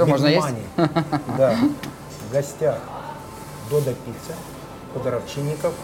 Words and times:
Все, 0.00 0.06
можно 0.06 0.26
есть? 0.28 0.46
Да. 1.36 1.56
В 2.28 2.32
гостях 2.32 2.78
Дода 3.68 3.92
Пицца, 3.92 4.34
Федор 4.94 5.16
Овчинников. 5.16 5.74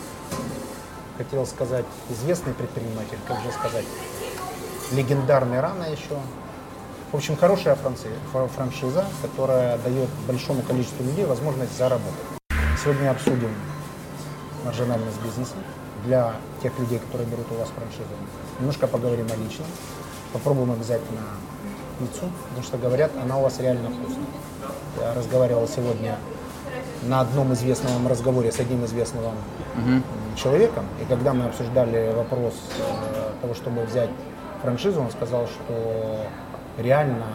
Хотел 1.18 1.46
сказать, 1.46 1.84
известный 2.10 2.54
предприниматель, 2.54 3.18
как 3.28 3.42
же 3.42 3.50
сказать, 3.52 3.84
легендарный 4.92 5.60
рано 5.60 5.84
еще. 5.84 6.18
В 7.12 7.16
общем, 7.16 7.36
хорошая 7.36 7.76
франшиза, 7.76 9.04
которая 9.22 9.78
дает 9.78 10.08
большому 10.26 10.62
количеству 10.62 11.04
людей 11.04 11.24
возможность 11.24 11.76
заработать. 11.76 12.14
Сегодня 12.82 13.10
обсудим 13.10 13.50
маржинальность 14.64 15.20
бизнеса 15.22 15.54
для 16.04 16.34
тех 16.62 16.78
людей, 16.78 16.98
которые 16.98 17.28
берут 17.28 17.46
у 17.50 17.54
вас 17.54 17.68
франшизу. 17.68 18.14
Немножко 18.60 18.86
поговорим 18.86 19.26
о 19.26 19.36
личном. 19.36 19.66
Попробуем 20.32 20.72
обязательно 20.72 21.20
пиццу, 21.98 22.26
потому 22.48 22.62
что 22.66 22.78
говорят, 22.78 23.10
она 23.22 23.38
у 23.38 23.42
вас 23.42 23.58
реально 23.60 23.90
вкусная. 23.90 24.26
Я 25.00 25.14
разговаривал 25.14 25.68
сегодня 25.68 26.16
на 27.02 27.20
одном 27.20 27.52
известном 27.54 28.06
разговоре 28.08 28.50
с 28.52 28.58
одним 28.60 28.84
известным 28.84 29.22
вам 29.24 29.34
м, 29.76 30.02
человеком, 30.36 30.84
и 31.02 31.04
когда 31.04 31.32
мы 31.32 31.46
обсуждали 31.46 32.12
вопрос 32.14 32.54
э, 32.78 33.32
того, 33.42 33.54
чтобы 33.54 33.82
взять 33.82 34.10
франшизу, 34.62 35.00
он 35.00 35.10
сказал, 35.10 35.46
что 35.46 36.26
реально 36.78 37.26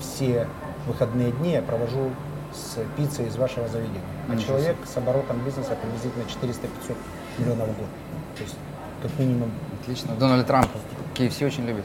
все 0.00 0.46
выходные 0.86 1.32
дни 1.32 1.52
я 1.52 1.62
провожу 1.62 2.10
с 2.52 2.78
пиццей 2.96 3.26
из 3.26 3.36
вашего 3.36 3.68
заведения. 3.68 4.00
А 4.28 4.34
Ничего 4.34 4.58
человек 4.58 4.76
с 4.92 4.96
оборотом 4.96 5.38
бизнеса 5.44 5.76
приблизительно 5.80 6.22
400-500 6.22 6.96
миллионов 7.38 7.68
в 7.68 7.78
год. 7.78 7.86
То 8.36 8.42
есть 8.42 8.56
как 9.02 9.18
минимум 9.18 9.50
Отлично. 9.82 10.14
Дональд 10.14 10.46
Трамп 10.46 10.68
KFC 11.14 11.46
очень 11.46 11.64
любит. 11.64 11.84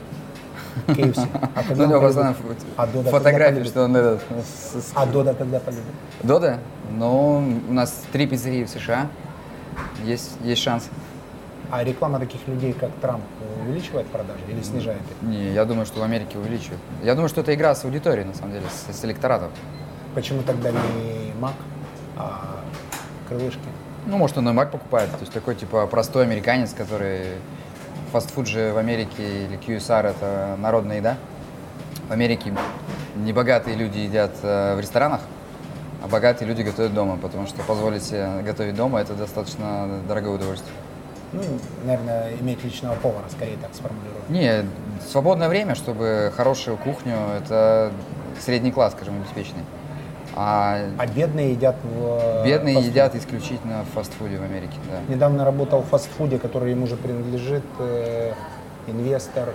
KFC. 0.87 1.27
А 1.55 1.61
Ну, 1.61 1.67
когда 1.67 1.83
у 1.83 1.87
него 1.87 1.97
он 1.99 2.05
постоянно 2.05 2.33
полюбит? 2.33 2.57
фо- 2.63 2.65
А 2.77 2.87
Дода 2.87 3.09
фотографии, 3.11 3.63
что 3.63 3.83
он 3.85 3.95
этот... 3.95 4.21
А 4.95 5.05
Дода 5.05 5.33
когда 5.33 5.59
полюбит? 5.59 5.83
Дода? 6.23 6.59
Ну, 6.91 7.59
у 7.69 7.73
нас 7.73 8.03
три 8.11 8.27
пиццерии 8.27 8.63
в 8.65 8.69
США. 8.69 9.07
Есть, 10.03 10.37
есть 10.41 10.61
шанс. 10.61 10.89
А 11.71 11.83
реклама 11.83 12.19
таких 12.19 12.47
людей, 12.47 12.73
как 12.73 12.91
Трамп, 13.01 13.23
увеличивает 13.61 14.05
продажи 14.07 14.39
или 14.49 14.61
снижает 14.61 15.01
их? 15.01 15.27
Не, 15.27 15.51
я 15.51 15.65
думаю, 15.65 15.85
что 15.85 15.99
в 15.99 16.03
Америке 16.03 16.37
увеличивают. 16.37 16.79
Я 17.03 17.15
думаю, 17.15 17.27
что 17.29 17.41
это 17.41 17.53
игра 17.55 17.73
с 17.73 17.83
аудиторией, 17.85 18.25
на 18.27 18.33
самом 18.35 18.51
деле, 18.53 18.65
с, 18.69 18.95
с 18.95 19.03
электоратом. 19.05 19.49
Почему 20.13 20.43
тогда 20.43 20.71
не 20.71 21.33
Мак, 21.39 21.53
а 22.17 22.59
крылышки? 23.27 23.59
Ну, 24.05 24.17
может, 24.17 24.37
он 24.37 24.47
и 24.47 24.51
Мак 24.53 24.71
покупает. 24.71 25.09
То 25.11 25.21
есть 25.21 25.33
такой, 25.33 25.55
типа, 25.55 25.87
простой 25.87 26.23
американец, 26.23 26.73
который... 26.73 27.29
Фастфуд 28.15 28.47
же 28.47 28.71
в 28.71 28.77
Америке 28.77 29.43
или 29.43 29.59
QSR– 29.59 30.11
это 30.11 30.55
народная 30.57 30.99
еда. 30.99 31.17
В 32.07 32.13
Америке 32.13 32.53
небогатые 33.17 33.75
люди 33.75 33.97
едят 33.97 34.31
э, 34.41 34.73
в 34.77 34.79
ресторанах, 34.79 35.19
а 36.01 36.07
богатые 36.07 36.47
люди 36.47 36.61
готовят 36.61 36.93
дома, 36.93 37.17
потому 37.17 37.45
что 37.45 37.61
позволить 37.63 38.03
себе 38.03 38.41
готовить 38.41 38.73
дома– 38.73 38.99
это 39.01 39.15
достаточно 39.15 39.99
дорогое 40.07 40.35
удовольствие. 40.35 40.73
Ну, 41.33 41.41
наверное, 41.83 42.31
иметь 42.39 42.63
личного 42.63 42.95
повара, 42.95 43.25
скорее 43.29 43.57
так 43.57 43.71
сформулирую. 43.73 44.21
Не, 44.29 44.65
свободное 45.11 45.49
время, 45.49 45.75
чтобы 45.75 46.31
хорошую 46.37 46.77
кухню– 46.77 47.17
это 47.43 47.91
средний 48.39 48.71
класс, 48.71 48.93
скажем, 48.93 49.15
обеспеченный. 49.15 49.63
А 50.35 50.79
А 50.97 51.07
бедные 51.07 51.51
едят 51.51 51.75
в 51.83 52.43
бедные 52.43 52.75
фастфуде. 52.75 52.89
едят 52.99 53.15
исключительно 53.15 53.83
в 53.83 53.93
фастфуде 53.95 54.37
в 54.37 54.43
Америке, 54.43 54.77
да. 54.91 55.13
Недавно 55.13 55.45
работал 55.45 55.81
в 55.81 55.85
фастфуде, 55.85 56.37
который 56.39 56.71
ему 56.71 56.87
же 56.87 56.97
принадлежит 56.97 57.63
э, 57.79 58.33
инвестор 58.87 59.53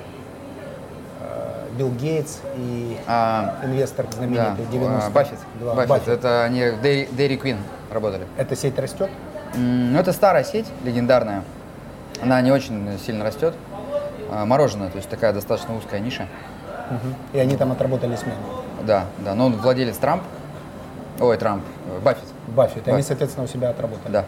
э, 1.20 1.66
Билл 1.76 1.90
Гейтс 1.90 2.38
и 2.56 2.96
А, 3.06 3.56
инвестор 3.62 4.06
да, 4.06 4.12
знаменитый 4.16 4.66
90 4.72 5.06
а, 5.06 5.10
Баффет. 5.10 5.38
Баффет. 5.60 5.88
Баффет. 5.88 6.08
Это 6.08 6.44
они 6.44 6.60
в 6.62 6.82
Dairy, 6.82 7.40
Queen 7.40 7.58
работали. 7.92 8.24
Эта 8.38 8.56
сеть 8.56 8.78
растет? 8.78 9.10
Ну, 9.54 9.98
это 9.98 10.12
старая 10.12 10.44
сеть, 10.44 10.66
легендарная. 10.84 11.42
Она 12.22 12.40
не 12.40 12.52
очень 12.52 12.98
сильно 13.04 13.24
растет. 13.24 13.54
А, 14.30 14.46
Мороженое, 14.46 14.88
то 14.88 14.96
есть 14.96 15.10
такая 15.10 15.32
достаточно 15.34 15.76
узкая 15.76 16.00
ниша. 16.00 16.26
Мгм. 16.90 17.14
И 17.34 17.38
они 17.38 17.56
там 17.56 17.70
отработали 17.72 18.16
смену. 18.16 18.38
Да, 18.86 19.04
да. 19.18 19.34
Но 19.34 19.46
он 19.46 19.56
владелец 19.56 19.96
Трамп. 19.98 20.22
Ой, 21.20 21.36
Трамп. 21.36 21.62
э, 21.86 22.00
Баффет. 22.02 22.24
Баффет. 22.48 22.88
Они, 22.88 23.02
соответственно, 23.02 23.44
у 23.44 23.48
себя 23.48 23.70
отработали. 23.70 24.12
Да. 24.12 24.24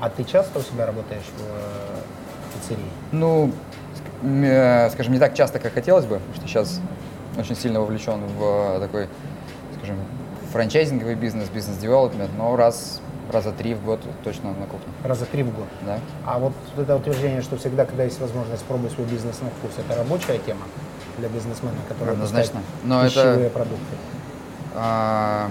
А 0.00 0.08
ты 0.08 0.24
часто 0.24 0.58
у 0.58 0.62
себя 0.62 0.86
работаешь 0.86 1.24
в 1.36 1.40
э, 1.42 2.54
пиццерии? 2.54 2.84
Ну, 3.12 3.52
э, 4.22 4.88
скажем, 4.90 5.12
не 5.12 5.18
так 5.18 5.34
часто, 5.34 5.58
как 5.58 5.74
хотелось 5.74 6.06
бы, 6.06 6.16
потому 6.16 6.34
что 6.36 6.46
сейчас 6.46 6.80
очень 7.38 7.54
сильно 7.56 7.80
вовлечен 7.80 8.20
в 8.38 8.80
такой, 8.80 9.08
скажем, 9.78 9.96
франчайзинговый 10.52 11.14
бизнес, 11.14 11.48
бизнес-девелопмент, 11.50 12.30
но 12.38 12.56
раз, 12.56 13.00
раза 13.30 13.52
три 13.52 13.74
в 13.74 13.84
год 13.84 14.00
точно 14.24 14.48
на 14.54 14.66
кухне, 14.66 14.88
Раза 15.04 15.26
три 15.26 15.42
в 15.42 15.54
год. 15.54 15.66
да. 15.86 15.98
А 16.26 16.38
вот 16.38 16.54
это 16.78 16.96
утверждение, 16.96 17.42
что 17.42 17.56
всегда, 17.58 17.84
когда 17.84 18.04
есть 18.04 18.20
возможность, 18.20 18.64
пробуй 18.64 18.90
свой 18.90 19.06
бизнес 19.06 19.38
на 19.42 19.50
вкус, 19.50 19.72
это 19.78 19.96
рабочая 19.98 20.38
тема 20.38 20.62
для 21.18 21.28
бизнесмена, 21.28 21.76
который 21.88 22.14
Однозначно. 22.14 22.62
Но 22.84 23.02
это- 23.04 23.08
пищевые 23.14 23.50
продукты. 23.50 23.96
А, 24.74 25.50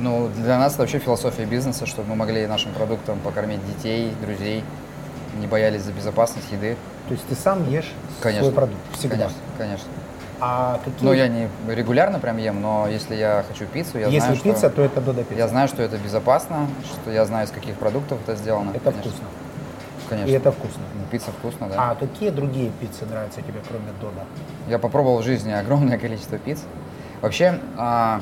ну, 0.00 0.28
для 0.36 0.58
нас 0.58 0.74
это 0.74 0.82
вообще 0.82 0.98
философия 0.98 1.44
бизнеса, 1.44 1.86
чтобы 1.86 2.10
мы 2.10 2.16
могли 2.16 2.46
нашим 2.46 2.72
продуктом 2.72 3.18
покормить 3.20 3.60
детей, 3.66 4.12
друзей, 4.22 4.64
не 5.38 5.46
боялись 5.46 5.82
за 5.82 5.92
безопасность 5.92 6.50
еды. 6.52 6.76
То 7.08 7.14
есть 7.14 7.26
ты 7.26 7.34
сам 7.34 7.68
ешь 7.70 7.92
Конечно. 8.20 8.44
свой 8.44 8.54
продукт 8.54 8.80
всегда. 8.92 9.16
Конечно, 9.16 9.38
конечно. 9.58 9.88
А 10.40 10.80
какие? 10.84 11.08
Ну, 11.08 11.12
я 11.12 11.28
не 11.28 11.48
регулярно 11.68 12.18
прям 12.18 12.38
ем, 12.38 12.60
но 12.60 12.88
если 12.88 13.14
я 13.14 13.44
хочу 13.48 13.66
пиццу, 13.66 13.98
я 13.98 14.06
Если 14.06 14.18
знаю, 14.18 14.40
пицца, 14.40 14.68
что... 14.68 14.70
то 14.70 14.82
это 14.82 15.00
Додо 15.00 15.22
пицца. 15.22 15.34
Я 15.34 15.48
знаю, 15.48 15.68
что 15.68 15.82
это 15.82 15.96
безопасно, 15.96 16.68
что 16.84 17.10
я 17.10 17.24
знаю, 17.24 17.46
из 17.46 17.50
каких 17.50 17.76
продуктов 17.76 18.18
это 18.26 18.36
сделано. 18.36 18.70
Это 18.70 18.90
конечно. 18.90 19.10
вкусно. 19.10 19.26
Конечно. 20.08 20.30
И 20.30 20.34
это 20.34 20.52
вкусно. 20.52 20.82
Ну, 20.94 21.04
Пицца 21.10 21.30
вкусно, 21.30 21.68
да. 21.68 21.90
А 21.90 21.94
какие 21.94 22.30
другие 22.30 22.70
пиццы 22.80 23.06
нравятся 23.06 23.40
тебе, 23.42 23.60
кроме 23.66 23.86
Додо? 24.00 24.26
Я 24.68 24.78
попробовал 24.78 25.18
в 25.18 25.24
жизни 25.24 25.52
огромное 25.52 25.98
количество 26.04 26.38
пиц. 26.38 26.60
Вообще, 27.22 27.58
а, 27.76 28.20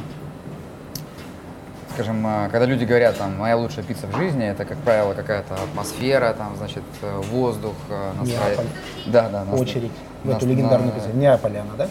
скажем, 1.92 2.24
а, 2.26 2.48
когда 2.50 2.66
люди 2.66 2.84
говорят, 2.84 3.16
там, 3.18 3.36
моя 3.38 3.56
лучшая 3.56 3.84
пицца 3.84 4.06
в 4.06 4.16
жизни, 4.16 4.44
это, 4.46 4.64
как 4.64 4.78
правило, 4.78 5.14
какая-то 5.14 5.54
атмосфера, 5.54 6.32
там, 6.34 6.56
значит, 6.56 6.82
э, 7.02 7.20
воздух, 7.30 7.74
э, 7.88 8.12
настроение. 8.18 8.48
Неаполь. 8.48 8.66
Да, 9.06 9.28
да. 9.28 9.44
нас- 9.44 9.60
Очередь 9.60 9.92
в 10.24 10.28
нас- 10.28 10.36
эту 10.38 10.46
легендарную 10.46 10.92
на- 10.92 10.98
пиццу. 11.00 11.10
В 11.10 11.16
Неаполе 11.16 11.60
она, 11.60 11.70
да? 11.76 11.88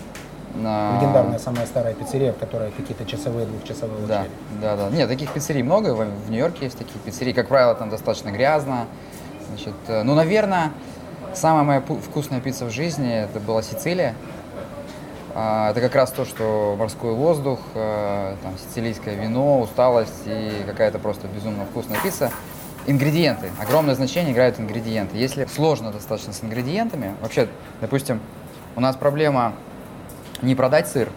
на- 0.55 0.97
Легендарная 0.97 1.39
самая 1.39 1.65
старая 1.65 1.93
пиццерия, 1.93 2.33
в 2.33 2.37
которой 2.37 2.71
какие-то 2.71 3.05
часовые, 3.05 3.45
двухчасовые 3.45 4.05
Да, 4.05 4.21
очереди. 4.21 4.35
да, 4.61 4.75
да. 4.75 4.89
Нет, 4.89 5.07
таких 5.07 5.31
пиццерий 5.31 5.63
много. 5.63 5.93
В, 5.93 5.99
в 6.05 6.29
Нью-Йорке 6.29 6.65
есть 6.65 6.77
такие 6.77 6.99
пиццерии. 6.99 7.31
Как 7.31 7.47
правило, 7.47 7.73
там 7.75 7.89
достаточно 7.89 8.31
грязно. 8.31 8.85
Значит, 9.47 9.73
э, 9.87 10.03
ну, 10.03 10.13
наверное, 10.13 10.71
самая 11.33 11.63
моя 11.63 11.81
вкусная 11.81 12.41
пицца 12.41 12.65
в 12.65 12.69
жизни 12.69 13.13
это 13.13 13.39
была 13.39 13.61
Сицилия. 13.61 14.13
А, 15.33 15.71
Это 15.71 15.81
как 15.81 15.95
раз 15.95 16.11
то, 16.11 16.25
что 16.25 16.75
морской 16.77 17.13
воздух, 17.13 17.59
э, 17.73 18.35
там, 18.41 18.57
сицилийское 18.57 19.15
вино, 19.15 19.61
усталость 19.61 20.23
и 20.25 20.63
какая-то 20.65 20.99
просто 20.99 21.27
безумно 21.27 21.65
вкусная 21.65 21.99
пицца. 22.01 22.31
Ингредиенты. 22.87 23.51
Огромное 23.59 23.95
значение 23.95 24.33
играют 24.33 24.59
ингредиенты. 24.59 25.17
Если 25.17 25.45
сложно 25.45 25.91
достаточно 25.91 26.33
с 26.33 26.43
ингредиентами, 26.43 27.15
вообще, 27.21 27.47
допустим, 27.79 28.19
у 28.75 28.81
нас 28.81 28.95
проблема 28.95 29.53
не 30.41 30.55
продать 30.55 30.87
сыр, 30.87 31.09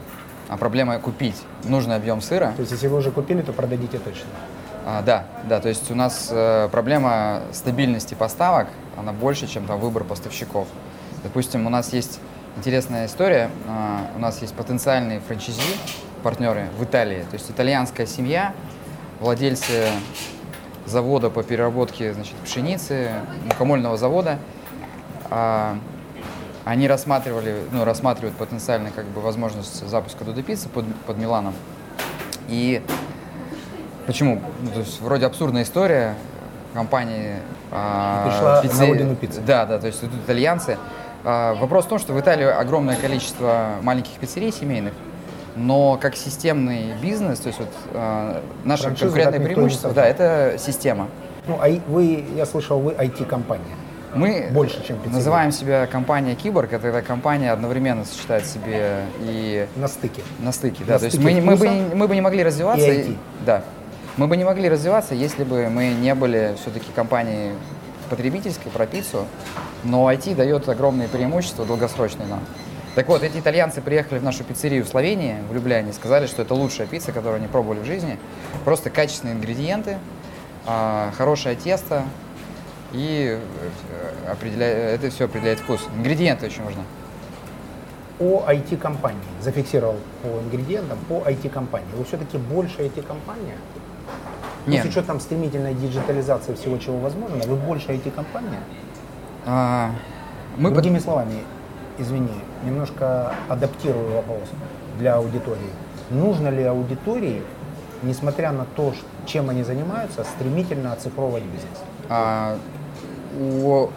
а 0.49 0.57
проблема 0.57 0.99
купить 0.99 1.41
нужный 1.65 1.97
объем 1.97 2.21
сыра. 2.21 2.53
То 2.55 2.61
есть, 2.61 2.73
если 2.73 2.87
вы 2.87 2.99
уже 2.99 3.11
купили, 3.11 3.41
то 3.43 3.53
продадите 3.53 3.99
точно. 3.99 4.29
А, 4.87 5.03
да, 5.03 5.25
да, 5.49 5.61
то 5.61 5.71
есть 5.71 5.91
у 5.91 5.95
нас 5.95 6.29
э, 6.31 6.69
проблема 6.71 7.41
стабильности 7.53 8.13
поставок, 8.13 8.69
она 8.99 9.13
больше, 9.13 9.47
чем 9.47 9.67
там 9.67 9.81
выбор 9.81 10.05
поставщиков. 10.05 10.69
Допустим, 11.23 11.67
у 11.67 11.71
нас 11.71 11.95
есть 11.95 12.21
интересная 12.57 13.07
история, 13.07 13.51
а, 13.69 14.07
у 14.17 14.19
нас 14.19 14.41
есть 14.43 14.55
потенциальные 14.55 15.21
франчайзи, 15.21 15.61
партнеры 16.23 16.69
в 16.79 16.85
Италии, 16.85 17.23
то 17.31 17.35
есть 17.35 17.51
итальянская 17.51 18.07
семья, 18.07 18.55
владельцы 19.21 19.89
завода 20.87 21.31
по 21.31 21.43
переработке 21.43 22.13
значит, 22.15 22.35
пшеницы, 22.45 23.11
мукомольного 23.47 23.97
завода, 23.97 24.39
а, 25.31 25.77
они 26.65 26.89
рассматривали, 26.89 27.57
ну, 27.73 27.85
рассматривают 27.85 28.37
потенциально 28.37 28.91
как 28.91 29.05
бы 29.07 29.21
возможность 29.21 29.87
запуска 29.87 30.25
Дудо 30.25 30.43
Пиццы 30.43 30.69
под, 30.69 30.87
под 31.07 31.19
Миланом. 31.19 31.55
И 32.49 32.83
Почему? 34.07 34.41
Ну, 34.63 34.71
то 34.71 34.81
есть 34.81 35.01
вроде 35.01 35.27
абсурдная 35.27 35.63
история 35.63 36.15
компании. 36.75 37.37
а, 37.71 38.29
Пришла 38.29 38.63
на 38.63 38.67
пицце- 38.67 38.87
родину 38.89 39.17
пиццы. 39.17 39.41
Да, 39.41 39.65
да, 39.65 39.79
то 39.79 39.87
есть 39.87 40.01
тут 40.01 40.11
итальянцы. 40.15 40.79
А, 41.25 41.55
вопрос 41.55 41.87
в 41.87 41.89
том, 41.89 41.99
что 41.99 42.13
в 42.13 42.21
Италии 42.21 42.45
огромное 42.45 42.97
количество 42.97 43.77
маленьких 43.83 44.13
пиццерий 44.15 44.53
семейных, 44.53 44.93
но 45.57 45.97
как 46.01 46.17
системный 46.17 46.93
бизнес, 47.01 47.39
то 47.41 47.47
есть 47.49 47.59
вот 47.61 47.69
а, 47.95 48.43
наше 48.65 48.85
Франшизу 48.85 49.07
конкурентное 49.07 49.41
преимущество, 49.41 49.93
да, 49.93 50.05
это 50.07 50.57
система. 50.59 51.09
Ну, 51.47 51.59
а 51.63 51.69
вы, 51.89 52.25
я 52.37 52.45
слышал, 52.47 52.79
вы 52.81 52.93
IT-компания. 52.93 53.65
Мы 54.15 54.49
Больше, 54.53 54.77
чем 54.87 54.97
пиццерия. 54.97 55.15
называем 55.17 55.51
себя 55.53 55.87
компания 55.87 56.35
Киборг. 56.37 56.73
Это 56.73 56.87
эта 56.89 57.03
компания 57.03 57.51
одновременно 57.51 58.05
сочетает 58.05 58.45
в 58.45 58.47
себе 58.53 59.01
и 59.21 59.67
На 59.77 59.89
стыке. 59.89 60.23
на 60.39 60.53
стыке. 60.53 60.81
На 60.83 60.87
Да, 60.87 60.99
то 61.01 61.05
есть 61.07 61.17
стыке 61.17 61.35
мы, 61.35 61.41
не- 61.41 61.41
мы, 61.41 61.57
бы, 61.57 61.69
мы 61.97 62.07
бы 62.09 62.15
не 62.15 62.21
могли 62.21 62.45
развиваться. 62.45 62.87
и 62.87 63.11
IT. 63.11 63.17
да. 63.45 63.63
Мы 64.17 64.29
бы 64.29 64.37
не 64.37 64.45
могли 64.45 64.69
развиваться, 64.69 65.15
если 65.17 65.43
бы 65.43 65.69
мы 65.69 65.89
не 65.89 66.15
были 66.15 66.55
все-таки 66.63 66.87
компанией 66.95 67.55
потребительской 68.05 68.71
про 68.71 68.87
пиццу. 68.87 69.27
Но 69.83 70.11
IT 70.11 70.35
дает 70.35 70.69
огромные 70.69 71.09
преимущества 71.09 71.65
долгосрочные 71.65 72.27
нам. 72.29 72.41
Так 72.95 73.09
вот, 73.09 73.23
эти 73.25 73.39
итальянцы 73.39 73.81
приехали 73.81 74.21
в 74.21 74.23
нашу 74.23 74.45
пиццерию 74.45 74.85
в 74.85 74.89
Словении, 74.89 75.37
в 75.51 75.53
Любляне, 75.55 75.93
сказали, 75.93 76.27
что 76.27 76.43
это 76.43 76.55
лучшая 76.55 76.87
пицца, 76.87 77.11
которую 77.11 77.39
они 77.39 77.49
пробовали 77.49 77.81
в 77.81 77.85
жизни. 77.85 78.19
Просто 78.65 78.89
качественные 78.89 79.35
ингредиенты, 79.35 79.99
а, 80.67 81.13
хорошее 81.17 81.57
тесто 81.57 82.05
и 82.93 83.39
э, 83.41 84.31
определя- 84.31 84.67
это 84.67 85.11
все 85.11 85.25
определяет 85.25 85.59
вкус. 85.59 85.81
Ингредиенты 85.97 86.47
очень 86.47 86.63
важны. 86.63 86.83
О 88.21 88.45
IT-компании. 88.47 89.19
Зафиксировал 89.41 89.97
по 90.23 90.29
ингредиентам, 90.29 90.99
по 91.09 91.15
IT-компании. 91.29 91.89
Вы 91.97 92.05
все-таки 92.05 92.39
больше 92.39 92.83
IT-компания? 92.83 93.57
Нет. 94.67 94.85
Ну, 94.85 94.91
с 94.91 94.95
учетом 94.95 95.21
стремительной 95.21 95.75
диджитализации 95.75 96.55
всего, 96.55 96.79
чего 96.79 96.99
возможно, 96.99 97.37
вы 97.47 97.57
больше 97.57 97.93
IT-компания? 97.93 98.61
А, 99.47 99.91
мы 100.57 100.71
под- 100.71 100.75
Другими 100.75 100.99
словами, 100.99 101.43
извини, 101.99 102.33
немножко 102.65 103.35
адаптирую 103.49 104.15
вопрос 104.15 104.49
для 104.99 105.17
аудитории. 105.17 105.71
Нужно 106.11 106.49
ли 106.49 106.63
аудитории, 106.65 107.43
несмотря 108.03 108.53
на 108.53 108.65
то, 108.65 108.95
чем 109.27 109.51
они 109.51 109.63
занимаются, 109.65 110.25
стремительно 110.25 110.93
оцифровывать 110.93 111.43
бизнес? 111.45 111.79
А, 112.09 112.57
у 113.39 113.89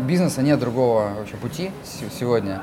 бизнеса 0.00 0.42
нет 0.42 0.58
другого 0.58 1.10
вообще 1.18 1.36
пути 1.36 1.70
се- 1.84 2.10
сегодня. 2.18 2.62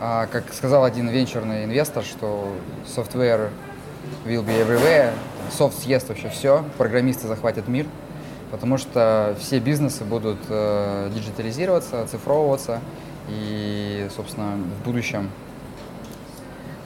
А, 0.00 0.26
как 0.26 0.52
сказал 0.54 0.84
один 0.84 1.08
венчурный 1.08 1.64
инвестор, 1.64 2.04
что 2.04 2.48
software 2.86 3.50
will 4.24 4.44
be 4.44 4.60
everywhere, 4.60 5.12
софт 5.50 5.82
съест 5.82 6.08
вообще 6.08 6.28
все, 6.28 6.64
программисты 6.76 7.26
захватят 7.26 7.68
мир, 7.68 7.86
потому 8.50 8.78
что 8.78 9.36
все 9.40 9.58
бизнесы 9.58 10.04
будут 10.04 10.38
э, 10.48 11.10
диджитализироваться, 11.14 12.02
оцифровываться, 12.02 12.80
и, 13.28 14.08
собственно, 14.14 14.56
в 14.80 14.84
будущем 14.84 15.30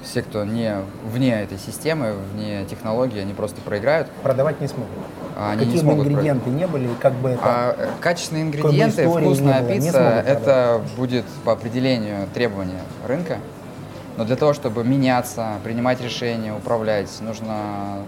все, 0.02 0.22
кто 0.22 0.44
не 0.44 0.76
вне 1.04 1.42
этой 1.42 1.58
системы, 1.58 2.14
вне 2.34 2.64
технологий, 2.68 3.20
они 3.20 3.32
просто 3.34 3.60
проиграют. 3.60 4.08
Продавать 4.22 4.60
не 4.60 4.66
смогут. 4.66 4.90
А 5.36 5.52
они 5.52 5.60
не 5.60 5.66
Какие 5.66 5.80
бы 5.80 5.80
смогут 5.80 6.04
про- 6.04 6.12
ингредиенты 6.12 6.50
не 6.50 6.66
были, 6.66 6.88
как 7.00 7.12
бы 7.14 7.30
это... 7.30 7.42
А 7.44 7.74
э, 7.78 7.88
качественные 8.00 8.44
бы 8.44 8.56
ингредиенты, 8.56 9.08
вкусная 9.08 9.60
не 9.60 9.66
было, 9.66 9.72
не 9.72 9.80
пицца, 9.80 10.24
это 10.26 10.82
будет 10.96 11.24
по 11.44 11.52
определению 11.52 12.26
требования 12.34 12.82
рынка. 13.06 13.38
Но 14.16 14.24
для 14.24 14.36
того, 14.36 14.52
чтобы 14.52 14.84
меняться, 14.84 15.58
принимать 15.64 16.00
решения, 16.00 16.54
управлять, 16.54 17.10
нужно 17.20 18.04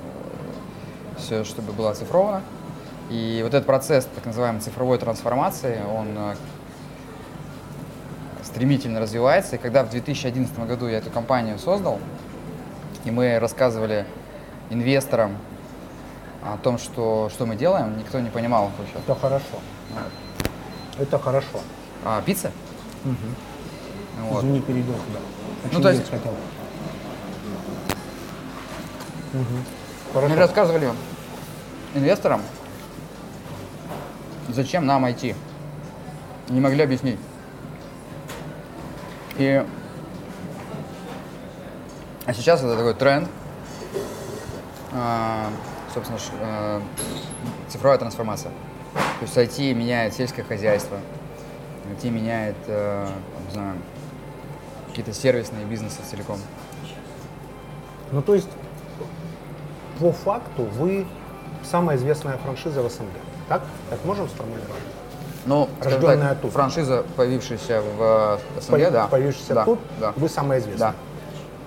все, 1.16 1.44
чтобы 1.44 1.72
было 1.72 1.90
оцифровано. 1.90 2.42
И 3.10 3.40
вот 3.42 3.54
этот 3.54 3.66
процесс 3.66 4.08
так 4.14 4.24
называемой 4.26 4.60
цифровой 4.60 4.98
трансформации, 4.98 5.80
он 5.90 6.08
э, 6.16 6.34
стремительно 8.42 9.00
развивается. 9.00 9.56
И 9.56 9.58
когда 9.58 9.84
в 9.84 9.90
2011 9.90 10.58
году 10.66 10.86
я 10.86 10.98
эту 10.98 11.10
компанию 11.10 11.58
создал, 11.58 11.98
и 13.04 13.10
мы 13.10 13.38
рассказывали 13.38 14.06
инвесторам 14.70 15.36
о 16.42 16.58
том, 16.58 16.78
что, 16.78 17.30
что 17.32 17.46
мы 17.46 17.56
делаем, 17.56 17.96
никто 17.98 18.20
не 18.20 18.30
понимал 18.30 18.70
вообще. 18.78 18.96
Это 18.98 19.14
хорошо. 19.14 19.58
Это 20.98 21.18
хорошо. 21.18 21.60
А, 22.04 22.22
пицца? 22.22 22.50
Мгм. 23.04 23.16
Вот. 24.28 24.44
Извини, 24.44 24.60
перейдем 24.60 24.94
туда. 24.94 25.18
Ну, 25.72 25.80
то 25.80 25.90
есть- 25.90 26.10
хотел. 26.10 26.34
Мгм. 29.32 29.64
Мы 30.28 30.36
рассказывали 30.36 30.90
инвесторам, 31.94 32.42
зачем 34.48 34.86
нам 34.86 35.04
IT. 35.06 35.34
Не 36.48 36.60
могли 36.60 36.82
объяснить. 36.84 37.18
И 39.38 39.64
а 42.26 42.32
сейчас 42.32 42.60
это 42.62 42.76
такой 42.76 42.94
тренд, 42.94 43.28
а, 44.92 45.48
собственно, 45.92 46.18
ш- 46.18 46.32
а, 46.40 46.82
цифровая 47.68 47.98
трансформация. 47.98 48.52
То 48.92 49.22
есть 49.22 49.36
IT 49.36 49.72
меняет 49.74 50.14
сельское 50.14 50.44
хозяйство, 50.44 50.98
IT 51.90 52.08
меняет, 52.10 52.56
э, 52.68 53.08
не 53.48 53.52
знаю, 53.52 53.74
какие-то 54.94 55.12
сервисные 55.12 55.64
бизнесы 55.64 55.96
целиком. 56.08 56.38
Ну, 58.12 58.22
то 58.22 58.34
есть, 58.34 58.48
по 59.98 60.12
факту, 60.12 60.62
вы 60.78 61.04
самая 61.64 61.96
известная 61.96 62.38
франшиза 62.38 62.80
в 62.80 62.88
СНГ. 62.88 63.08
Так? 63.48 63.62
Так 63.90 64.04
можем 64.04 64.28
сформулировать? 64.28 64.70
Ну, 65.46 65.68
Рожденная 65.80 66.30
так, 66.30 66.40
тут. 66.42 66.52
франшиза, 66.52 67.04
появившаяся 67.16 67.82
в 67.82 68.38
э, 68.56 68.60
СНГ, 68.60 68.84
По- 68.84 68.90
да. 68.92 69.06
Появившаяся 69.08 69.54
да, 69.54 69.64
тут, 69.64 69.80
да. 69.98 70.12
вы 70.14 70.28
самая 70.28 70.60
известная. 70.60 70.94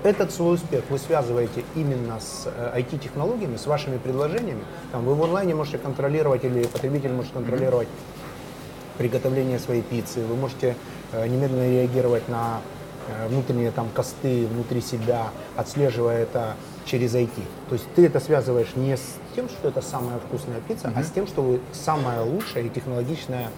Да. 0.03 0.09
Этот 0.09 0.31
свой 0.31 0.56
успех 0.56 0.85
вы 0.89 0.97
связываете 0.97 1.65
именно 1.75 2.21
с 2.21 2.44
э, 2.45 2.80
IT-технологиями, 2.80 3.57
с 3.57 3.68
вашими 3.68 3.97
предложениями. 3.97 4.63
Там, 4.94 5.03
вы 5.03 5.15
в 5.15 5.23
онлайне 5.23 5.53
можете 5.53 5.80
контролировать 5.80 6.45
или 6.45 6.63
потребитель 6.63 7.12
может 7.12 7.33
контролировать 7.33 7.89
приготовление 8.97 9.59
своей 9.59 9.81
пиццы. 9.81 10.21
Вы 10.21 10.35
можете 10.35 10.75
э, 11.12 11.27
немедленно 11.27 11.69
реагировать 11.69 12.27
на 12.30 12.62
э, 12.62 12.76
внутренние 13.30 13.71
там 13.71 13.89
косты 13.94 14.48
внутри 14.48 14.81
себя, 14.81 15.27
отслеживая 15.56 16.24
это 16.24 16.56
через 16.86 17.15
IT. 17.15 17.31
То 17.69 17.74
есть 17.74 17.86
ты 17.95 18.06
это 18.06 18.19
связываешь 18.19 18.75
не 18.75 18.95
с 18.95 19.15
тем, 19.36 19.50
что 19.50 19.69
это 19.69 19.81
самая 19.81 20.18
вкусная 20.19 20.59
пицца, 20.68 20.92
а 20.95 21.04
с 21.04 21.12
тем, 21.12 21.27
что 21.27 21.42
вы 21.42 21.59
самая 21.74 22.21
лучшая 22.21 22.63
и 22.63 22.69
технологичная 22.69 23.50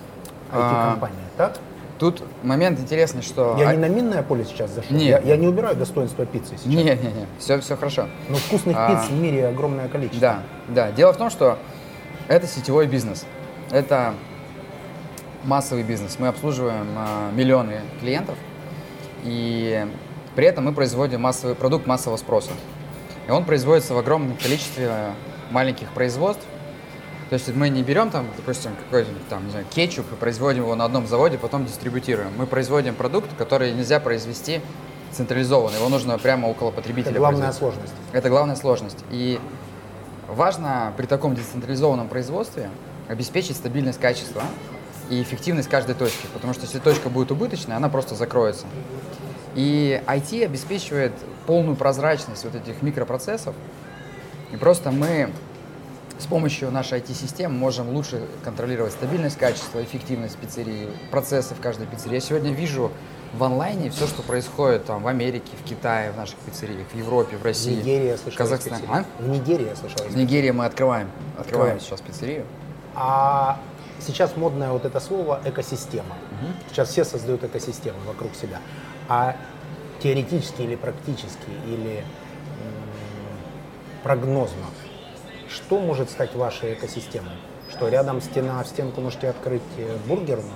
IT-компания. 0.51 1.15
Так? 1.37 1.57
Тут 1.99 2.23
момент 2.43 2.79
интересный, 2.79 3.21
что... 3.21 3.57
Я 3.59 3.69
а- 3.69 3.75
не 3.75 3.79
на 3.79 3.89
минное 3.89 4.23
поле 4.23 4.45
сейчас 4.45 4.71
зашел. 4.71 4.95
Нет. 4.95 5.21
Я, 5.25 5.31
я 5.31 5.37
не 5.37 5.47
убираю 5.47 5.75
достоинства 5.75 6.25
пиццы 6.25 6.51
сейчас. 6.55 6.65
Не, 6.65 6.75
не, 6.83 6.91
не, 6.91 7.27
все, 7.39 7.59
все 7.59 7.75
хорошо. 7.75 8.07
Но 8.29 8.37
вкусных 8.37 8.75
А. 8.77 8.89
пиц 8.95 9.09
в 9.09 9.13
мире 9.19 9.47
огромное 9.47 9.89
количество. 9.89 10.21
Да, 10.21 10.43
да. 10.69 10.91
Дело 10.91 11.11
в 11.11 11.17
том, 11.17 11.29
что 11.29 11.57
это 12.29 12.47
сетевой 12.47 12.87
бизнес. 12.87 13.25
Это 13.69 14.13
массовый 15.43 15.83
бизнес. 15.83 16.15
Мы 16.19 16.29
обслуживаем 16.29 16.87
а, 16.97 17.31
миллионы 17.33 17.81
клиентов, 17.99 18.37
и 19.23 19.87
при 20.35 20.45
этом 20.45 20.65
мы 20.65 20.73
производим 20.73 21.21
массовый 21.21 21.55
продукт 21.55 21.85
массового 21.85 22.17
спроса. 22.17 22.51
И 23.27 23.31
он 23.31 23.45
производится 23.45 23.93
в 23.93 23.97
огромном 23.97 24.37
количестве 24.37 25.13
маленьких 25.51 25.91
производств. 25.91 26.43
То 27.29 27.35
есть 27.35 27.47
мы 27.53 27.69
не 27.69 27.83
берем 27.83 28.09
там, 28.09 28.25
допустим, 28.37 28.71
какой-то 28.75 29.11
там, 29.29 29.45
не 29.45 29.51
знаю, 29.51 29.65
кетчуп 29.69 30.11
и 30.11 30.15
производим 30.15 30.63
его 30.63 30.75
на 30.75 30.85
одном 30.85 31.05
заводе, 31.05 31.37
потом 31.37 31.65
дистрибутируем. 31.65 32.31
Мы 32.37 32.47
производим 32.47 32.95
продукт, 32.95 33.29
который 33.37 33.71
нельзя 33.73 33.99
произвести 33.99 34.61
централизованно. 35.11 35.75
Его 35.75 35.89
нужно 35.89 36.17
прямо 36.17 36.47
около 36.47 36.71
потребителя. 36.71 37.11
Это 37.11 37.19
главная 37.19 37.51
сложность. 37.51 37.93
Это 38.13 38.29
главная 38.29 38.55
сложность. 38.55 38.97
И 39.11 39.39
важно 40.27 40.93
при 40.97 41.05
таком 41.05 41.35
децентрализованном 41.35 42.07
производстве 42.07 42.69
обеспечить 43.07 43.57
стабильность 43.57 43.99
качества 43.99 44.43
и 45.09 45.21
эффективность 45.21 45.69
каждой 45.69 45.95
точки. 45.95 46.27
Потому 46.33 46.53
что 46.53 46.63
если 46.63 46.79
точка 46.79 47.09
будет 47.09 47.31
убыточная, 47.31 47.77
она 47.77 47.89
просто 47.89 48.15
закроется. 48.15 48.65
И 49.55 50.01
IT 50.07 50.45
обеспечивает 50.45 51.13
полную 51.47 51.75
прозрачность 51.75 52.43
вот 52.43 52.55
этих 52.55 52.81
микропроцессов. 52.81 53.55
И 54.51 54.57
просто 54.57 54.91
мы 54.91 55.31
с 56.19 56.25
помощью 56.25 56.69
нашей 56.71 56.99
IT-системы 56.99 57.55
можем 57.57 57.89
лучше 57.89 58.21
контролировать 58.43 58.91
стабильность 58.93 59.37
качества, 59.37 59.81
эффективность 59.83 60.37
пиццерии, 60.37 60.89
процессы 61.11 61.55
в 61.55 61.61
каждой 61.61 61.87
пиццерии. 61.87 62.15
Я 62.15 62.19
сегодня 62.21 62.51
вижу 62.51 62.91
в 63.33 63.43
онлайне 63.43 63.89
все, 63.89 64.05
что 64.07 64.21
происходит 64.21 64.85
там 64.85 65.01
в 65.03 65.07
Америке, 65.07 65.51
в 65.63 65.67
Китае, 65.67 66.11
в 66.11 66.17
наших 66.17 66.35
пиццериях, 66.39 66.87
в 66.91 66.97
Европе, 66.97 67.37
в 67.37 67.41
В 67.41 67.45
России, 67.45 67.75
Нигерии 67.75 68.07
я 68.07 68.17
слышал. 68.17 68.33
в 68.33 68.37
Казахстане. 68.37 68.83
А? 68.89 69.05
В 69.19 69.29
Нигерии 69.29 69.67
я 69.69 69.75
слышал. 69.75 69.99
В 70.07 70.15
Нигерии 70.17 70.51
мы 70.51 70.65
открываем, 70.65 71.07
открываем 71.37 71.75
Открываем. 71.75 71.79
сейчас 71.79 72.01
пиццерию. 72.01 72.45
А 72.95 73.59
сейчас 74.01 74.35
модное 74.37 74.71
вот 74.71 74.85
это 74.85 74.99
слово 74.99 75.39
экосистема. 75.45 76.15
Сейчас 76.69 76.89
все 76.89 77.03
создают 77.03 77.43
экосистемы 77.43 77.97
вокруг 78.07 78.33
себя. 78.35 78.59
А 79.07 79.35
теоретически 80.01 80.61
или 80.61 80.75
практически, 80.75 81.49
или 81.67 82.03
прогнозно, 84.03 84.65
что 85.49 85.79
может 85.79 86.09
стать 86.09 86.35
вашей 86.35 86.73
экосистемой? 86.73 87.33
Что 87.69 87.87
рядом 87.89 88.21
стена, 88.21 88.63
в 88.63 88.67
стенку 88.67 89.01
можете 89.01 89.29
открыть 89.29 89.61
э, 89.77 89.97
бургерную? 90.07 90.51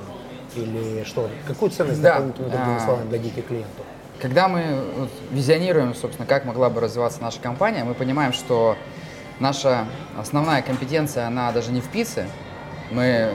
Или 0.56 1.04
что? 1.04 1.30
Какую 1.48 1.72
ценность 1.72 2.02
Да. 2.02 2.14
дополнительную, 2.16 2.52
другими 2.52 2.78
А. 2.78 2.80
словами, 2.80 3.10
дадите 3.10 3.42
клиенту? 3.42 3.84
Когда 4.22 4.48
мы 4.48 4.84
вот 4.98 5.10
визионируем, 5.32 5.94
собственно, 5.96 6.26
как 6.28 6.46
могла 6.46 6.70
бы 6.70 6.80
развиваться 6.80 7.22
наша 7.22 7.40
компания, 7.40 7.84
мы 7.84 7.94
понимаем, 7.94 8.34
что 8.34 8.78
наша 9.40 9.86
основная 10.18 10.62
компетенция, 10.62 11.28
она 11.28 11.52
даже 11.52 11.72
не 11.72 11.82
в 11.82 11.90
пицце. 11.90 12.28
Мы 12.94 13.32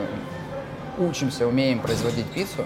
учимся, 0.97 1.47
умеем 1.47 1.79
производить 1.79 2.25
пиццу, 2.27 2.65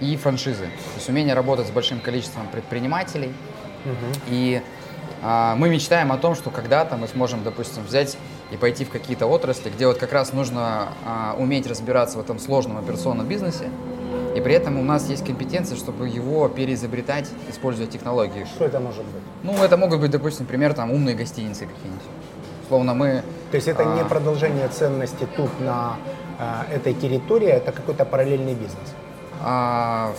и 0.00 0.16
франшизы. 0.16 0.64
То 0.64 0.96
есть 0.96 1.08
умение 1.08 1.34
работать 1.34 1.68
с 1.68 1.70
большим 1.70 2.00
количеством 2.00 2.48
предпринимателей. 2.48 3.32
Угу. 3.84 4.20
И 4.28 4.62
а, 5.22 5.54
мы 5.54 5.68
мечтаем 5.68 6.10
о 6.10 6.18
том, 6.18 6.34
что 6.34 6.50
когда-то 6.50 6.96
мы 6.96 7.06
сможем, 7.06 7.44
допустим, 7.44 7.84
взять 7.84 8.16
и 8.50 8.56
пойти 8.56 8.84
в 8.84 8.90
какие-то 8.90 9.26
отрасли, 9.26 9.70
где 9.70 9.86
вот 9.86 9.98
как 9.98 10.12
раз 10.12 10.32
нужно 10.32 10.88
уметь 11.36 11.66
разбираться 11.66 12.16
в 12.16 12.20
этом 12.20 12.38
сложном 12.38 12.78
операционном 12.78 13.28
бизнесе, 13.28 13.70
и 14.34 14.40
при 14.40 14.54
этом 14.54 14.78
у 14.78 14.82
нас 14.82 15.08
есть 15.08 15.24
компетенция, 15.24 15.76
чтобы 15.76 16.08
его 16.08 16.48
переизобретать, 16.48 17.28
используя 17.50 17.86
технологии. 17.86 18.44
Что 18.44 18.66
это 18.66 18.80
может 18.80 19.04
быть? 19.04 19.22
Ну, 19.42 19.52
это 19.62 19.76
могут 19.76 20.00
быть, 20.00 20.10
допустим, 20.10 20.44
например, 20.44 20.74
там 20.74 20.90
умные 20.90 21.14
гостиницы 21.14 21.66
какие-нибудь. 21.66 22.02
Словно 22.68 22.94
мы... 22.94 23.22
То 23.50 23.56
есть 23.56 23.68
это 23.68 23.90
а... 23.90 23.96
не 23.96 24.04
продолжение 24.04 24.68
ценности 24.68 25.26
тут 25.36 25.50
на 25.60 25.96
а, 26.38 26.66
этой 26.72 26.94
территории, 26.94 27.48
это 27.48 27.72
какой-то 27.72 28.04
параллельный 28.04 28.54
бизнес? 28.54 28.94
А, 29.42 30.12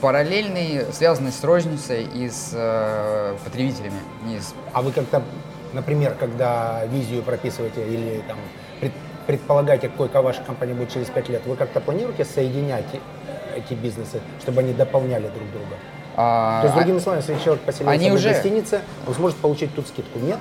параллельный, 0.00 0.84
связанный 0.92 1.32
с 1.32 1.42
розницей 1.42 2.04
и 2.04 2.28
с 2.28 2.50
э, 2.52 3.36
потребителями. 3.42 3.98
Не 4.26 4.38
с... 4.38 4.54
А 4.74 4.82
вы 4.82 4.92
как-то, 4.92 5.22
например, 5.72 6.14
когда 6.20 6.84
визию 6.86 7.22
прописываете 7.22 7.86
или 7.86 8.22
там 8.28 8.36
пред, 8.80 8.92
предполагаете, 9.26 9.88
какой 9.88 10.08
ваша 10.08 10.42
компания 10.42 10.74
будет 10.74 10.92
через 10.92 11.08
5 11.08 11.28
лет, 11.30 11.42
вы 11.46 11.56
как-то 11.56 11.80
планируете 11.80 12.26
соединять 12.26 12.84
эти 13.54 13.74
бизнесы, 13.74 14.20
чтобы 14.40 14.60
они 14.60 14.72
дополняли 14.72 15.28
друг 15.28 15.50
друга? 15.50 15.76
А, 16.16 16.60
То 16.60 16.66
есть, 16.66 16.76
другими 16.76 16.98
словами, 16.98 17.22
если 17.26 17.42
человек 17.42 17.64
поселился 17.64 17.90
они 17.90 18.10
в 18.10 18.14
уже... 18.14 18.28
гостинице, 18.28 18.80
он 19.06 19.14
сможет 19.14 19.36
получить 19.38 19.74
тут 19.74 19.88
скидку, 19.88 20.18
нет? 20.18 20.38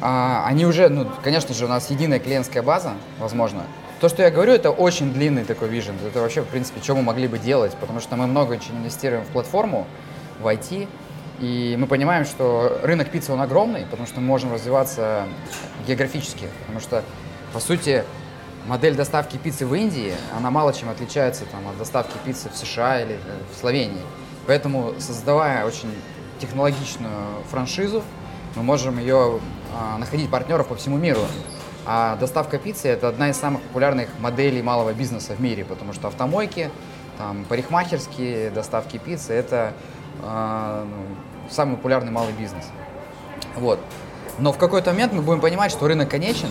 А, 0.00 0.44
они 0.46 0.66
уже, 0.66 0.88
ну, 0.88 1.06
конечно 1.22 1.54
же, 1.54 1.64
у 1.64 1.68
нас 1.68 1.90
единая 1.90 2.18
клиентская 2.18 2.62
база, 2.62 2.92
возможно. 3.18 3.62
То, 4.00 4.08
что 4.08 4.22
я 4.22 4.30
говорю, 4.30 4.52
это 4.52 4.70
очень 4.70 5.12
длинный 5.12 5.44
такой 5.44 5.68
вижен. 5.68 5.94
Это 6.06 6.20
вообще, 6.20 6.42
в 6.42 6.46
принципе, 6.46 6.82
что 6.82 6.94
мы 6.94 7.02
могли 7.02 7.28
бы 7.28 7.38
делать, 7.38 7.72
потому 7.80 8.00
что 8.00 8.16
мы 8.16 8.26
много 8.26 8.52
очень 8.52 8.76
инвестируем 8.76 9.24
в 9.24 9.28
платформу, 9.28 9.86
в 10.40 10.46
IT, 10.46 10.86
и 11.40 11.76
мы 11.78 11.86
понимаем, 11.86 12.24
что 12.24 12.78
рынок 12.82 13.08
пиццы, 13.08 13.32
он 13.32 13.40
огромный, 13.40 13.86
потому 13.90 14.06
что 14.06 14.20
мы 14.20 14.26
можем 14.26 14.52
развиваться 14.52 15.24
географически, 15.86 16.46
потому 16.60 16.80
что, 16.80 17.02
по 17.52 17.60
сути, 17.60 18.04
модель 18.66 18.94
доставки 18.94 19.36
пиццы 19.36 19.66
в 19.66 19.74
Индии, 19.74 20.12
она 20.36 20.50
мало 20.50 20.72
чем 20.72 20.88
отличается 20.88 21.44
там, 21.46 21.66
от 21.68 21.78
доставки 21.78 22.16
пиццы 22.24 22.50
в 22.50 22.56
США 22.56 23.00
или 23.00 23.14
э, 23.14 23.18
в 23.52 23.58
Словении. 23.58 24.02
Поэтому, 24.46 24.94
создавая 24.98 25.64
очень 25.64 25.92
технологичную 26.40 27.42
франшизу, 27.50 28.02
мы 28.54 28.62
можем 28.62 28.98
ее 28.98 29.40
а, 29.74 29.98
находить 29.98 30.30
партнеров 30.30 30.68
по 30.68 30.76
всему 30.76 30.96
миру. 30.96 31.20
А 31.84 32.16
доставка 32.16 32.58
пиццы– 32.58 32.88
это 32.88 33.08
одна 33.08 33.30
из 33.30 33.36
самых 33.36 33.62
популярных 33.62 34.08
моделей 34.18 34.62
малого 34.62 34.92
бизнеса 34.92 35.34
в 35.34 35.40
мире, 35.40 35.64
потому 35.64 35.92
что 35.92 36.08
автомойки, 36.08 36.70
там, 37.18 37.44
парикмахерские, 37.44 38.50
доставки 38.50 38.98
пиццы– 38.98 39.32
это 39.34 39.72
э, 40.22 40.86
самый 41.50 41.76
популярный 41.76 42.10
малый 42.10 42.32
бизнес. 42.32 42.64
Вот. 43.56 43.78
Но 44.38 44.52
в 44.52 44.58
какой-то 44.58 44.90
момент 44.90 45.12
мы 45.12 45.22
будем 45.22 45.40
понимать, 45.40 45.70
что 45.70 45.86
рынок 45.86 46.10
конечен, 46.10 46.50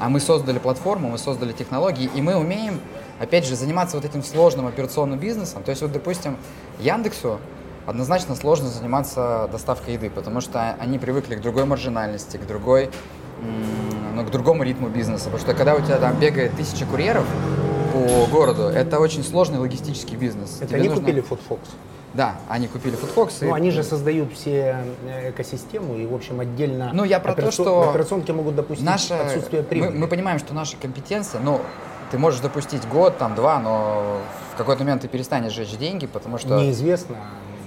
а 0.00 0.08
мы 0.08 0.18
создали 0.18 0.58
платформу, 0.58 1.10
мы 1.10 1.18
создали 1.18 1.52
технологии, 1.52 2.10
и 2.14 2.22
мы 2.22 2.36
умеем, 2.36 2.80
опять 3.20 3.46
же, 3.46 3.54
заниматься 3.54 3.96
вот 3.96 4.04
этим 4.04 4.22
сложным 4.22 4.66
операционным 4.66 5.18
бизнесом. 5.18 5.62
То 5.62 5.70
есть, 5.70 5.82
вот, 5.82 5.92
допустим, 5.92 6.36
Яндексу 6.80 7.38
однозначно 7.86 8.34
сложно 8.34 8.68
заниматься 8.68 9.48
доставкой 9.52 9.94
еды, 9.94 10.10
потому 10.10 10.40
что 10.40 10.74
они 10.80 10.98
привыкли 10.98 11.36
к 11.36 11.40
другой 11.40 11.66
маржинальности, 11.66 12.38
к 12.38 12.46
другой 12.46 12.90
ну, 14.14 14.24
к 14.24 14.30
другому 14.30 14.62
ритму 14.62 14.88
бизнеса. 14.88 15.24
Потому 15.24 15.40
что 15.40 15.54
когда 15.54 15.74
у 15.74 15.80
тебя 15.80 15.98
там 15.98 16.18
бегает 16.18 16.56
тысяча 16.56 16.84
курьеров 16.86 17.24
по 17.92 18.26
городу, 18.30 18.62
это 18.64 19.00
очень 19.00 19.24
сложный 19.24 19.58
логистический 19.58 20.16
бизнес. 20.16 20.56
Это 20.58 20.68
Тебе 20.68 20.80
они 20.80 20.88
нужно... 20.88 21.04
купили 21.04 21.22
FoodFox? 21.22 21.58
Да, 22.14 22.36
они 22.48 22.66
купили 22.66 22.96
FoodFox. 22.98 23.38
Ну, 23.42 23.48
и... 23.48 23.52
они 23.52 23.70
же 23.70 23.82
создают 23.82 24.32
все 24.32 24.84
э, 25.06 25.30
экосистему 25.30 25.96
и, 25.96 26.06
в 26.06 26.14
общем, 26.14 26.40
отдельно 26.40 26.90
ну, 26.92 27.04
я 27.04 27.20
про 27.20 27.32
операцион... 27.32 27.66
то, 27.66 27.82
что 27.82 27.90
операционки 27.90 28.30
могут 28.32 28.56
допустить 28.56 28.84
наша... 28.84 29.20
отсутствие 29.26 29.62
прибыли. 29.62 29.90
Мы, 29.90 29.98
мы 30.00 30.08
понимаем, 30.08 30.38
что 30.38 30.52
наша 30.52 30.76
компетенция, 30.76 31.40
ну, 31.40 31.60
ты 32.10 32.18
можешь 32.18 32.40
допустить 32.40 32.86
год, 32.88 33.18
там, 33.18 33.34
два, 33.34 33.60
но 33.60 34.18
в 34.54 34.56
какой-то 34.56 34.82
момент 34.82 35.02
ты 35.02 35.08
перестанешь 35.08 35.52
жечь 35.52 35.76
деньги, 35.76 36.06
потому 36.06 36.38
что... 36.38 36.58
Неизвестно. 36.58 37.16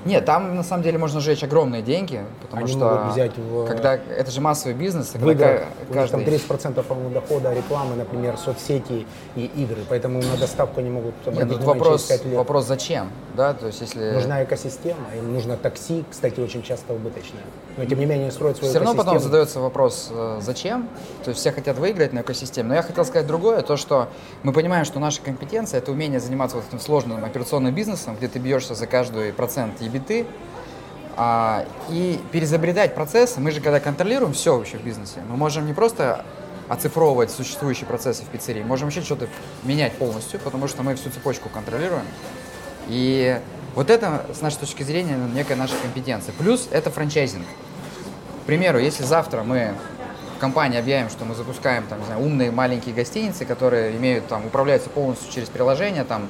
Нет, 0.06 0.26
там 0.26 0.56
на 0.56 0.64
самом 0.64 0.84
деле 0.84 0.98
можно 0.98 1.20
сжечь 1.20 1.44
огромные 1.44 1.82
деньги, 1.82 2.22
потому 2.42 2.64
Они 2.64 2.72
что 2.72 2.86
могут 2.86 3.14
взять 3.14 3.38
в... 3.38 3.66
когда 3.66 3.96
это 3.96 4.32
же 4.32 4.42
массовый 4.42 4.76
бизнес, 4.76 5.14
выиграть, 5.14 5.64
каждый... 5.92 6.26
там 6.26 6.34
30% 6.34 6.84
по-моему 6.84 7.10
дохода 7.12 7.54
рекламы, 7.54 7.96
например, 7.96 8.38
соцсети 8.38 9.06
и 9.36 9.46
игры, 9.56 9.82
поэтому 9.88 10.22
на 10.22 10.38
доставку 10.38 10.80
они 10.80 10.90
могут 10.90 11.14
Нет, 11.28 11.50
тут 11.50 11.64
вопрос, 11.64 12.08
через 12.08 12.22
5 12.22 12.26
лет. 12.30 12.38
вопрос 12.38 12.66
зачем, 12.66 13.12
да, 13.36 13.54
то 13.54 13.68
есть 13.68 13.82
если... 13.82 14.12
Нужна 14.12 14.44
экосистема, 14.44 15.08
им 15.18 15.34
нужно 15.34 15.58
такси, 15.58 16.04
кстати, 16.10 16.40
очень 16.40 16.64
часто 16.64 16.94
убыточное, 16.94 17.44
но 17.78 17.86
тем 17.86 18.00
не 18.00 18.06
менее 18.06 18.32
строить 18.32 18.58
свою 18.58 18.72
Все 18.72 18.80
равно 18.80 18.96
потом 18.96 19.20
задается 19.20 19.60
вопрос, 19.60 20.10
э, 20.12 20.40
зачем, 20.42 20.90
то 21.24 21.30
есть 21.30 21.40
все 21.40 21.52
хотят 21.52 21.78
выиграть 21.78 22.14
на 22.14 22.22
экосистеме, 22.22 22.70
но 22.70 22.76
я 22.76 22.82
хотел 22.82 23.06
сказать 23.06 23.28
другое, 23.28 23.62
то 23.62 23.78
что 23.78 24.10
мы 24.44 24.52
понимаем, 24.52 24.86
что 24.86 25.00
наша 25.00 25.22
компетенция 25.22 25.78
это 25.80 25.92
умение 25.92 26.20
заниматься 26.20 26.58
вот 26.58 26.66
этим 26.68 26.80
сложным 26.80 27.24
операционным 27.24 27.74
бизнесом, 27.74 28.16
где 28.16 28.28
ты 28.28 28.40
бьешься 28.40 28.76
за 28.76 28.86
каждый 28.88 29.32
процент 29.34 29.82
ебиты, 29.94 30.26
а, 31.16 31.66
и 31.90 32.20
перезабредать 32.32 32.96
процессы, 32.96 33.40
мы 33.40 33.52
же 33.52 33.62
когда 33.62 33.80
контролируем 33.80 34.34
все 34.34 34.58
вообще 34.58 34.78
в 34.78 34.84
бизнесе, 34.84 35.20
мы 35.30 35.38
можем 35.38 35.66
не 35.66 35.74
просто 35.74 36.26
оцифровывать 36.70 37.30
существующие 37.30 37.86
процессы 37.86 38.24
в 38.24 38.28
пиццерии, 38.28 38.64
можем 38.64 38.88
еще 38.88 39.02
что-то 39.02 39.28
менять 39.64 39.94
полностью, 39.94 40.40
потому 40.40 40.68
что 40.68 40.82
мы 40.82 40.96
всю 40.96 41.10
цепочку 41.12 41.50
контролируем. 41.50 42.06
И 42.88 43.40
вот 43.76 43.90
это, 43.90 44.26
с 44.34 44.42
нашей 44.42 44.58
точки 44.58 44.84
зрения, 44.84 45.18
некая 45.34 45.56
наша 45.56 45.76
компетенция. 45.82 46.34
Плюс 46.34 46.68
это 46.72 46.90
франчайзинг. 46.90 47.46
К 47.46 48.46
примеру, 48.46 48.80
если 48.80 49.04
завтра 49.04 49.44
мы 49.44 49.74
в 50.36 50.40
компании 50.40 50.80
объявим, 50.80 51.10
что 51.10 51.26
мы 51.26 51.36
запускаем 51.36 51.84
там, 51.88 52.00
не 52.00 52.06
знаю, 52.06 52.22
умные 52.22 52.52
маленькие 52.52 52.96
гостиницы, 52.96 53.46
которые 53.46 53.96
имеют, 53.98 54.28
там, 54.28 54.46
управляются 54.46 54.90
полностью 54.90 55.32
через 55.32 55.50
приложение, 55.50 56.04
там 56.04 56.28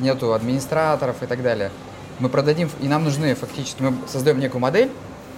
нету 0.00 0.34
администраторов 0.34 1.22
и 1.22 1.26
так 1.26 1.42
далее– 1.42 1.70
мы 2.20 2.28
продадим, 2.28 2.70
и 2.80 2.86
нам 2.86 3.04
нужны 3.04 3.34
фактически, 3.34 3.82
мы 3.82 3.94
создаем 4.06 4.38
некую 4.38 4.60
модель, 4.60 4.90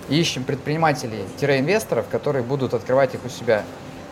и 0.08 0.20
ищем 0.20 0.44
предпринимателей-инвесторов, 0.44 2.06
которые 2.10 2.42
будут 2.42 2.74
открывать 2.74 3.14
их 3.14 3.20
у 3.24 3.28
себя. 3.28 3.64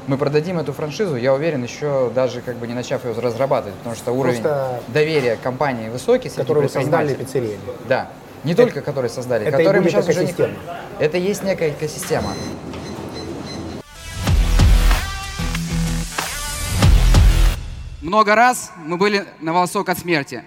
Мы 0.06 0.16
продадим 0.16 0.58
эту 0.58 0.72
франшизу, 0.72 1.16
я 1.16 1.34
уверен, 1.34 1.62
еще 1.62 2.10
даже 2.14 2.40
как 2.40 2.56
бы 2.56 2.66
не 2.66 2.74
начав 2.74 3.04
ее 3.04 3.12
разрабатывать, 3.12 3.74
потому 3.78 3.96
что 3.96 4.12
уровень 4.12 4.40
Просто 4.40 4.80
доверия 4.88 5.36
компании 5.36 5.88
высокий. 5.88 6.30
Которые 6.30 6.68
создали 6.68 7.14
пиццерии. 7.14 7.58
Да. 7.88 8.10
Не 8.44 8.52
это, 8.52 8.62
только 8.62 8.80
которые 8.80 9.10
создали, 9.10 9.46
это 9.46 9.58
которые 9.58 9.82
мы 9.82 9.90
сейчас 9.90 10.08
уже 10.08 10.24
не... 10.24 10.34
Это 10.98 11.18
есть 11.18 11.42
некая 11.42 11.70
экосистема. 11.70 12.32
Много 18.00 18.34
раз 18.34 18.72
мы 18.78 18.96
были 18.96 19.26
на 19.40 19.52
волосок 19.52 19.90
от 19.90 19.98
смерти. 19.98 20.42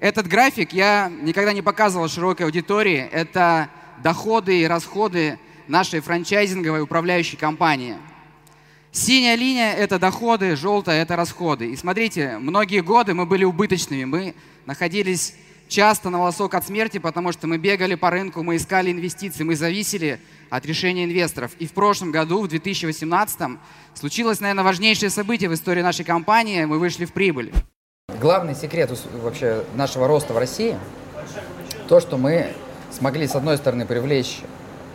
Этот 0.00 0.28
график 0.28 0.72
я 0.72 1.12
никогда 1.20 1.52
не 1.52 1.60
показывал 1.60 2.08
широкой 2.08 2.46
аудитории. 2.46 3.06
Это 3.12 3.68
доходы 4.02 4.62
и 4.62 4.64
расходы 4.64 5.38
нашей 5.68 6.00
франчайзинговой 6.00 6.80
управляющей 6.80 7.36
компании. 7.36 7.96
Синяя 8.92 9.36
линия– 9.36 9.74
это 9.76 9.98
доходы, 9.98 10.56
желтая– 10.56 11.02
это 11.02 11.16
расходы. 11.16 11.70
И 11.70 11.76
смотрите, 11.76 12.38
многие 12.38 12.80
годы 12.80 13.12
мы 13.12 13.26
были 13.26 13.44
убыточными. 13.44 14.04
Мы 14.04 14.34
находились 14.64 15.34
часто 15.68 16.08
на 16.08 16.18
волосок 16.18 16.54
от 16.54 16.66
смерти, 16.66 16.96
потому 16.96 17.30
что 17.30 17.46
мы 17.46 17.58
бегали 17.58 17.94
по 17.94 18.08
рынку, 18.08 18.42
мы 18.42 18.56
искали 18.56 18.90
инвестиции, 18.90 19.44
мы 19.44 19.54
зависели 19.54 20.18
от 20.48 20.64
решения 20.64 21.04
инвесторов. 21.04 21.52
И 21.58 21.66
в 21.66 21.72
прошлом 21.72 22.10
году, 22.10 22.40
в 22.40 22.48
2018, 22.48 23.58
случилось, 23.92 24.40
наверное, 24.40 24.64
важнейшее 24.64 25.10
событие 25.10 25.50
в 25.50 25.54
истории 25.54 25.82
нашей 25.82 26.06
компании. 26.06 26.64
Мы 26.64 26.78
вышли 26.78 27.04
в 27.04 27.12
прибыль. 27.12 27.52
Главный 28.18 28.54
секрет 28.54 28.90
вообще 29.22 29.64
нашего 29.74 30.08
роста 30.08 30.32
в 30.32 30.38
России 30.38 30.78
то, 31.88 32.00
что 32.00 32.16
мы 32.16 32.54
смогли, 32.90 33.26
с 33.26 33.34
одной 33.34 33.56
стороны, 33.56 33.84
привлечь 33.84 34.42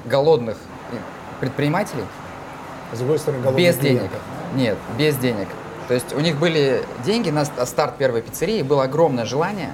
голодных 0.06 0.58
предпринимателей, 1.40 2.06
с 2.94 2.98
другой 3.00 3.20
стороны, 3.20 3.46
без 3.56 3.78
денег. 3.78 4.10
Нет, 4.56 4.78
без 4.98 5.18
денег. 5.18 5.48
То 5.88 5.94
есть 5.94 6.14
у 6.14 6.20
них 6.20 6.40
были 6.40 6.84
деньги 7.04 7.30
на 7.30 7.46
старт 7.46 7.98
первой 7.98 8.22
пиццерии, 8.22 8.62
было 8.62 8.84
огромное 8.84 9.26
желание. 9.26 9.74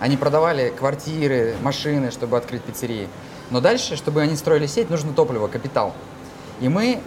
Они 0.00 0.16
продавали 0.16 0.70
квартиры, 0.70 1.54
машины, 1.62 2.10
чтобы 2.10 2.36
открыть 2.36 2.62
пиццерии. 2.62 3.08
Но 3.50 3.60
дальше, 3.60 3.96
чтобы 3.96 4.22
они 4.22 4.34
строили 4.34 4.66
сеть, 4.66 4.90
нужно 4.90 5.12
топливо, 5.12 5.48
капитал. 5.48 5.92
И 6.60 6.68
мы 6.68 7.00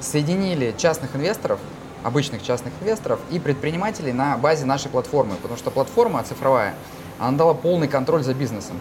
соединили 0.00 0.74
частных 0.78 1.16
инвесторов 1.16 1.58
обычных 2.06 2.40
частных 2.42 2.72
инвесторов 2.80 3.18
и 3.32 3.40
предпринимателей 3.40 4.12
на 4.12 4.38
базе 4.38 4.64
нашей 4.64 4.88
платформы, 4.88 5.34
потому 5.42 5.58
что 5.58 5.72
платформа 5.72 6.22
цифровая, 6.22 6.74
она 7.18 7.36
дала 7.36 7.52
полный 7.52 7.88
контроль 7.88 8.22
за 8.22 8.32
бизнесом. 8.32 8.80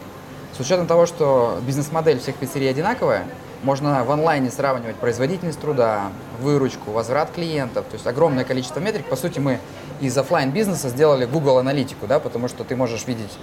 с 0.55 0.60
учетом 0.60 0.86
того, 0.86 1.05
что 1.05 1.60
бизнес-модель 1.65 2.20
всех 2.20 2.36
пиццерий 2.36 2.70
одинаковая, 2.70 3.25
можно 3.63 4.03
в 4.03 4.12
онлайне 4.12 4.51
сравнивать 4.51 4.96
производительность 4.98 5.60
труда, 5.60 6.12
выручку, 6.39 6.91
возврат 6.91 7.32
клиентов, 7.32 7.86
то 7.88 7.96
есть 7.96 8.05
огромное 8.05 8.44
количество 8.46 8.79
метрик. 8.79 9.08
По 9.08 9.15
сути, 9.15 9.39
мы 9.39 9.60
из 10.01 10.15
офлайн 10.15 10.51
бизнеса 10.51 10.89
сделали 10.89 11.25
Google 11.25 11.58
аналитику, 11.58 12.05
да, 12.05 12.20
потому 12.20 12.48
что 12.48 12.63
ты 12.63 12.75
можешь 12.75 13.08
видеть 13.08 13.38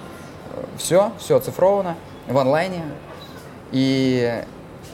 все, 0.78 1.12
все 1.18 1.36
оцифровано 1.36 1.96
в 2.28 2.38
онлайне. 2.38 2.84
И 3.72 4.44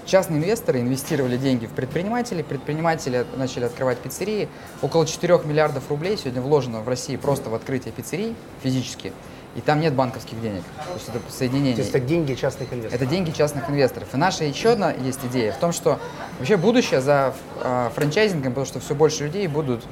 частные 0.08 0.40
инвесторы 0.40 0.80
инвестировали 0.80 1.36
деньги 1.36 1.66
в 1.66 1.70
предпринимателей, 1.70 2.42
предприниматели 2.42 3.26
начали 3.36 3.64
открывать 3.64 3.98
пиццерии. 3.98 4.48
Около 4.82 5.06
4 5.06 5.40
миллиардов 5.44 5.88
рублей 5.90 6.16
сегодня 6.16 6.40
вложено 6.40 6.80
в 6.80 6.88
России 6.88 7.16
просто 7.16 7.50
в 7.50 7.54
открытие 7.54 7.92
пиццерий 7.92 8.34
физически. 8.62 9.12
И 9.54 9.60
там 9.60 9.80
нет 9.80 9.94
банковских 9.94 10.40
денег. 10.40 10.62
То 10.76 10.94
есть 10.94 11.08
это 11.08 11.20
соединение. 11.30 11.74
То 11.74 11.80
есть 11.82 11.94
это 11.94 12.00
деньги 12.00 12.34
частных 12.34 12.72
инвесторов. 12.72 13.02
Это 13.02 13.10
деньги 13.10 13.30
частных 13.30 13.68
инвесторов. 13.68 14.08
И 14.12 14.16
наша 14.16 14.44
еще 14.44 14.70
одна 14.70 14.92
есть 14.92 15.20
идея 15.24 15.52
в 15.52 15.58
том, 15.58 15.72
что 15.72 15.98
вообще 16.38 16.56
будущее 16.56 17.00
за 17.00 17.34
э, 17.60 17.90
франчайзингом, 17.94 18.52
потому 18.52 18.66
что 18.66 18.80
все 18.80 18.94
больше 18.94 19.24
людей 19.24 19.46
будут 19.46 19.84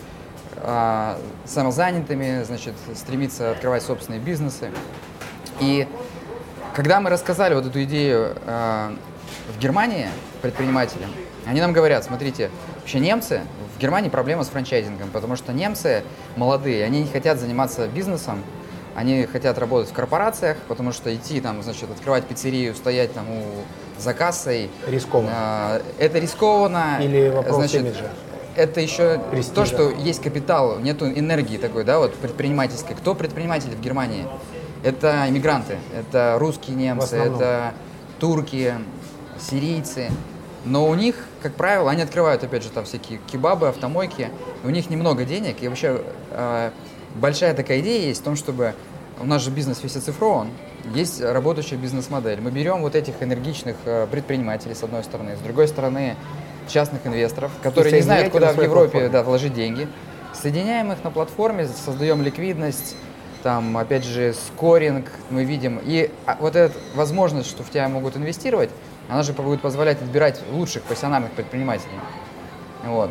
э, 0.56 1.18
самозанятыми, 1.44 2.42
значит, 2.44 2.74
стремиться 2.94 3.50
открывать 3.50 3.82
собственные 3.82 4.20
бизнесы. 4.20 4.70
И 5.60 5.88
когда 6.74 7.00
мы 7.00 7.10
рассказали 7.10 7.54
вот 7.54 7.66
эту 7.66 7.82
идею 7.82 8.36
э, 8.46 8.96
в 9.54 9.58
Германии 9.58 10.08
предпринимателям, 10.42 11.10
они 11.46 11.60
нам 11.60 11.72
говорят, 11.72 12.04
смотрите, 12.04 12.50
вообще 12.80 13.00
немцы, 13.00 13.42
в 13.76 13.80
Германии 13.80 14.08
проблема 14.08 14.44
с 14.44 14.48
франчайзингом, 14.48 15.10
потому 15.10 15.36
что 15.36 15.52
немцы 15.52 16.02
молодые, 16.36 16.84
они 16.84 17.02
не 17.02 17.08
хотят 17.08 17.38
заниматься 17.38 17.86
бизнесом, 17.88 18.42
они 18.94 19.26
хотят 19.26 19.58
работать 19.58 19.90
в 19.90 19.92
корпорациях, 19.92 20.56
потому 20.68 20.92
что 20.92 21.14
идти 21.14 21.40
там, 21.40 21.62
значит, 21.62 21.90
открывать 21.90 22.24
пиццерию, 22.24 22.74
стоять 22.74 23.12
там 23.12 23.30
у 23.30 23.42
за 23.98 24.14
кассой. 24.14 24.70
Рискованно. 24.86 25.30
Э, 25.30 25.80
это 25.98 26.18
рискованно. 26.18 26.98
Или 27.00 27.28
вопрос 27.28 27.56
значит, 27.56 27.82
имиджа. 27.82 28.10
Это 28.54 28.80
еще 28.80 29.20
Престижа. 29.30 29.54
то, 29.54 29.66
что 29.66 29.90
есть 29.90 30.22
капитал, 30.22 30.78
нету 30.78 31.06
энергии 31.06 31.58
такой, 31.58 31.84
да, 31.84 31.98
вот 31.98 32.14
предпринимательской. 32.14 32.94
Кто 32.94 33.14
предприниматели 33.14 33.74
в 33.74 33.80
Германии? 33.80 34.26
Это 34.82 35.26
иммигранты, 35.28 35.78
это 35.94 36.36
русские 36.38 36.76
немцы, 36.76 37.16
это 37.16 37.74
турки, 38.18 38.74
сирийцы. 39.40 40.10
Но 40.64 40.88
у 40.88 40.94
них, 40.94 41.14
как 41.42 41.54
правило, 41.54 41.90
они 41.90 42.02
открывают, 42.02 42.42
опять 42.42 42.62
же, 42.62 42.70
там 42.70 42.84
всякие 42.84 43.20
кебабы, 43.30 43.68
автомойки. 43.68 44.30
У 44.64 44.70
них 44.70 44.90
немного 44.90 45.24
денег. 45.24 45.62
И 45.62 45.68
вообще 45.68 46.02
э, 46.30 46.70
большая 47.14 47.54
такая 47.54 47.80
идея 47.80 48.06
есть 48.06 48.20
в 48.20 48.24
том, 48.24 48.36
чтобы... 48.36 48.74
У 49.18 49.24
нас 49.24 49.42
же 49.42 49.50
бизнес 49.50 49.82
весь 49.82 49.96
оцифрован. 49.96 50.50
Есть 50.94 51.22
работающая 51.22 51.78
бизнес-модель. 51.78 52.40
Мы 52.40 52.50
берем 52.50 52.82
вот 52.82 52.94
этих 52.94 53.14
энергичных 53.22 53.76
э, 53.84 54.06
предпринимателей, 54.10 54.74
с 54.74 54.82
одной 54.82 55.04
стороны. 55.04 55.36
С 55.36 55.40
другой 55.40 55.68
стороны, 55.68 56.16
частных 56.68 57.06
инвесторов, 57.06 57.50
которые 57.62 57.94
не 57.94 58.00
знают, 58.02 58.32
куда 58.32 58.52
в 58.52 58.60
Европе 58.60 58.90
платформе. 58.90 59.08
да, 59.08 59.22
вложить 59.22 59.54
деньги. 59.54 59.88
Соединяем 60.34 60.92
их 60.92 61.02
на 61.02 61.10
платформе, 61.10 61.66
создаем 61.66 62.22
ликвидность, 62.22 62.96
там, 63.42 63.76
опять 63.78 64.04
же, 64.04 64.34
скоринг 64.34 65.06
мы 65.30 65.44
видим. 65.44 65.80
И 65.84 66.10
а, 66.26 66.36
вот 66.40 66.56
эта 66.56 66.74
возможность, 66.94 67.48
что 67.48 67.62
в 67.62 67.70
тебя 67.70 67.88
могут 67.88 68.16
инвестировать, 68.16 68.70
она 69.08 69.22
же 69.22 69.32
будет 69.32 69.60
позволять 69.60 70.00
отбирать 70.02 70.40
лучших 70.50 70.82
профессиональных 70.82 71.32
предпринимателей. 71.32 71.98
Вот. 72.84 73.10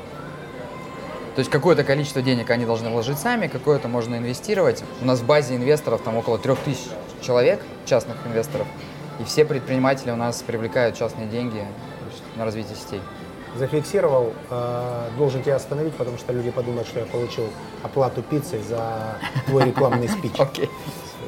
То 1.35 1.39
есть 1.39 1.51
какое-то 1.51 1.83
количество 1.83 2.21
денег 2.21 2.49
они 2.49 2.65
должны 2.65 2.89
вложить 2.89 3.19
сами, 3.19 3.47
какое-то 3.47 3.89
можно 3.89 4.15
инвестировать. 4.15 4.83
У 5.01 5.05
нас 5.05 5.19
в 5.19 5.25
базе 5.25 5.55
инвесторов 5.55 6.01
там 6.01 6.15
около 6.15 6.37
3000 6.37 6.91
человек, 7.21 7.61
частных 7.85 8.15
инвесторов. 8.25 8.67
И 9.19 9.25
все 9.25 9.43
предприниматели 9.43 10.11
у 10.11 10.15
нас 10.15 10.41
привлекают 10.41 10.95
частные 10.95 11.27
деньги 11.27 11.65
на 12.37 12.45
развитие 12.45 12.75
сетей. 12.75 13.01
Зафиксировал, 13.55 14.33
э, 14.49 15.09
должен 15.17 15.41
тебя 15.41 15.55
остановить, 15.55 15.93
потому 15.95 16.17
что 16.17 16.33
люди 16.33 16.51
подумают, 16.51 16.87
что 16.87 16.99
я 16.99 17.05
получил 17.05 17.47
оплату 17.83 18.21
пиццей 18.21 18.61
за 18.61 19.17
твой 19.45 19.65
рекламный 19.65 20.09
спич. 20.09 20.33
Окей. 20.37 20.69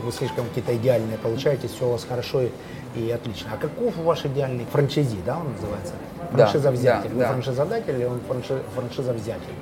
Вы 0.08 0.14
слишком 0.14 0.46
какие-то 0.48 0.74
идеальные 0.78 1.18
получаете, 1.18 1.68
все 1.68 1.86
у 1.86 1.92
вас 1.92 2.06
хорошо 2.08 2.44
и, 2.44 2.50
и 2.96 3.12
отлично. 3.12 3.50
А 3.54 3.58
каков 3.58 3.94
ваш 3.98 4.24
идеальный 4.26 4.66
франчайзи, 4.72 5.18
да, 5.26 5.38
он 5.38 5.52
называется? 5.52 5.96
Франшизовзятель. 6.32 7.10
да, 7.10 7.14
Вы 7.14 7.20
да. 7.20 7.28
франшизодатель 7.34 7.94
или 7.94 8.06
он 8.06 8.22
франши- 8.26 8.64
франшизовзятель? 8.74 9.54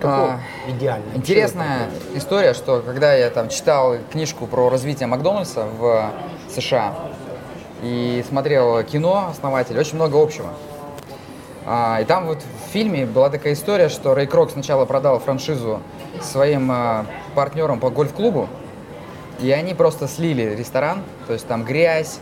Какой 0.00 0.30
А, 0.30 0.40
идеальный? 0.66 1.14
Интересная 1.14 1.90
история, 2.14 2.54
что 2.54 2.80
когда 2.80 3.12
я 3.12 3.28
там 3.28 3.50
читал 3.50 3.96
книжку 4.10 4.46
про 4.46 4.70
развитие 4.70 5.08
Макдональдса 5.08 5.66
в 5.78 6.10
США 6.48 6.94
и 7.82 8.24
смотрел 8.26 8.82
кино 8.84 9.28
«Основатель», 9.30 9.78
очень 9.78 9.96
много 9.96 10.16
общего. 10.22 10.54
А, 11.66 11.98
и 12.00 12.06
там 12.06 12.24
вот 12.28 12.38
в 12.38 12.70
фильме 12.72 13.04
была 13.04 13.28
такая 13.28 13.52
история, 13.52 13.90
что 13.90 14.14
Рэй 14.14 14.26
Крок 14.26 14.52
сначала 14.52 14.86
продал 14.86 15.18
франшизу 15.18 15.82
своим 16.22 16.70
а, 16.72 17.04
партнерам 17.34 17.78
по 17.78 17.90
гольф-клубу, 17.90 18.48
и 19.40 19.50
они 19.50 19.74
просто 19.74 20.08
слили 20.08 20.54
ресторан, 20.54 21.02
то 21.26 21.32
есть 21.32 21.46
там 21.46 21.64
грязь, 21.64 22.18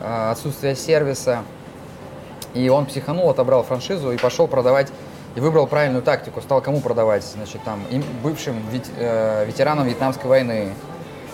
а, 0.00 0.30
отсутствие 0.30 0.76
сервиса. 0.76 1.42
И 2.54 2.68
он 2.68 2.86
психанул, 2.86 3.30
отобрал 3.30 3.64
франшизу 3.64 4.12
и 4.12 4.16
пошел 4.16 4.46
продавать, 4.46 4.92
и 5.34 5.40
выбрал 5.40 5.66
правильную 5.66 6.02
тактику. 6.02 6.40
Стал 6.40 6.60
кому 6.60 6.80
продавать? 6.80 7.24
Значит, 7.24 7.62
там, 7.64 7.80
им, 7.90 8.04
бывшим 8.22 8.56
вет- 8.70 8.90
э, 8.96 9.44
ветеранам 9.46 9.86
Вьетнамской 9.86 10.28
войны, 10.28 10.72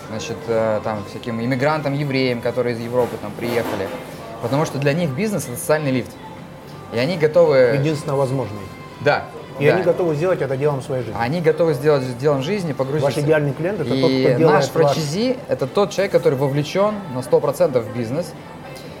значит, 0.09 0.37
э, 0.47 0.81
там, 0.83 1.03
всяким 1.09 1.39
иммигрантам, 1.39 1.93
евреям, 1.93 2.41
которые 2.41 2.75
из 2.75 2.79
Европы 2.79 3.17
там 3.21 3.31
приехали. 3.31 3.87
Потому 4.41 4.65
что 4.65 4.79
для 4.79 4.93
них 4.93 5.11
бизнес– 5.11 5.45
это 5.47 5.55
социальный 5.55 5.91
лифт. 5.91 6.11
И 6.93 6.97
они 6.97 7.17
готовы... 7.17 7.75
Единственно 7.77 8.15
возможный. 8.15 8.59
Да. 9.01 9.25
И 9.61 9.67
да. 9.67 9.75
они 9.75 9.83
готовы 9.83 10.15
сделать 10.15 10.41
это 10.41 10.57
делом 10.57 10.81
своей 10.81 11.03
жизни. 11.03 11.17
Они 11.19 11.41
готовы 11.41 11.73
сделать 11.73 12.17
делом 12.17 12.41
жизни, 12.41 12.73
погрузиться. 12.73 13.05
Ваш 13.05 13.17
идеальный 13.17 13.53
клиент 13.53 13.79
это 13.79 13.93
и 13.93 14.01
тот, 14.01 14.09
кто 14.09 14.37
делает 14.37 14.39
наш 14.39 14.65
франчайзи– 14.69 15.37
это 15.47 15.67
тот 15.67 15.91
человек, 15.91 16.11
который 16.11 16.37
вовлечен 16.37 16.95
на 17.13 17.19
100% 17.19 17.79
в 17.79 17.95
бизнес. 17.97 18.33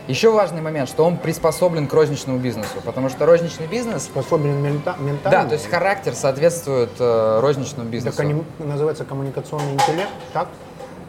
Еще 0.07 0.31
важный 0.31 0.61
момент, 0.61 0.89
что 0.89 1.05
он 1.05 1.17
приспособлен 1.17 1.87
к 1.87 1.93
розничному 1.93 2.39
бизнесу, 2.39 2.81
потому 2.83 3.09
что 3.09 3.25
розничный 3.25 3.67
бизнес, 3.67 4.03
способен 4.03 4.51
мента- 4.63 4.99
ментально. 4.99 5.43
да, 5.43 5.45
то 5.45 5.53
есть 5.53 5.69
характер 5.69 6.15
соответствует 6.15 6.89
э, 6.99 7.39
розничному 7.39 7.87
бизнесу. 7.89 8.21
Это 8.21 8.23
кони- 8.27 8.45
называется 8.59 9.05
коммуникационный 9.05 9.73
интеллект, 9.73 10.09
так? 10.33 10.47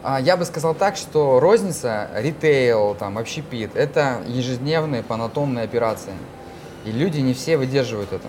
А, 0.03 0.19
Я 0.21 0.37
бы 0.37 0.45
сказал 0.45 0.75
так, 0.75 0.95
что 0.95 1.39
розница, 1.39 2.09
ритейл, 2.15 2.95
там, 2.95 3.17
общепит– 3.17 3.71
это 3.75 4.21
ежедневные 4.27 5.01
панатомные 5.01 5.63
операции. 5.65 6.13
И 6.85 6.91
люди 6.91 7.19
не 7.19 7.33
все 7.33 7.57
выдерживают 7.57 8.11
это. 8.13 8.27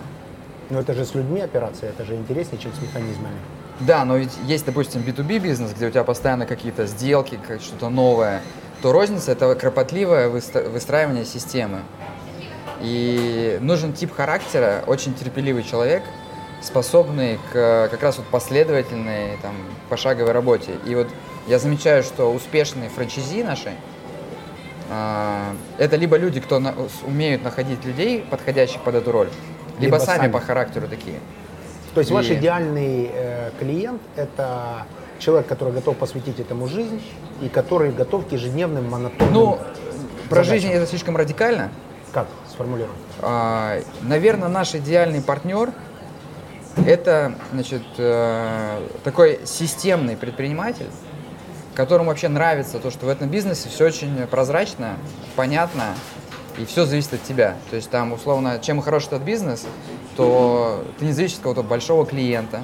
Но 0.69 0.79
это 0.79 0.93
же 0.93 1.05
с 1.05 1.13
людьми 1.13 1.41
операция, 1.41 1.89
это 1.89 2.05
же 2.05 2.15
интереснее, 2.15 2.59
чем 2.61 2.73
с 2.73 2.81
механизмами. 2.81 3.35
Да, 3.81 4.05
но 4.05 4.17
ведь 4.17 4.31
есть, 4.45 4.65
допустим, 4.65 5.01
B2B 5.01 5.39
бизнес, 5.39 5.73
где 5.73 5.87
у 5.87 5.89
тебя 5.91 6.03
постоянно 6.03 6.45
какие-то 6.45 6.85
сделки, 6.87 7.39
что-то 7.61 7.89
новое, 7.89 8.41
то 8.81 8.91
розница 8.91 9.31
это 9.33 9.53
кропотливое 9.55 10.29
выстраивание 10.29 11.25
системы. 11.25 11.81
И 12.81 13.57
нужен 13.61 13.93
тип 13.93 14.13
характера, 14.13 14.83
очень 14.87 15.13
терпеливый 15.13 15.63
человек, 15.63 16.03
способный 16.61 17.37
к 17.51 17.89
как 17.91 18.01
раз 18.01 18.17
вот 18.17 18.25
последовательной 18.27 19.37
там, 19.41 19.55
пошаговой 19.89 20.31
работе. 20.31 20.71
И 20.85 20.95
вот 20.95 21.07
я 21.47 21.59
замечаю, 21.59 22.01
что 22.03 22.31
успешные 22.33 22.89
франчайзи 22.89 23.43
наши, 23.43 23.71
а, 24.89 25.53
это 25.77 25.95
либо 25.95 26.17
люди, 26.17 26.39
кто 26.39 26.59
на- 26.59 26.75
умеют 27.05 27.43
находить 27.43 27.83
людей, 27.85 28.25
подходящих 28.29 28.81
под 28.81 28.95
эту 28.95 29.11
роль, 29.11 29.29
либо, 29.79 29.95
Либо 29.95 30.05
сами, 30.05 30.17
сами. 30.19 30.31
по 30.31 30.39
характеру 30.39 30.87
такие. 30.87 31.19
То 31.93 31.99
есть 31.99 32.11
ваш 32.11 32.29
И- 32.29 32.35
идеальный 32.35 33.09
э, 33.13 33.51
клиент 33.59 34.01
это 34.15 34.85
человек, 35.19 35.47
который 35.47 35.73
готов 35.73 35.95
посвятить 35.97 36.39
этому 36.39 36.67
жизнь 36.67 37.01
и 37.41 37.47
который 37.49 37.91
готов 37.91 38.27
к 38.27 38.31
ежедневным 38.31 38.89
монотонным. 38.89 39.33
Ну, 39.33 39.59
про 40.29 40.43
задачам. 40.43 40.53
жизнь 40.53 40.69
это 40.71 40.85
слишком 40.87 41.15
радикально. 41.15 41.69
Как 42.11 42.27
сформулировать? 42.49 42.95
А, 43.21 43.79
Наверное, 44.01 44.49
наш 44.49 44.75
идеальный 44.75 45.21
партнер 45.21 45.71
это, 46.85 47.35
значит, 47.53 47.83
э, 47.97 48.79
такой 49.03 49.39
системный 49.45 50.17
предприниматель, 50.17 50.87
которому 51.73 52.09
вообще 52.09 52.27
нравится 52.27 52.79
то, 52.79 52.91
что 52.91 53.05
в 53.05 53.09
этом 53.09 53.29
бизнесе 53.29 53.69
все 53.69 53.85
очень 53.85 54.27
прозрачно, 54.27 54.97
понятно, 55.37 55.93
и 56.57 56.65
все 56.65 56.85
зависит 56.85 57.13
от 57.13 57.23
тебя. 57.23 57.55
То 57.69 57.75
есть 57.75 57.89
там, 57.89 58.13
условно, 58.13 58.59
чем 58.61 58.81
хорош 58.81 59.05
этот 59.07 59.23
бизнес, 59.23 59.65
то 60.15 60.83
ты 60.99 61.05
не 61.05 61.11
зависишь 61.11 61.37
от 61.37 61.39
какого-то 61.39 61.63
большого 61.63 62.05
клиента, 62.05 62.63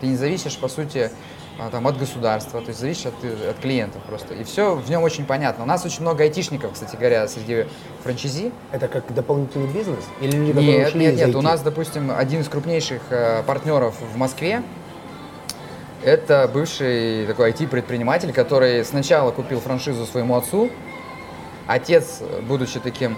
ты 0.00 0.06
не 0.06 0.16
зависишь, 0.16 0.56
по 0.58 0.68
сути, 0.68 1.10
а, 1.58 1.70
там, 1.70 1.86
от 1.86 1.98
государства, 1.98 2.60
то 2.60 2.68
есть 2.68 2.80
зависишь 2.80 3.06
от, 3.06 3.14
от 3.24 3.58
клиентов 3.58 4.02
просто. 4.02 4.34
И 4.34 4.44
все 4.44 4.74
в 4.74 4.88
нем 4.88 5.02
очень 5.02 5.24
понятно. 5.24 5.64
У 5.64 5.66
нас 5.66 5.84
очень 5.84 6.02
много 6.02 6.22
айтишников, 6.22 6.72
кстати 6.74 6.94
говоря, 6.94 7.26
среди 7.26 7.66
франчайзи, 8.02 8.52
Это 8.70 8.86
как 8.86 9.12
дополнительный 9.12 9.66
бизнес? 9.66 10.04
Или 10.20 10.36
люди, 10.36 10.52
которые 10.52 10.78
нет, 10.78 10.94
нет, 10.94 11.16
нет. 11.16 11.34
У 11.34 11.42
нас, 11.42 11.60
допустим, 11.62 12.12
один 12.16 12.42
из 12.42 12.48
крупнейших 12.48 13.02
э, 13.10 13.42
партнеров 13.44 13.94
в 14.14 14.16
Москве 14.16 14.62
это 16.04 16.48
бывший 16.52 17.26
такой 17.26 17.50
IT-предприниматель, 17.50 18.32
который 18.32 18.84
сначала 18.84 19.32
купил 19.32 19.60
франшизу 19.60 20.06
своему 20.06 20.36
отцу, 20.36 20.70
отец, 21.68 22.20
будучи 22.48 22.80
таким 22.80 23.16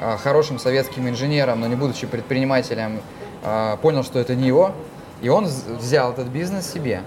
а, 0.00 0.18
хорошим 0.18 0.58
советским 0.58 1.08
инженером, 1.08 1.60
но 1.60 1.66
не 1.68 1.76
будучи 1.76 2.06
предпринимателем, 2.06 3.00
а, 3.42 3.76
понял, 3.78 4.04
что 4.04 4.18
это 4.18 4.34
не 4.34 4.46
его, 4.46 4.72
и 5.22 5.30
он 5.30 5.46
взял 5.46 6.12
этот 6.12 6.26
бизнес 6.26 6.70
себе. 6.70 7.02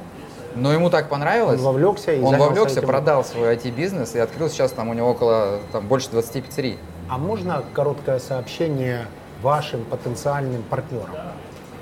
Но 0.55 0.71
ему 0.71 0.89
так 0.89 1.10
понравилось. 1.10 1.60
Он 1.60 1.65
вовлекся 1.65 2.13
и 2.13 2.21
Он 2.21 2.38
вовлекся, 2.38 2.79
этим. 2.79 2.88
продал 2.88 3.25
свой 3.25 3.55
IT-бизнес 3.55 4.15
и 4.15 4.19
открыл 4.19 4.49
сейчас 4.49 4.71
там 4.71 4.88
у 4.88 4.93
него 4.93 5.10
около 5.10 5.60
там, 5.73 5.88
больше 5.88 6.10
20 6.12 6.45
пиццерий. 6.45 6.79
А 7.10 7.17
можно 7.17 7.63
короткое 7.73 8.19
сообщение 8.19 9.05
вашим 9.41 9.84
потенциальным 9.84 10.63
партнерам? 10.63 11.13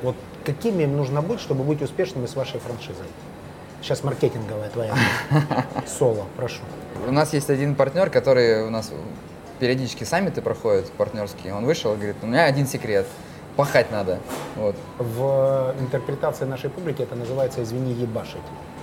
Вот 0.02 0.16
какими 0.44 0.84
им 0.84 0.98
нужно 0.98 1.22
быть, 1.22 1.40
чтобы 1.40 1.64
быть 1.64 1.84
успешными 1.84 2.26
с 2.26 2.36
вашей 2.36 2.60
франшизой? 2.60 3.06
Сейчас 3.84 4.02
маркетинговая 4.02 4.70
твоя. 4.70 4.96
Соло, 5.86 6.26
прошу. 6.38 6.62
У 7.06 7.12
нас 7.12 7.34
есть 7.34 7.50
один 7.50 7.76
партнер, 7.76 8.10
который 8.10 8.66
у 8.66 8.70
нас 8.70 8.94
периодически 9.60 10.06
саммиты 10.06 10.42
проходят 10.42 10.90
партнерские. 10.92 11.54
Он 11.54 11.66
вышел 11.66 11.92
и 11.94 11.98
говорит, 11.98 12.16
у 12.22 12.28
меня 12.28 12.46
один 12.46 12.66
секрет. 12.66 13.06
Пахать 13.58 13.92
надо. 13.92 14.20
Вот. 14.56 14.78
В 14.98 15.76
интерпретации 15.82 16.46
нашей 16.46 16.70
публики 16.70 17.02
это 17.02 17.16
называется 17.16 17.62
«извини, 17.62 17.94
ебашить». 17.94 18.38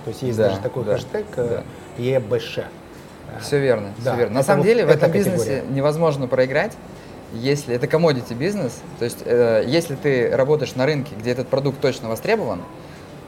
То 0.05 0.09
есть 0.09 0.21
есть 0.21 0.37
Да, 0.37 0.49
даже 0.49 0.61
такой 0.61 0.85
да, 0.85 0.93
хэштег 0.93 1.25
э, 1.35 1.63
«ебш». 1.97 2.59
Все 3.41 3.59
верно, 3.59 3.93
Да, 3.97 4.11
все 4.11 4.19
верно. 4.19 4.35
На 4.35 4.43
самом 4.43 4.59
вот 4.59 4.67
деле 4.67 4.85
в 4.85 4.89
этом 4.89 5.11
бизнесе 5.11 5.63
невозможно 5.67 6.27
проиграть, 6.27 6.73
если 7.33 7.73
это 7.73 7.87
commodity 7.87 8.35
бизнес. 8.35 8.79
То 8.99 9.05
есть 9.05 9.23
э, 9.25 9.63
если 9.65 9.95
ты 9.95 10.29
работаешь 10.29 10.75
на 10.75 10.85
рынке, 10.85 11.15
где 11.17 11.31
этот 11.31 11.47
продукт 11.47 11.81
точно 11.81 12.07
востребован, 12.07 12.61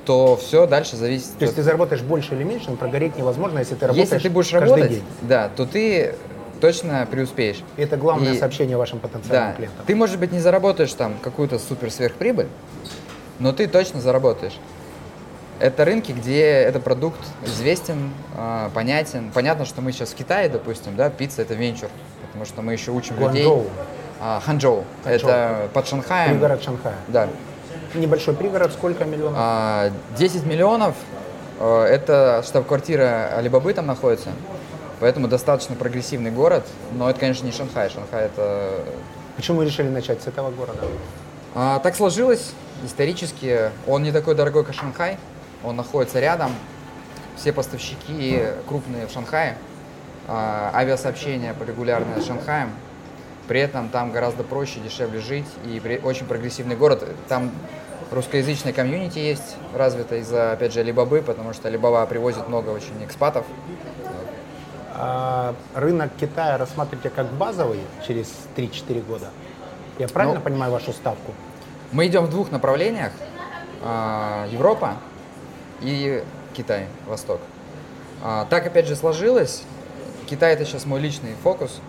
то 0.05 0.35
все 0.37 0.67
дальше 0.67 0.95
зависит. 0.97 1.37
То 1.37 1.43
есть 1.45 1.53
от- 1.53 1.55
ты 1.57 1.63
заработаешь 1.63 2.01
больше 2.01 2.33
или 2.35 2.43
меньше, 2.43 2.69
но 2.71 2.75
прогореть 2.75 3.17
невозможно, 3.17 3.59
если 3.59 3.75
ты 3.75 3.87
работаешь 3.87 4.09
если 4.11 4.27
ты 4.27 4.33
будешь 4.33 4.49
каждый 4.51 4.69
работать, 4.69 4.89
день. 4.91 5.03
да, 5.21 5.49
то 5.55 5.65
ты 5.65 6.15
точно 6.59 7.07
преуспеешь. 7.09 7.61
Это 7.77 7.97
главное 7.97 8.33
И- 8.33 8.37
сообщение 8.37 8.77
вашим 8.77 8.99
потенциальным 8.99 9.51
Да, 9.51 9.55
клиентам. 9.55 9.85
ты, 9.85 9.95
может 9.95 10.19
быть, 10.19 10.31
не 10.31 10.39
заработаешь 10.39 10.93
там 10.93 11.15
какую-то 11.21 11.59
супер 11.59 11.89
сверхприбыль, 11.91 12.47
но 13.39 13.51
ты 13.53 13.67
точно 13.67 14.01
заработаешь. 14.01 14.57
Это 15.59 15.85
рынки, 15.85 16.11
где 16.11 16.43
этот 16.45 16.83
продукт 16.83 17.19
известен, 17.45 18.11
а, 18.35 18.69
понятен. 18.73 19.31
Понятно, 19.33 19.65
что 19.65 19.81
мы 19.81 19.91
сейчас 19.93 20.09
в 20.09 20.15
Китае, 20.15 20.49
допустим, 20.49 20.95
да, 20.95 21.09
пицца 21.09 21.41
это 21.43 21.53
венчур, 21.53 21.89
потому 22.27 22.43
что 22.45 22.61
мы 22.61 22.73
еще 22.73 22.91
учим 22.91 23.15
людей. 23.19 23.45
Гуанчжоу, 23.45 23.65
А, 24.25 24.39
Ханчжоу, 24.39 24.83
Ханчжоу. 25.03 25.29
это 25.29 25.69
под 25.73 25.87
Шанхаем. 25.87 26.31
пригород 26.31 26.63
Шанхая. 26.63 26.95
Да. 27.09 27.27
Небольшой 27.93 28.33
пригород, 28.35 28.71
сколько 28.73 29.05
миллионов? 29.05 29.35
А, 29.37 29.91
10 30.17 30.45
миллионов, 30.45 30.95
э, 31.59 31.83
это 31.83 32.43
штаб-квартира 32.45 33.35
Алибабы 33.37 33.73
там 33.73 33.85
находится, 33.85 34.29
поэтому 34.99 35.27
достаточно 35.27 35.75
прогрессивный 35.75 36.31
город, 36.31 36.65
но 36.93 37.09
это, 37.09 37.19
конечно, 37.19 37.45
не 37.45 37.51
Шанхай. 37.51 37.89
Шанхай 37.89 38.25
это 38.25 38.83
Почему 39.35 39.57
вы 39.57 39.65
решили 39.65 39.89
начать 39.89 40.21
с 40.21 40.27
этого 40.27 40.51
города? 40.51 40.79
А, 41.55 41.79
так 41.79 41.95
сложилось 41.95 42.51
исторически. 42.85 43.71
Он 43.87 44.03
не 44.03 44.11
такой 44.11 44.35
дорогой, 44.35 44.63
как 44.63 44.75
Шанхай. 44.75 45.17
Он 45.63 45.75
находится 45.75 46.19
рядом. 46.19 46.51
Все 47.35 47.51
поставщики 47.51 48.43
крупные 48.67 49.07
в 49.07 49.11
Шанхае. 49.11 49.57
А, 50.27 50.71
авиасообщение 50.73 51.55
регулярное 51.65 52.21
с 52.21 52.27
Шанхаем. 52.27 52.69
При 53.47 53.59
этом 53.59 53.89
там 53.89 54.11
гораздо 54.11 54.43
проще, 54.43 54.79
дешевле 54.79 55.19
жить. 55.19 55.47
И 55.65 55.79
при- 55.79 55.97
очень 55.97 56.27
прогрессивный 56.27 56.75
город. 56.75 57.03
Там 57.27 57.51
русскоязычная 58.13 58.73
комьюнити 58.73 59.19
есть 59.19 59.57
развита 59.73 60.15
из-за, 60.17 60.53
опять 60.53 60.73
же, 60.73 60.79
Алибабы, 60.81 61.21
потому 61.21 61.53
что 61.53 61.67
Алибаба 61.67 62.05
привозит 62.05 62.47
много 62.47 62.69
очень 62.69 63.03
экспатов. 63.03 63.45
А, 64.95 65.55
рынок 65.73 66.11
Китая 66.19 66.57
рассматриваете 66.57 67.09
как 67.09 67.31
базовый 67.33 67.79
через 68.07 68.31
3-4 68.55 69.01
года? 69.05 69.29
Я 69.97 70.07
правильно 70.07 70.39
Ну, 70.39 70.43
понимаю 70.45 70.71
вашу 70.71 70.93
ставку? 70.93 71.33
Мы 71.91 72.07
идем 72.07 72.25
в 72.25 72.29
двух 72.29 72.51
направлениях. 72.51 73.11
А, 73.83 74.47
Европа 74.51 74.95
и 75.81 76.23
Китай, 76.53 76.87
Восток. 77.07 77.41
А, 78.23 78.45
Так 78.49 78.65
опять 78.67 78.87
же 78.87 78.95
сложилось. 78.95 79.63
Китай 80.27 80.53
это 80.53 80.65
сейчас 80.65 80.85
мой 80.85 80.99
личный 80.99 81.33
фокус. 81.43 81.81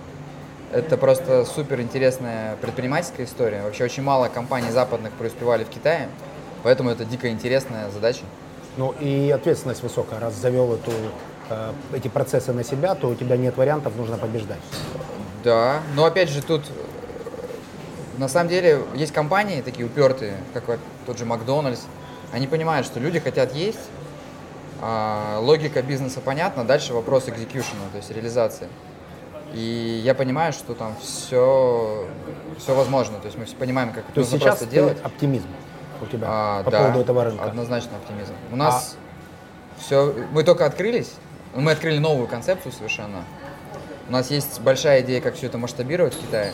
Это 0.72 0.96
просто 0.96 1.44
супер 1.44 1.80
интересная 1.80 2.56
предпринимательская 2.56 3.26
история. 3.26 3.62
Вообще 3.62 3.84
очень 3.84 4.02
мало 4.02 4.28
компаний 4.28 4.70
западных 4.70 5.12
преуспевали 5.12 5.64
в 5.64 5.68
Китае, 5.68 6.08
поэтому 6.62 6.90
это 6.90 7.04
дико 7.04 7.28
интересная 7.28 7.90
задача. 7.90 8.22
Ну 8.76 8.92
и 8.98 9.30
ответственность 9.30 9.82
высокая. 9.82 10.18
Раз 10.18 10.34
завел 10.34 10.74
эту, 10.74 10.90
э, 11.50 11.72
эти 11.94 12.08
процессы 12.08 12.52
на 12.52 12.64
себя, 12.64 12.94
то 12.94 13.08
у 13.08 13.14
тебя 13.14 13.36
нет 13.36 13.56
вариантов, 13.56 13.94
нужно 13.96 14.18
побеждать. 14.18 14.58
Да, 15.44 15.80
но 15.94 16.06
опять 16.06 16.28
же 16.28 16.42
тут 16.42 16.62
на 18.18 18.28
самом 18.28 18.48
деле 18.48 18.80
есть 18.94 19.12
компании 19.12 19.60
такие 19.60 19.86
упертые, 19.86 20.36
как 20.52 20.68
вот 20.68 20.80
тот 21.06 21.18
же 21.18 21.24
Макдональдс. 21.24 21.82
Они 22.32 22.46
понимают, 22.46 22.86
что 22.86 22.98
люди 22.98 23.20
хотят 23.20 23.54
есть, 23.54 23.78
а, 24.80 25.38
логика 25.40 25.82
бизнеса 25.82 26.20
понятна, 26.20 26.64
дальше 26.64 26.94
вопрос 26.94 27.28
экзекьюшена, 27.28 27.82
то 27.92 27.98
есть 27.98 28.10
реализации. 28.10 28.68
И 29.54 30.00
я 30.04 30.14
понимаю, 30.14 30.52
что 30.52 30.74
там 30.74 30.96
все, 31.00 32.06
все 32.58 32.74
возможно, 32.74 33.18
то 33.18 33.26
есть 33.26 33.38
мы 33.38 33.44
все 33.44 33.54
понимаем, 33.56 33.90
как 33.90 34.04
это 34.04 34.12
То 34.14 34.20
нужно 34.20 34.38
сейчас 34.38 34.58
просто 34.58 34.66
делать. 34.66 34.98
оптимизм 35.02 35.46
у 36.02 36.06
тебя 36.06 36.26
А, 36.28 36.62
по 36.64 36.70
да, 36.70 36.78
поводу 36.80 37.00
этого 37.00 37.24
рынка. 37.24 37.44
Однозначно 37.44 37.96
оптимизм. 37.96 38.32
У 38.50 38.56
нас 38.56 38.96
все, 39.78 40.12
мы 40.32 40.42
только 40.42 40.66
открылись, 40.66 41.12
мы 41.54 41.70
открыли 41.70 41.98
новую 41.98 42.26
концепцию 42.26 42.72
совершенно. 42.72 43.24
У 44.08 44.12
нас 44.12 44.30
есть 44.30 44.60
большая 44.60 45.02
идея, 45.02 45.20
как 45.20 45.34
все 45.34 45.46
это 45.46 45.56
масштабировать 45.56 46.14
в 46.14 46.20
Китае. 46.20 46.52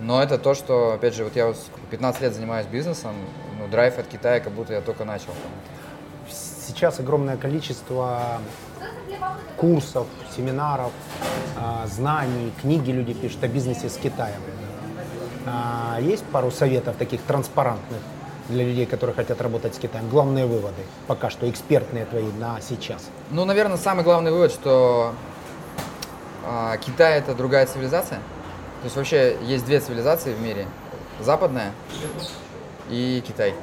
Но 0.00 0.22
это 0.22 0.36
то, 0.38 0.54
что, 0.54 0.94
опять 0.94 1.14
же, 1.14 1.24
вот 1.24 1.36
я 1.36 1.46
вот 1.46 1.56
сколько, 1.56 1.86
15 1.90 2.22
лет 2.22 2.34
занимаюсь 2.34 2.66
бизнесом, 2.66 3.14
ну, 3.58 3.68
драйв 3.68 3.98
от 3.98 4.06
Китая, 4.08 4.40
как 4.40 4.52
будто 4.52 4.72
я 4.72 4.80
только 4.80 5.04
начал. 5.04 5.32
Сейчас 6.30 6.98
огромное 7.00 7.36
количество 7.36 8.40
курсов, 9.56 10.06
семинаров, 10.34 10.92
а, 11.56 11.86
знаний, 11.86 12.52
книги 12.60 12.90
люди 12.90 13.12
пишут 13.12 13.44
о 13.44 13.48
бизнесе 13.48 13.88
с 13.88 13.96
Китаем. 13.96 14.40
А, 15.46 15.98
Есть 16.00 16.24
пару 16.26 16.50
советов 16.50 16.96
таких 16.96 17.20
транспарантных 17.22 18.00
для 18.48 18.64
людей, 18.64 18.86
которые 18.86 19.14
хотят 19.14 19.40
работать 19.40 19.74
с 19.74 19.78
Китаем? 19.78 20.08
Главные 20.08 20.46
выводы, 20.46 20.82
пока 21.06 21.30
что 21.30 21.48
экспертные 21.48 22.06
твои 22.06 22.30
на 22.38 22.60
сейчас. 22.60 23.08
Ну, 23.30 23.44
наверное, 23.44 23.76
самый 23.76 24.04
главный 24.04 24.30
вывод, 24.30 24.52
что 24.52 25.14
а, 26.44 26.76
Китай 26.78 27.18
это 27.18 27.34
другая 27.34 27.66
цивилизация. 27.66 28.18
То 28.80 28.84
есть 28.84 28.96
вообще 28.96 29.36
есть 29.42 29.66
две 29.66 29.80
цивилизации 29.80 30.32
в 30.32 30.40
мире: 30.40 30.66
западная 31.20 31.72
и 32.88 33.22
Китай. 33.26 33.54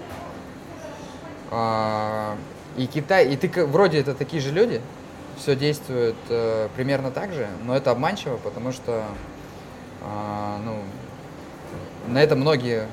И 2.77 2.85
Китай, 2.85 3.27
и 3.27 3.35
ты 3.35 3.65
вроде 3.65 3.99
это 3.99 4.13
такие 4.13 4.41
же 4.41 4.51
люди, 4.51 4.81
все 5.37 5.55
действует 5.55 6.15
э, 6.29 6.67
примерно 6.75 7.11
так 7.11 7.31
же, 7.33 7.47
но 7.65 7.75
это 7.75 7.91
обманчиво, 7.91 8.37
потому 8.37 8.71
что 8.71 9.03
а, 10.03 10.59
ну, 10.63 10.75
на 12.11 12.21
это 12.21 12.35
многие 12.35 12.87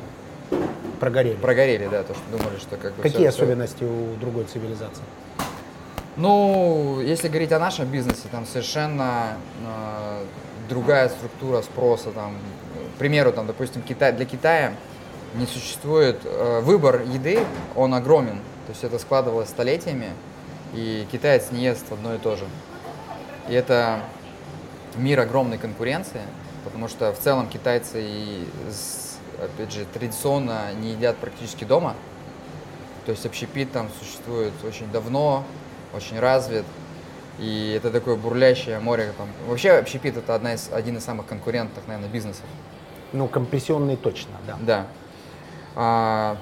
Прогорели. 1.00 1.37
прогорели, 1.37 1.88
да, 1.88 2.02
то, 2.02 2.14
что 2.14 2.22
думали, 2.30 2.59
что 2.59 2.76
как 2.76 2.94
бы 2.94 3.02
Какие 3.02 3.28
всё- 3.28 3.42
особенности 3.44 3.85
у 3.85 4.14
другой 4.20 4.44
цивилизации? 4.44 5.02
Ну, 6.16 7.00
если 7.00 7.28
говорить 7.28 7.50
о 7.52 7.59
нашем 7.59 7.87
бизнесе, 7.88 8.28
там 8.30 8.46
совершенно 8.46 9.37
э, 9.66 10.24
другая 10.68 11.09
структура 11.09 11.61
спроса. 11.62 12.11
Там, 12.12 12.35
к 12.94 12.98
примеру, 12.98 13.33
там, 13.33 13.46
допустим, 13.48 13.83
Китай, 13.83 14.12
для 14.12 14.24
Китая 14.24 14.74
не 15.35 15.46
существует 15.46 16.20
э, 16.24 16.61
выбор 16.61 17.02
еды, 17.02 17.40
он 17.74 17.94
огромен. 17.94 18.37
То 18.66 18.70
есть 18.72 18.85
это 18.85 18.98
складывалось 19.00 19.48
столетиями, 19.48 20.11
и 20.75 21.07
китаец 21.11 21.51
не 21.51 21.65
ест 21.65 21.91
одно 21.93 22.15
и 22.15 22.19
то 22.19 22.37
же. 22.37 22.45
И 23.49 23.55
это 23.55 24.01
мир 24.97 25.21
огромной 25.21 25.59
конкуренции, 25.59 26.23
потому 26.65 26.89
что 26.89 27.13
в 27.13 27.19
целом 27.19 27.49
китайцы, 27.49 28.03
и, 28.03 28.49
опять 29.43 29.73
же, 29.73 29.85
традиционно 29.87 30.73
не 30.81 30.93
едят 30.93 31.17
практически 31.17 31.65
дома. 31.65 31.95
То 33.07 33.13
есть 33.13 33.27
общепит 33.27 33.71
там 33.73 33.89
существует 33.99 34.53
очень 34.65 34.91
давно, 34.91 35.45
очень 35.93 36.19
развит. 36.19 36.65
И 37.39 37.75
это 37.77 37.91
такое 37.91 38.17
бурлящее 38.17 38.79
море. 38.79 39.13
Там. 39.19 39.29
Вообще 39.47 39.73
общепит 39.73 40.17
это 40.17 40.35
одна 40.35 40.55
из, 40.55 40.71
один 40.73 40.97
из 40.97 41.05
самых 41.05 41.27
конкурентных, 41.27 41.87
наверное, 41.87 42.09
бизнесов. 42.09 42.45
Ну, 43.13 43.29
компрессионный 43.29 43.97
точно, 43.97 44.33
да. 44.47 44.59
Да. 44.61 44.87
А, 45.77 46.37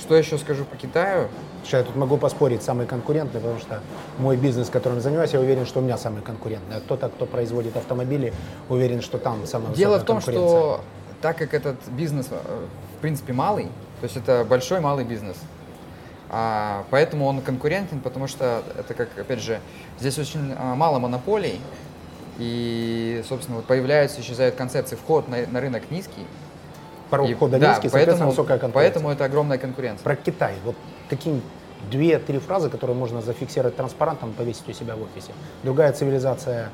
что 0.00 0.16
еще 0.16 0.38
скажу 0.38 0.64
по 0.64 0.76
Китаю? 0.76 1.28
Сейчас 1.62 1.80
я 1.80 1.84
тут 1.84 1.96
могу 1.96 2.16
поспорить, 2.16 2.62
самый 2.62 2.86
конкурентный, 2.86 3.40
потому 3.40 3.60
что 3.60 3.80
мой 4.18 4.36
бизнес, 4.36 4.68
которым 4.68 4.98
я 4.98 5.02
занимаюсь, 5.02 5.32
я 5.32 5.40
уверен, 5.40 5.64
что 5.64 5.80
у 5.80 5.82
меня 5.82 5.96
самый 5.96 6.22
конкурентный. 6.22 6.76
А 6.76 6.80
кто-то, 6.80 7.08
кто 7.08 7.26
производит 7.26 7.76
автомобили, 7.76 8.32
уверен, 8.68 9.00
что 9.00 9.18
там 9.18 9.46
самая 9.46 9.72
Дело 9.74 9.98
в 9.98 10.04
том, 10.04 10.20
что 10.20 10.80
так 11.20 11.38
как 11.38 11.54
этот 11.54 11.76
бизнес, 11.88 12.26
э, 12.30 12.66
в 12.96 13.00
принципе, 13.00 13.32
малый, 13.32 13.66
то 14.00 14.04
есть 14.04 14.16
это 14.16 14.44
большой 14.44 14.80
малый 14.80 15.04
бизнес, 15.04 15.36
а, 16.30 16.84
поэтому 16.90 17.26
он 17.26 17.42
конкурентен, 17.42 18.00
потому 18.00 18.26
что 18.26 18.62
это 18.76 18.94
как, 18.94 19.08
опять 19.18 19.40
же, 19.40 19.60
здесь 20.00 20.18
очень 20.18 20.54
а, 20.58 20.74
мало 20.74 20.98
монополий, 20.98 21.60
И, 22.38 23.22
собственно, 23.28 23.58
вот 23.58 23.66
появляются, 23.66 24.22
исчезают 24.22 24.54
концепции. 24.54 24.96
Вход 24.96 25.28
на, 25.28 25.46
на 25.46 25.60
рынок 25.60 25.82
низкий. 25.90 26.26
Порог 27.10 27.28
И- 27.28 27.34
входа 27.34 27.58
да, 27.58 27.72
низкий, 27.72 27.90
поэтому, 27.90 28.30
высокая 28.30 28.58
конкуренция. 28.58 28.72
поэтому 28.72 29.10
это 29.10 29.24
огромная 29.26 29.58
конкуренция. 29.58 30.02
Про 30.02 30.16
Китай. 30.16 30.54
Вот 30.64 30.74
какие 31.12 31.42
две-три 31.90 32.38
фразы, 32.38 32.70
которые 32.70 32.96
можно 32.96 33.20
зафиксировать 33.20 33.76
транспарантом, 33.76 34.32
повесить 34.32 34.68
у 34.68 34.72
себя 34.72 34.96
в 34.96 35.02
офисе. 35.02 35.32
Другая 35.62 35.92
цивилизация 35.92 36.70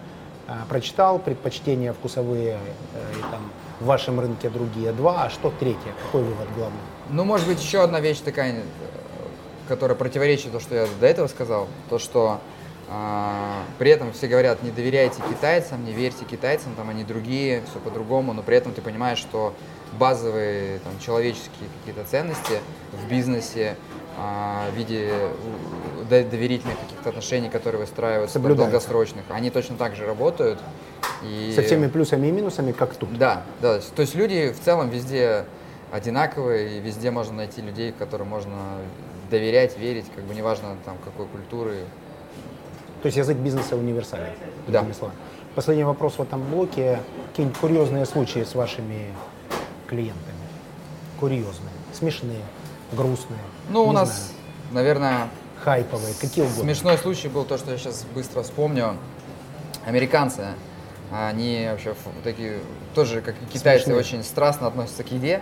а, 0.47 0.65
прочитал, 0.69 1.19
предпочтения 1.19 1.93
вкусовые 1.93 2.59
э, 2.95 3.19
и 3.19 3.23
там 3.33 3.51
в 3.81 3.87
вашем 3.87 4.21
рынке 4.21 4.49
другие 4.49 4.93
два, 4.93 5.25
а 5.25 5.31
что 5.31 5.53
третье? 5.59 5.93
Какой 6.07 6.23
вывод 6.23 6.47
главный? 6.57 6.79
Ну, 7.11 7.25
может 7.25 7.49
быть, 7.49 7.61
еще 7.61 7.83
одна 7.83 8.01
вещь 8.01 8.21
такая, 8.21 8.53
э, 8.53 8.63
которая 9.67 9.97
противоречит 9.97 10.53
то, 10.53 10.61
что 10.61 10.75
я 10.75 10.87
до 11.01 11.07
этого 11.07 11.27
сказал, 11.27 11.67
то, 11.91 11.99
что 11.99 12.39
а, 12.91 13.65
при 13.79 13.91
этом 13.91 14.13
все 14.13 14.29
говорят, 14.29 14.63
не 14.63 14.71
доверяйте 14.71 15.21
китайцам, 15.29 15.85
не 15.85 15.93
верьте 15.93 16.25
китайцам, 16.25 16.75
там 16.77 16.89
они 16.89 17.05
другие, 17.05 17.63
все 17.69 17.79
по-другому, 17.81 18.33
но 18.33 18.43
при 18.43 18.57
этом 18.57 18.73
ты 18.73 18.81
понимаешь, 18.81 19.19
что 19.19 19.53
базовые 19.99 20.79
там, 20.79 20.93
человеческие 21.01 21.69
какие-то 21.79 22.09
ценности 22.09 22.61
в 22.93 23.09
бизнесе, 23.09 23.77
в 24.19 24.77
виде 24.77 25.13
доверительных 26.09 26.79
каких-то 26.79 27.11
отношений, 27.11 27.49
которые 27.49 27.81
выстраиваются 27.81 28.41
там, 28.41 28.57
долгосрочных, 28.57 29.25
они 29.29 29.51
точно 29.51 29.77
так 29.77 29.95
же 29.95 30.07
работают. 30.07 30.59
И... 31.23 31.53
Со 31.55 31.63
всеми 31.63 31.87
плюсами 31.89 32.29
и 32.29 32.31
минусами, 32.31 32.73
как 32.73 32.95
тут. 32.95 33.17
Да, 33.17 33.43
да. 33.61 33.81
то 33.95 34.03
есть- 34.03 34.15
люди 34.15 34.53
в 34.53 34.65
целом 34.65 34.91
везде 34.91 35.45
одинаковые, 35.93 36.79
и 36.79 36.81
везде 36.81 37.11
можно 37.11 37.35
найти 37.35 37.61
людей, 37.63 37.93
которым 37.93 38.29
можно 38.29 38.57
доверять, 39.31 39.79
верить, 39.79 40.07
как 40.15 40.25
бы 40.25 40.35
неважно 40.35 40.77
там 40.85 40.97
какой 41.05 41.27
культуры. 41.27 41.77
То 43.03 43.07
есть 43.07 43.17
язык 43.17 43.37
бизнеса 43.37 43.77
универсален. 43.77 44.33
Да. 44.67 44.85
Последний 45.55 45.85
вопрос 45.85 46.15
в 46.19 46.23
этом 46.23 46.43
блоке. 46.51 47.01
Какие-нибудь 47.31 47.59
курьезные 47.59 48.07
случаи 48.07 48.45
с 48.45 48.55
вашими 48.55 49.07
клиентами? 49.87 50.35
Курьезные, 51.21 51.73
смешные, 51.93 52.43
грустные. 52.93 53.41
Ну, 53.69 53.85
у 53.85 53.89
не 53.89 53.95
нас, 53.95 54.09
знаю, 54.09 54.33
наверное, 54.73 55.29
хайповые, 55.63 56.15
какие 56.21 56.45
угодно. 56.45 56.63
смешной 56.63 56.99
случай 56.99 57.29
был 57.29 57.45
то, 57.45 57.59
что 57.59 57.71
я 57.71 57.79
сейчас 57.79 58.05
быстро 58.15 58.43
вспомню. 58.43 58.97
Американцы, 59.87 60.49
они 61.13 61.69
вообще 61.71 61.95
такие, 62.25 62.59
тоже 62.95 63.21
как 63.21 63.35
и 63.35 63.47
китайцы, 63.47 63.85
Смешные. 63.87 63.99
очень 63.99 64.25
страстно 64.25 64.67
относятся 64.67 65.05
к 65.05 65.11
еде. 65.11 65.41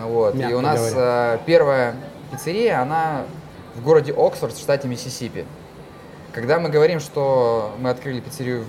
Вот. 0.00 0.34
И 0.34 0.38
Мягко 0.38 0.56
у 0.56 0.60
нас 0.60 0.92
э, 0.94 1.38
первая 1.46 1.96
пиццерия, 2.30 2.80
она 2.80 3.24
в 3.74 3.82
городе 3.82 4.12
Оксфорд, 4.16 4.54
в 4.54 4.58
штате 4.58 4.86
Миссисипи. 4.86 5.44
Когда 6.32 6.60
мы 6.60 6.68
говорим, 6.68 7.00
что 7.00 7.74
мы 7.78 7.90
открыли 7.90 8.20
пиццерию 8.20 8.64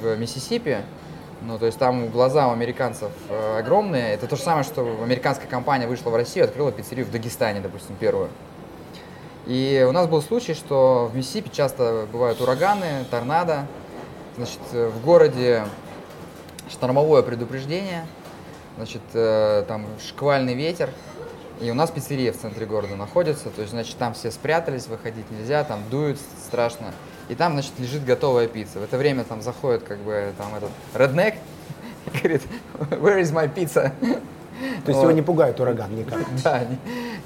в, 0.00 0.04
в 0.06 0.18
Миссисипи, 0.18 0.78
ну, 1.46 1.58
то 1.58 1.66
есть 1.66 1.78
там 1.78 2.08
глаза 2.08 2.48
у 2.48 2.52
американцев 2.52 3.10
э, 3.28 3.58
огромные, 3.58 4.14
это 4.14 4.26
то 4.26 4.36
же 4.36 4.42
самое, 4.42 4.64
что 4.64 4.82
американская 5.02 5.48
компания 5.48 5.86
вышла 5.86 6.10
в 6.10 6.16
Россию 6.16 6.44
открыла 6.44 6.72
пиццерию 6.72 7.06
в 7.06 7.10
Дагестане, 7.10 7.60
допустим, 7.60 7.96
первую. 7.96 8.28
И 9.46 9.84
у 9.88 9.92
нас 9.92 10.06
был 10.06 10.22
случай, 10.22 10.54
что 10.54 11.10
в 11.12 11.16
Миссисипи 11.16 11.50
часто 11.52 12.06
бывают 12.12 12.40
ураганы, 12.40 13.04
торнадо. 13.10 13.66
Значит, 14.36 14.60
э, 14.72 14.88
в 14.88 15.04
городе 15.04 15.64
штормовое 16.70 17.22
предупреждение, 17.22 18.06
значит, 18.76 19.02
э, 19.12 19.64
там 19.66 19.86
шквальный 20.00 20.54
ветер, 20.54 20.90
и 21.60 21.70
у 21.70 21.74
нас 21.74 21.90
пиццерия 21.90 22.32
в 22.32 22.38
центре 22.38 22.66
города 22.66 22.96
находится, 22.96 23.50
то 23.50 23.60
есть, 23.60 23.72
значит, 23.72 23.96
там 23.98 24.14
все 24.14 24.30
спрятались, 24.30 24.86
выходить 24.86 25.30
нельзя, 25.30 25.64
там 25.64 25.80
дует 25.90 26.18
страшно, 26.46 26.92
и 27.28 27.34
там, 27.34 27.52
значит, 27.52 27.72
лежит 27.78 28.04
готовая 28.04 28.46
пицца. 28.46 28.78
В 28.78 28.84
это 28.84 28.98
время 28.98 29.24
там 29.24 29.42
заходит, 29.42 29.82
как 29.82 29.98
бы, 29.98 30.32
там 30.38 30.54
этот 30.54 30.70
redneck, 30.94 31.36
и 32.06 32.18
говорит, 32.18 32.42
where 32.90 33.20
is 33.20 33.32
my 33.32 33.52
pizza? 33.52 33.92
То 34.84 34.90
есть 34.90 35.00
его 35.00 35.12
не 35.12 35.22
пугает 35.22 35.58
ураган 35.60 35.94
никак. 35.94 36.20
Да, 36.44 36.64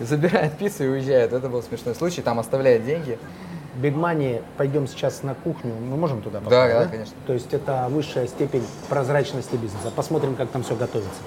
забирает 0.01 0.57
пиццу 0.59 0.85
и 0.85 0.89
уезжает. 0.89 1.33
Это 1.33 1.49
был 1.49 1.63
смешной 1.63 1.95
случай, 1.95 2.23
там 2.23 2.39
оставляет 2.39 2.85
деньги. 2.85 3.19
Big 3.81 3.95
Money, 3.95 4.43
пойдем 4.57 4.87
сейчас 4.87 5.23
на 5.23 5.35
кухню. 5.35 5.75
Мы 5.75 5.97
можем 5.97 6.23
туда 6.23 6.41
попасть? 6.41 6.51
Да, 6.51 6.85
да, 6.85 6.87
конечно. 6.87 7.15
То 7.27 7.35
есть 7.35 7.53
это 7.53 7.89
высшая 7.91 8.27
степень 8.27 8.65
прозрачности 8.89 9.57
бизнеса. 9.57 9.91
Посмотрим, 9.95 10.35
как 10.35 10.49
там 10.51 10.63
все 10.63 10.75
готовится. 10.77 11.21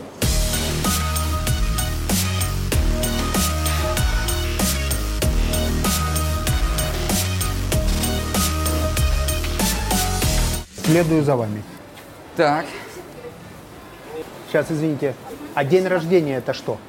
Следую 10.89 11.23
за 11.23 11.35
вами. 11.35 11.61
Так, 12.35 12.65
Сейчас, 14.47 14.65
извините. 14.71 15.13
А 15.53 15.63
день 15.63 15.85
рождения 15.85 16.37
это 16.37 16.53
что? 16.55 16.79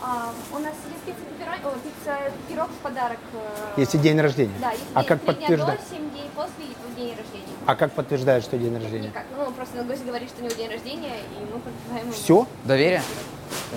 А, 0.00 0.32
у 0.54 0.58
нас 0.58 0.72
есть 0.88 1.04
пицца 1.04 2.16
пирог 2.48 2.68
в 2.70 2.78
подарок. 2.82 3.18
э, 3.34 3.38
Если 3.76 3.98
день 3.98 4.18
рождения. 4.18 4.54
Да, 4.62 4.70
есть 4.70 4.84
а 4.94 5.00
день- 5.00 5.08
как 5.08 5.20
подтверждать? 5.20 5.80
до, 5.80 5.94
7 5.94 6.10
дней 6.10 6.24
после 6.34 6.64
и 6.64 6.72
твой 6.80 6.94
день 6.96 7.12
рождения. 7.14 7.52
А 7.66 7.74
как 7.76 7.92
подтверждает, 7.92 8.42
что 8.44 8.56
день 8.56 8.72
рождения? 8.72 9.08
Никак. 9.08 9.26
Ну, 9.36 9.52
просто 9.52 9.82
гость 9.84 10.04
говорит, 10.06 10.30
что 10.30 10.40
у 10.40 10.44
него 10.46 10.56
день 10.56 10.70
рождения, 10.70 11.16
и 11.20 11.44
мы 11.52 11.60
подтверждаем. 11.60 12.12
Все? 12.14 12.46
доверие? 12.64 13.02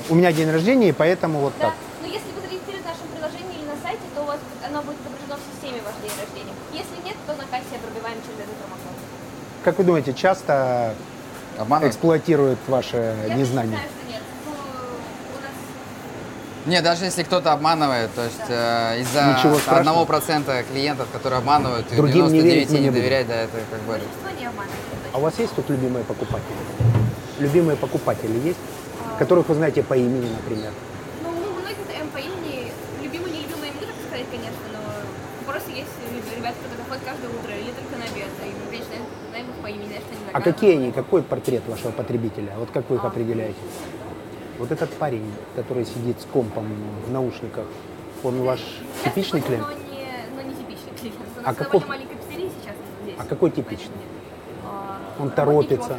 У 0.07 0.15
меня 0.15 0.31
день 0.31 0.49
рождения, 0.49 0.87
и 0.87 0.93
поэтому 0.93 1.39
вот 1.39 1.53
Да. 1.59 1.65
так. 1.65 1.73
Но 2.01 2.07
если 2.07 2.31
вы 2.31 2.39
зарегистрируете 2.47 2.87
в 2.87 2.87
нашем 2.87 3.07
приложении 3.11 3.59
или 3.59 3.67
на 3.67 3.75
сайте, 3.83 4.03
то 4.15 4.21
у 4.21 4.25
вас 4.25 4.39
будет- 4.39 4.63
оно 4.71 4.79
будет 4.87 4.95
отображено 5.03 5.35
в 5.35 5.43
системе 5.51 5.81
ваш 5.83 5.95
день 5.99 6.15
рождения. 6.15 6.55
Если 6.71 6.95
нет, 7.03 7.17
то 7.27 7.35
на 7.35 7.43
кассе 7.51 7.75
пробиваем 7.83 8.15
через 8.23 8.39
этот 8.47 8.55
промокод. 8.63 8.95
Как 9.63 9.77
вы 9.77 9.83
думаете, 9.83 10.13
часто 10.13 10.93
Обманывают? 11.57 11.93
эксплуатируют 11.93 12.59
ваше 12.67 13.15
Я 13.27 13.35
незнание? 13.35 13.77
считаю, 13.77 13.89
что 14.01 14.11
нет. 14.11 14.21
Ну, 14.45 15.41
нас 15.41 15.51
Не, 16.65 16.81
даже 16.81 17.05
если 17.05 17.23
кто-то 17.23 17.53
обманывает, 17.53 18.13
то 18.13 18.23
есть 18.23 18.41
э, 18.49 18.99
из-за 19.01 19.37
одного 19.67 20.05
процента 20.05 20.63
клиентов, 20.63 21.07
которые 21.13 21.37
обманывают, 21.39 21.87
Другим 21.95 22.25
не 22.27 22.41
99 22.41 22.43
верить 22.53 22.69
мы 22.69 22.75
не 22.77 22.81
не 22.83 22.89
будем. 22.89 23.01
доверять, 23.01 23.27
да, 23.27 23.35
это 23.35 23.57
как 23.71 23.79
бы... 23.81 23.99
не. 24.39 24.49
А 25.13 25.17
у 25.17 25.21
вас 25.21 25.37
есть 25.39 25.53
тут 25.55 25.69
любимые 25.69 26.03
покупатели? 26.03 26.55
Любимые 27.39 27.77
покупатели 27.77 28.37
есть? 28.39 28.59
Которых 29.19 29.47
вы 29.47 29.55
знаете 29.55 29.83
по 29.83 29.93
имени, 29.93 30.27
например. 30.31 30.71
Ну, 31.23 31.29
мы 31.29 31.61
многих 31.61 31.77
знаем 31.85 32.09
по 32.09 32.17
имени, 32.17 32.71
любимые, 33.01 33.31
нелюбимые, 33.31 33.71
не 33.71 33.85
так 33.85 33.95
сказать, 34.09 34.25
конечно, 34.31 34.65
но 34.73 34.81
просто 35.45 35.69
есть 35.71 35.93
ребята, 36.35 36.55
которые 36.65 36.83
заходят 36.83 37.03
каждое 37.05 37.29
утро 37.29 37.53
или 37.55 37.71
только 37.71 37.95
на 37.95 38.05
обед, 38.09 38.27
и 38.41 38.49
мы, 38.57 39.22
их 39.39 39.45
по 39.61 39.67
имени, 39.67 39.83
что 39.93 39.95
они 40.11 40.29
А 40.33 40.41
какие 40.41 40.73
они, 40.75 40.91
какой 40.91 41.21
портрет 41.21 41.63
вашего 41.67 41.91
потребителя? 41.91 42.53
Вот 42.57 42.69
как 42.71 42.89
вы 42.89 42.95
их 42.97 43.03
А. 43.03 43.07
определяете? 43.07 43.57
Вот 44.59 44.71
этот 44.71 44.91
парень, 44.91 45.25
который 45.55 45.85
сидит 45.85 46.21
с 46.21 46.25
компом 46.25 46.67
в 47.07 47.11
наушниках, 47.11 47.65
он 48.23 48.41
ваш 48.43 48.59
типичный 49.03 49.39
Я 49.41 49.45
клиент? 49.47 49.67
Но 49.67 49.73
не, 49.73 50.07
но 50.35 50.41
не 50.49 50.55
типичный 50.55 50.91
клиент. 50.99 51.17
У 51.37 51.39
А 51.41 51.47
нас 51.47 51.55
каков- 51.55 51.81
довольно 51.83 51.87
маленькая 51.87 52.15
пиццерия 52.15 52.49
сейчас 52.61 52.75
здесь. 53.03 53.15
А 53.19 53.25
какой 53.25 53.51
типичный? 53.51 53.95
А, 54.65 54.99
Он 55.19 55.29
торопится, 55.31 55.97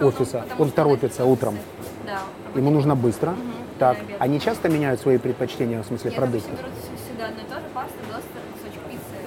офиса, 0.00 0.06
офиса, 0.06 0.44
он 0.58 0.70
торопится 0.70 1.24
утром. 1.24 1.58
Да. 2.06 2.20
Ему 2.54 2.70
нужно 2.70 2.94
быстро. 2.96 3.30
Мгм, 3.32 3.52
Так, 3.78 3.98
они 4.20 4.40
часто 4.40 4.68
меняют 4.70 5.00
свои 5.00 5.18
предпочтения, 5.18 5.82
в 5.82 5.86
смысле 5.86 6.10
Нет, 6.10 6.18
продуктов? 6.18 6.48
обычно 6.50 6.62
берут 6.66 6.78
всё- 6.82 7.04
всегда 7.04 7.26
одно 7.26 7.40
и 7.42 7.44
то 7.44 7.54
же, 7.60 7.66
паста, 7.74 7.98
бластер, 8.08 8.40
кусочек 8.54 8.82
пиццы, 8.88 9.18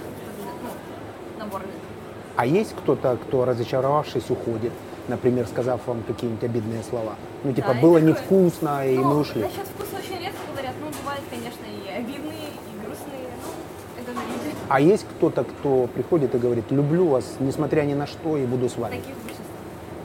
ну, 0.64 1.40
наборный. 1.46 1.68
А 2.40 2.46
есть 2.46 2.74
кто-то, 2.74 3.18
кто, 3.18 3.44
разочаровавшись, 3.44 4.30
уходит, 4.30 4.72
например, 5.10 5.46
сказав 5.46 5.82
вам 5.86 6.04
какие-нибудь 6.08 6.42
обидные 6.42 6.84
слова? 6.84 7.16
Ну, 7.44 7.52
типа, 7.52 7.74
Да, 7.74 7.80
и 7.80 7.82
было 7.82 8.00
такое. 8.00 8.14
невкусно, 8.14 8.88
и 8.88 8.96
Ну, 8.96 9.04
мы 9.04 9.18
ушли. 9.20 9.42
Насчет 9.42 9.68
вкуса 9.68 9.98
очень 10.00 10.24
редко 10.24 10.40
говорят. 10.50 10.74
Ну, 10.80 10.88
бывает, 11.02 11.22
конечно, 11.30 11.66
и 11.68 11.92
обидные, 12.00 12.48
и 12.56 12.86
грустные. 12.86 13.28
Ну, 13.44 14.02
это 14.02 14.12
люди. 14.12 14.56
А 14.70 14.80
есть 14.80 15.06
кто-то, 15.18 15.44
кто 15.44 15.88
приходит 15.88 16.34
и 16.34 16.38
говорит, 16.38 16.72
люблю 16.72 17.08
вас, 17.10 17.26
несмотря 17.42 17.82
ни 17.82 17.94
на 17.94 18.08
что, 18.08 18.38
и 18.38 18.46
буду 18.46 18.70
с 18.70 18.78
вами. 18.78 18.96
Таких 18.96 19.16
большинство. 19.18 19.44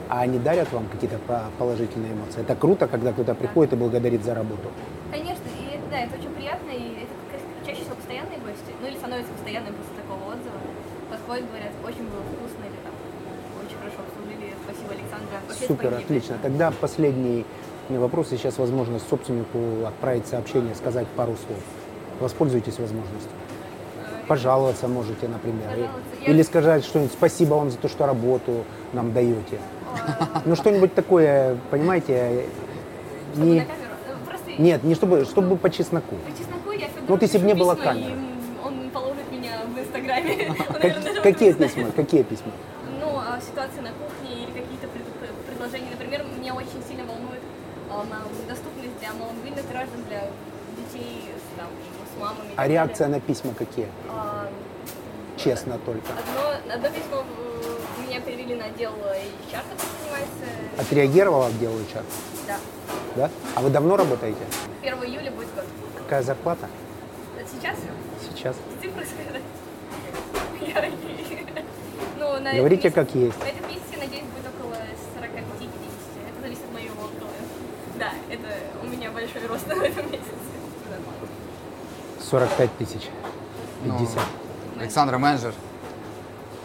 А 0.09 0.19
они 0.19 0.37
дарят 0.37 0.73
вам 0.73 0.87
какие-то 0.91 1.19
по- 1.19 1.45
положительные 1.57 2.11
эмоции? 2.11 2.41
Это 2.41 2.53
круто, 2.57 2.87
когда 2.89 3.13
кто-то 3.13 3.33
приходит 3.33 3.71
и 3.71 3.75
благодарит 3.77 4.25
за 4.25 4.35
работу. 4.35 4.67
Конечно, 5.09 5.47
и 5.55 5.75
это, 5.75 5.87
да, 5.89 5.99
это 5.99 6.19
очень 6.19 6.31
приятно, 6.35 6.69
и 6.71 6.99
это 6.99 7.13
как 7.31 7.39
раз 7.39 7.41
чаще 7.65 7.79
всего 7.83 7.95
постоянные 7.95 8.39
гости, 8.43 8.75
ну 8.81 8.87
или 8.87 8.97
становятся 8.97 9.31
постоянным 9.31 9.71
после 9.79 9.95
такого 10.03 10.35
отзыва. 10.35 10.59
Подходят, 11.05 11.45
говорят, 11.53 11.69
очень 11.85 12.01
было 12.09 12.25
вкусно, 12.33 12.65
или 12.65 12.81
там, 12.81 12.89
очень 13.61 13.77
хорошо 13.77 14.01
обслужили, 14.01 14.57
спасибо, 14.65 14.89
Александра. 14.97 15.37
Вообще 15.37 15.44
Супер, 15.67 15.93
отлично. 15.93 16.37
Тогда 16.41 16.71
последний 16.71 17.45
вопрос. 17.89 18.29
Сейчас 18.29 18.57
возможность 18.57 19.07
собственнику 19.09 19.85
отправить 19.87 20.27
сообщение, 20.27 20.75
сказать 20.75 21.07
пару 21.15 21.35
слов. 21.47 21.59
Воспользуйтесь 22.19 22.79
возможностью. 22.79 23.29
Пожаловаться 24.27 24.87
можете, 24.87 25.27
например. 25.27 25.69
И-. 25.77 26.25
Я- 26.25 26.31
Или 26.31 26.41
сказать 26.41 26.83
что-нибудь 26.83 27.11
«спасибо 27.13 27.55
вам 27.55 27.69
за 27.69 27.77
то, 27.77 27.87
что 27.87 28.05
работу 28.07 28.63
нам 28.93 29.13
даете». 29.13 29.59
Ну, 30.45 30.55
что-нибудь 30.55 30.93
такое, 30.93 31.57
понимаете, 31.69 32.45
не... 33.35 33.65
Просто 34.27 34.51
Нет, 34.61 34.83
не 34.83 34.95
чтобы, 34.95 35.25
чтобы 35.25 35.55
по 35.57 35.69
чесноку. 35.69 36.15
по 36.15 36.31
чесноку 36.37 36.71
я 36.71 36.87
Ну, 37.01 37.07
вот 37.07 37.21
если 37.21 37.37
б 37.37 37.45
не 37.45 37.53
было 37.53 37.75
камеры. 37.75 38.11
и, 38.11 38.65
он 38.65 38.89
положит 38.89 39.31
меня 39.31 39.51
в 39.73 39.79
Инстаграме. 39.79 40.53
Какие 41.23 41.53
письма? 41.53 41.91
Какие 41.95 42.23
письма? 42.23 42.51
Ну, 42.99 43.17
а 43.17 43.39
ситуация 43.39 43.83
на 43.83 43.89
кухне 43.89 44.43
или 44.43 44.65
доступность 48.47 48.97
для 48.99 49.13
маломобильных 49.13 49.67
граждан, 49.69 49.99
для 50.07 50.29
детей 50.77 51.25
с, 51.33 51.59
там, 51.59 51.67
с 52.05 52.19
мамами. 52.21 52.44
и 52.44 52.44
А 52.55 52.67
реакция 52.67 53.07
на 53.07 53.19
письма 53.19 53.53
какие? 53.53 53.87
А, 54.09 54.47
Честно 55.37 55.77
только. 55.79 56.07
Одно, 56.13 56.73
одно 56.73 56.89
письмо 56.89 57.23
меня 58.07 58.21
перевели 58.21 58.55
на 58.55 58.65
отдел 58.65 58.91
HR, 58.91 59.61
который 59.69 59.91
занимается. 60.01 60.45
Отреагировала 60.79 61.47
отдел 61.47 61.71
HR? 61.71 62.03
Да. 62.47 62.57
Да? 63.15 63.29
А 63.55 63.61
вы 63.61 63.69
давно 63.69 63.97
работаете? 63.97 64.39
1 64.81 64.93
июля 65.03 65.31
будет 65.31 65.53
год. 65.53 65.65
Какая 65.97 66.23
зарплата? 66.23 66.67
Сейчас? 67.51 67.75
Сейчас. 68.21 68.55
Цифры 68.81 69.05
сказать? 69.05 69.41
Ну, 72.17 72.39
на 72.39 72.53
Говорите, 72.53 72.87
этом 72.87 73.03
месяце- 73.03 73.13
как 73.13 73.15
есть. 73.15 73.39
На 73.39 73.45
этом 73.49 73.67
месяце, 73.69 73.97
надеюсь, 73.99 74.23
будет 74.25 74.47
около 74.57 74.75
45-50. 74.75 75.69
Это 76.29 76.41
зависит 76.41 76.63
от 76.63 76.73
моего 76.73 77.09
края. 77.19 77.99
Да, 77.99 78.11
это 78.33 78.47
у 78.83 78.87
меня 78.87 79.11
большой 79.11 79.45
рост 79.47 79.67
на 79.67 79.73
этом 79.73 80.11
месяце. 80.11 80.31
45 82.29 82.77
тысяч. 82.77 83.09
Ну, 83.83 83.97
50. 83.99 84.19
Александра 84.79 85.17
менеджер. 85.17 85.53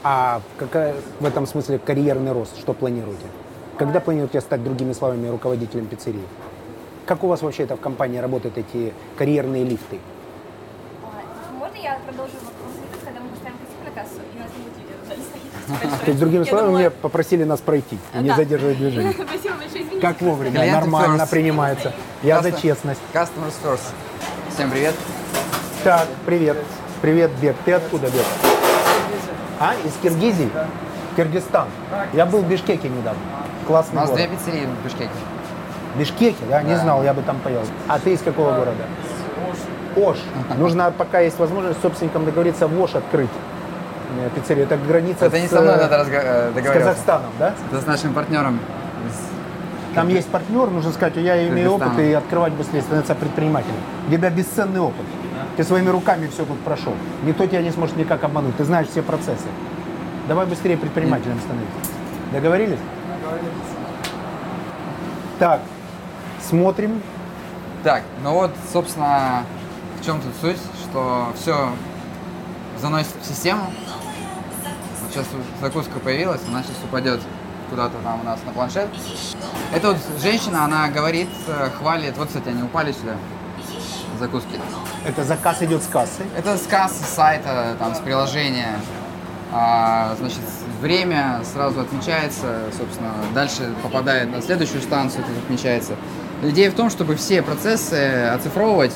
А 0.03 0.41
какая 0.59 0.95
в 1.21 1.27
этом 1.27 1.47
смысле 1.47 1.79
карьерный 1.79 2.33
рост? 2.33 2.59
Что 2.59 2.73
планируете? 2.73 3.25
Когда 3.79 4.01
планируете 4.01 4.41
стать, 4.41 4.65
другими 4.65 4.93
словами, 4.93 5.29
руководителем 5.29 5.87
пиццерии? 5.87 6.25
Как 7.07 7.23
у 7.25 7.29
вас 7.29 7.43
вообще 7.43 7.65
это 7.65 7.77
в 7.77 7.81
компании 7.81 8.19
работают 8.19 8.57
эти 8.57 8.93
карьерные 9.19 9.65
лифты? 9.65 9.99
А, 11.03 11.53
Можно 11.59 11.77
я 11.77 11.99
продолжу 12.07 12.33
вопрос, 12.35 13.05
когда 13.05 13.21
мы 13.21 13.29
поставим 13.31 13.57
кассету 13.59 13.85
на 13.85 13.91
кассу, 13.91 14.21
и 14.33 14.37
у 14.37 14.41
нас 14.41 14.51
не 15.19 15.81
стоит? 15.81 16.01
То 16.05 16.07
есть, 16.11 16.21
другими 16.21 16.45
словами, 16.45 16.79
меня 16.79 16.91
попросили 16.91 17.45
нас 17.45 17.61
пройти, 17.61 17.99
и 18.15 18.19
не 18.19 18.29
Да. 18.29 18.37
задерживать 18.37 18.79
движение. 18.79 19.13
Спасибо 19.13 19.55
большое, 19.57 19.83
извините. 19.85 20.01
Как 20.01 20.21
вовремя, 20.23 20.73
нормально 20.73 21.27
принимается. 21.27 21.93
Я 22.23 22.41
за 22.43 22.53
честность. 22.53 23.01
Customers 23.13 23.55
first. 23.63 23.93
Всем 24.55 24.71
привет. 24.71 24.95
Так, 25.85 26.07
привет. 26.27 26.57
Привет, 27.01 27.31
Бек. 27.41 27.57
Ты 27.65 27.73
откуда, 27.73 28.07
Бек? 28.09 28.25
А, 29.59 29.73
из 29.85 29.93
Киргизии? 30.03 30.51
Киргизстан. 31.17 31.69
Я 32.13 32.27
был 32.27 32.41
в 32.41 32.49
Бишкеке 32.49 32.89
недавно. 32.89 33.21
У 33.63 33.67
Классный 33.67 33.97
нас 33.97 34.11
город. 34.11 34.27
две 34.27 34.37
пиццерии 34.37 34.67
в 34.67 34.85
Бишкеке. 34.85 35.11
Бишкеке, 35.97 36.45
да? 36.49 36.63
Не 36.63 36.75
Да. 36.75 36.81
знал, 36.81 37.03
я 37.03 37.15
бы 37.15 37.23
там 37.23 37.39
поел. 37.41 37.63
А 37.89 37.99
ты 37.99 38.13
из 38.13 38.21
какого 38.21 38.51
города? 38.53 38.85
Ош. 39.97 40.19
Нужно, 40.59 40.93
пока 40.97 41.21
есть 41.21 41.39
возможность, 41.39 41.79
с 41.79 41.83
собственником 41.83 42.25
договориться 42.25 42.69
в 42.69 42.81
Ош 42.81 42.95
открыть 42.95 43.31
э, 44.19 44.29
пиццерию. 44.35 44.67
Это 44.67 44.77
граница 44.77 45.27
Это 45.27 45.41
не 45.41 45.49
с, 45.49 45.51
со 45.51 45.61
мной 45.61 45.75
э, 45.75 45.79
надо 45.79 45.97
разго- 45.97 46.53
э, 46.57 46.63
с. 46.63 46.73
Казахстаном, 46.73 47.31
да? 47.39 47.55
Это 47.73 47.81
с 47.81 47.87
нашим 47.87 48.13
партнером. 48.15 48.61
Там 49.95 50.09
есть 50.09 50.29
партнер, 50.29 50.71
нужно 50.71 50.93
сказать, 50.93 51.17
я 51.17 51.49
имею 51.49 51.73
опыт 51.73 51.99
и 51.99 52.13
открывать 52.13 52.53
быстрее, 52.53 52.83
становиться 52.83 53.15
предпринимателем. 53.17 53.75
У 54.07 54.13
тебя 54.13 54.31
бесценный 54.31 54.79
опыт. 54.81 55.05
Ты 55.61 55.65
своими 55.65 55.91
руками 55.91 56.27
все 56.29 56.47
тут 56.47 56.59
прошел. 56.61 56.95
Никто 57.23 57.47
тебя 57.47 57.61
не 57.61 57.71
сможет 57.71 57.95
никак 57.99 58.25
обмануть. 58.25 58.57
Ты 58.57 58.65
знаешь 58.65 58.89
все 58.89 59.03
процессы. 59.03 59.45
Давай 60.27 60.47
быстрее 60.47 60.79
предпринимателем 60.79 61.39
становиться. 61.39 61.77
Договорились? 62.33 62.79
Так, 65.39 65.61
смотрим. 66.41 67.03
Так, 67.85 68.05
ну 68.25 68.33
вот, 68.33 68.53
собственно, 68.73 69.45
в 70.01 70.07
чем 70.07 70.23
тут 70.23 70.33
суть, 70.41 70.57
что 70.89 71.31
все 71.37 71.69
заносит 72.81 73.13
в 73.21 73.27
систему. 73.27 73.65
Вот 75.03 75.13
сейчас 75.13 75.27
закуска 75.61 75.99
появилась, 75.99 76.41
она 76.49 76.63
сейчас 76.63 76.77
упадет 76.83 77.21
куда-то 77.69 77.99
там 78.03 78.23
у 78.23 78.25
нас 78.25 78.41
на 78.47 78.53
планшет. 78.53 78.89
Это 79.75 79.89
вот 79.89 79.99
женщина, 80.23 80.65
она 80.65 80.89
говорит, 80.89 81.29
э, 81.49 81.69
хвалит. 81.79 82.17
Вот, 82.17 82.29
кстати, 82.29 82.49
они 82.49 82.63
упали 82.63 82.93
сюда, 82.93 83.17
закуски. 84.21 84.61
Это 85.05 85.25
заказ 85.25 85.63
идет 85.63 85.83
с 85.83 85.87
кассы. 85.87 86.23
Это 86.37 86.57
с 86.57 86.63
кассы 86.63 87.03
с 87.03 87.09
сайта, 87.09 87.75
там, 87.79 87.95
с 87.95 87.99
приложения. 87.99 88.79
А, 89.53 90.15
значит, 90.21 90.39
время 90.81 91.41
сразу 91.53 91.81
отмечается, 91.81 92.67
собственно, 92.77 93.13
дальше 93.35 93.75
попадает 93.83 94.31
на 94.31 94.41
следующую 94.41 94.81
станцию, 94.83 95.25
это 95.25 95.33
отмечается. 95.45 95.95
Идея 96.43 96.71
в 96.71 96.75
том, 96.75 96.89
чтобы 96.89 97.17
все 97.17 97.43
процессы 97.43 98.31
оцифровывать. 98.33 98.93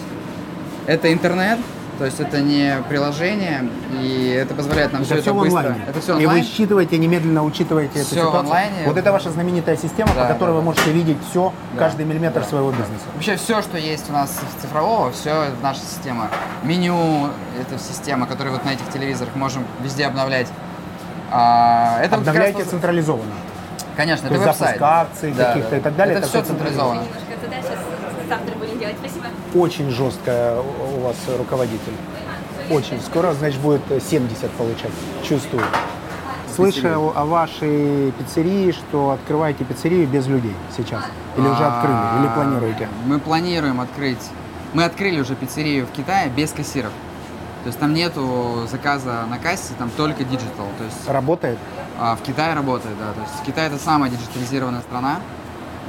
Это 0.87 1.13
интернет, 1.13 1.59
то 1.99 2.05
есть 2.05 2.21
это 2.21 2.41
не 2.41 2.77
приложение, 2.89 3.69
и 4.01 4.31
это 4.31 4.55
позволяет 4.55 4.93
нам 4.93 5.05
все 5.05 5.15
это 5.15 5.23
это, 5.23 5.31
все 5.31 5.35
в 5.35 5.39
быстро. 5.43 5.77
Это 5.89 6.01
все 6.01 6.13
И 6.13 6.17
вы 6.27 6.33
онлайн. 6.33 6.45
считываете, 6.45 6.99
немедленно 6.99 7.45
учитываете 7.45 8.01
эту 8.01 8.07
Всё 8.09 8.17
ситуацию. 8.17 8.41
онлайне. 8.41 8.83
Вот 8.87 8.97
это 8.97 9.13
ваша 9.13 9.31
знаменитая 9.31 9.77
система, 9.77 10.13
Да, 10.15 10.23
по 10.23 10.33
которой 10.33 10.49
да, 10.51 10.53
вы 10.55 10.59
да. 10.61 10.65
можете 10.65 10.91
видеть 10.93 11.19
все, 11.31 11.53
Да. 11.73 11.79
каждый 11.79 12.05
миллиметр 12.05 12.41
Да. 12.41 12.47
своего 12.47 12.71
бизнеса. 12.71 13.05
Вообще 13.15 13.37
все, 13.37 13.63
что 13.63 13.79
есть 13.79 14.11
у 14.11 14.13
нас 14.13 14.41
цифрового, 14.61 15.11
все 15.13 15.47
наша 15.63 15.81
система. 15.81 16.29
Меню, 16.63 17.29
это 17.61 17.79
система, 17.79 18.27
которую 18.27 18.55
вот 18.55 18.65
на 18.65 18.71
этих 18.71 18.89
телевизорах 18.91 19.35
можем 19.37 19.65
везде 19.83 20.07
обновлять. 20.07 20.49
А, 21.31 21.99
это 22.01 22.11
раз 22.13 22.19
Обновляете 22.21 22.59
вот- 22.59 22.69
централизованно. 22.69 23.33
Конечно, 23.97 24.29
То 24.29 24.35
это 24.35 24.45
есть 24.45 24.59
веб-сайт. 24.61 24.81
запуск 24.81 24.83
акций 25.13 25.33
каких-то 25.33 25.77
и 25.77 25.81
так 25.81 25.95
далее, 25.97 26.17
Это, 26.17 26.27
это 26.27 26.29
все 26.29 26.43
централизовано. 26.43 27.01
Немножко 27.03 27.45
туда 27.45 27.57
сейчас. 27.63 27.79
Спасибо. 28.99 29.27
Очень 29.55 29.91
жесткая 29.91 30.61
у 30.61 31.01
вас 31.01 31.17
руководитель. 31.39 31.93
Очень. 32.71 33.01
Скоро, 33.01 33.33
значит, 33.35 33.61
будет 33.61 33.83
70 34.03 34.51
получать. 34.53 34.91
Чувствую. 35.23 35.65
Слышал 36.55 37.13
о 37.17 37.25
вашей 37.25 38.13
пиццерии, 38.13 38.71
что 38.73 39.11
открываете 39.11 39.65
пиццерию 39.65 40.07
без 40.07 40.27
людей 40.29 40.55
сейчас. 40.77 41.03
Или 41.37 41.47
уже 41.47 41.65
А, 41.65 41.81
открыли, 41.81 42.25
или 42.25 42.35
планируете. 42.35 42.89
Мы 43.07 43.19
планируем 43.19 43.81
открыть. 43.81 44.31
Мы 44.73 44.85
открыли 44.85 45.21
уже 45.21 45.35
пиццерию 45.35 45.87
в 45.87 45.91
Китае 45.91 46.31
без 46.31 46.53
кассиров. 46.53 46.93
То 47.65 47.69
есть 47.69 47.79
там 47.79 47.93
нету 47.93 48.67
заказа 48.71 49.25
на 49.29 49.39
кассе, 49.39 49.73
там 49.79 49.91
только 49.97 50.23
digital. 50.23 50.67
То 50.79 50.85
есть 50.85 51.09
Работает 51.09 51.59
а, 51.99 52.17
в 52.17 52.23
Китае 52.23 52.55
работает, 52.55 52.97
да. 52.99 53.13
То 53.13 53.21
есть 53.21 53.45
Китай 53.47 53.67
это 53.69 53.79
самая 53.79 54.11
диджитализированная 54.11 54.83
страна 54.83 55.21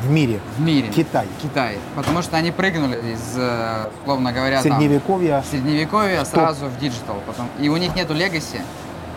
в 0.01 0.09
мире. 0.09 0.39
в 0.57 0.61
мире. 0.61 0.89
Китай. 0.89 1.27
Китай. 1.41 1.77
Потому 1.95 2.21
что 2.21 2.37
они 2.37 2.51
прыгнули 2.51 2.97
из, 3.13 3.37
э, 3.37 3.89
условно 4.01 4.31
говоря, 4.31 4.61
там, 4.61 4.79
Средневековья. 4.79 5.43
средневековья 5.49 6.23
сразу 6.25 6.67
в 6.67 6.77
digital. 6.79 7.17
Потом, 7.25 7.47
и 7.59 7.69
у 7.69 7.77
них 7.77 7.95
нету 7.95 8.13
legacy, 8.13 8.61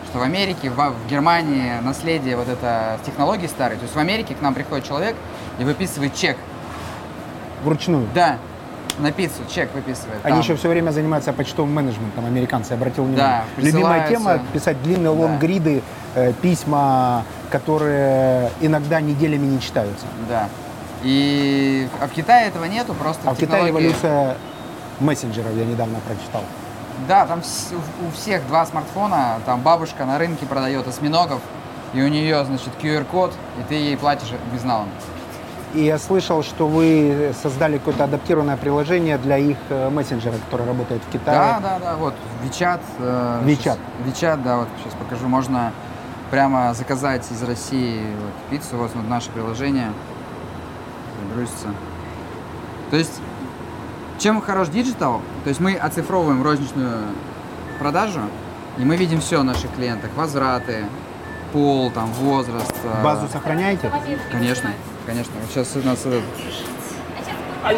что 0.09 0.19
в 0.19 0.21
Америке, 0.21 0.69
в, 0.69 0.75
в 0.75 1.09
Германии 1.09 1.73
наследие 1.81 2.35
вот 2.35 2.47
это 2.47 2.99
технологии 3.05 3.47
старые. 3.47 3.77
То 3.77 3.83
есть 3.83 3.95
в 3.95 3.99
Америке 3.99 4.35
к 4.35 4.41
нам 4.41 4.53
приходит 4.53 4.85
человек 4.87 5.15
и 5.59 5.63
выписывает 5.63 6.15
чек. 6.15 6.37
Вручную. 7.63 8.07
Да, 8.15 8.37
на 8.99 9.11
пиццу 9.11 9.43
чек 9.53 9.73
выписывает. 9.73 10.19
Они 10.23 10.33
там. 10.33 10.39
еще 10.39 10.55
все 10.55 10.69
время 10.69 10.91
занимаются 10.91 11.33
почтовым 11.33 11.73
менеджментом, 11.73 12.25
американцы, 12.25 12.73
обратил 12.73 13.03
внимание. 13.03 13.43
Да, 13.55 13.61
Любимая 13.61 14.07
тема 14.07 14.39
писать 14.53 14.81
длинные 14.83 15.09
лонгриды, 15.09 15.81
э, 16.15 16.33
письма, 16.33 17.23
которые 17.49 18.51
иногда 18.61 19.01
неделями 19.01 19.45
не 19.45 19.59
читаются. 19.59 20.05
Да. 20.27 20.49
И 21.03 21.87
а 22.01 22.07
в 22.07 22.11
Китае 22.11 22.47
этого 22.47 22.65
нету, 22.65 22.93
просто 22.93 23.29
А 23.29 23.33
в 23.33 23.37
Китае 23.37 23.65
технологии- 23.65 23.87
эволюция 23.87 24.37
мессенджеров, 24.99 25.53
я 25.55 25.65
недавно 25.65 25.99
прочитал. 25.99 26.43
Да, 27.07 27.25
там 27.25 27.39
у 27.39 28.11
всех 28.11 28.45
два 28.47 28.65
смартфона, 28.65 29.39
там 29.45 29.61
бабушка 29.61 30.05
на 30.05 30.17
рынке 30.17 30.45
продает 30.45 30.87
осьминогов, 30.87 31.39
и 31.93 32.01
у 32.01 32.07
нее, 32.07 32.43
значит, 32.43 32.69
QR-код, 32.81 33.33
и 33.59 33.63
ты 33.69 33.75
ей 33.75 33.97
платишь 33.97 34.31
безналом. 34.53 34.89
И 35.73 35.83
я 35.83 35.99
слышал, 35.99 36.43
что 36.43 36.67
вы 36.67 37.33
создали 37.41 37.77
какое-то 37.77 38.05
адаптированное 38.05 38.57
приложение 38.57 39.19
для 39.19 39.37
их 39.37 39.57
э, 39.69 39.89
мессенджера, 39.89 40.33
который 40.49 40.65
работает 40.65 41.01
в 41.07 41.11
Китае. 41.11 41.37
Да, 41.37 41.59
да, 41.61 41.79
да, 41.79 41.95
вот 41.95 42.15
WeChat. 42.43 42.79
WeChat. 43.45 43.61
щас- 43.63 43.77
WeChat, 44.05 44.41
да, 44.43 44.57
вот 44.57 44.67
сейчас 44.81 44.93
покажу. 44.95 45.27
Можно 45.27 45.71
прямо 46.31 46.73
заказать 46.73 47.23
из 47.31 47.43
России 47.43 48.01
вот, 48.19 48.33
пиццу. 48.49 48.77
Вот, 48.77 48.91
вот 48.95 49.07
наше 49.07 49.29
приложение. 49.29 49.93
Грузится. 51.33 51.67
То 52.91 52.97
есть, 52.97 53.21
чем 54.17 54.41
хорош 54.41 54.69
digital? 54.69 55.21
То 55.43 55.49
есть 55.49 55.59
мы 55.59 55.75
оцифровываем 55.75 56.43
розничную 56.43 57.03
продажу, 57.79 58.21
и 58.77 58.83
мы 58.83 58.95
видим 58.95 59.21
все 59.21 59.39
о 59.39 59.43
наших 59.43 59.73
клиентах. 59.75 60.11
Возвраты, 60.15 60.85
пол, 61.53 61.91
там, 61.91 62.11
возраст. 62.13 62.73
э, 62.83 63.03
Базу 63.03 63.27
сохраняете? 63.27 63.91
Конечно, 64.31 64.71
конечно. 65.05 65.33
Вот 65.41 65.49
сейчас 65.49 65.75
у 65.75 65.85
нас 65.85 65.99
А 67.63 67.71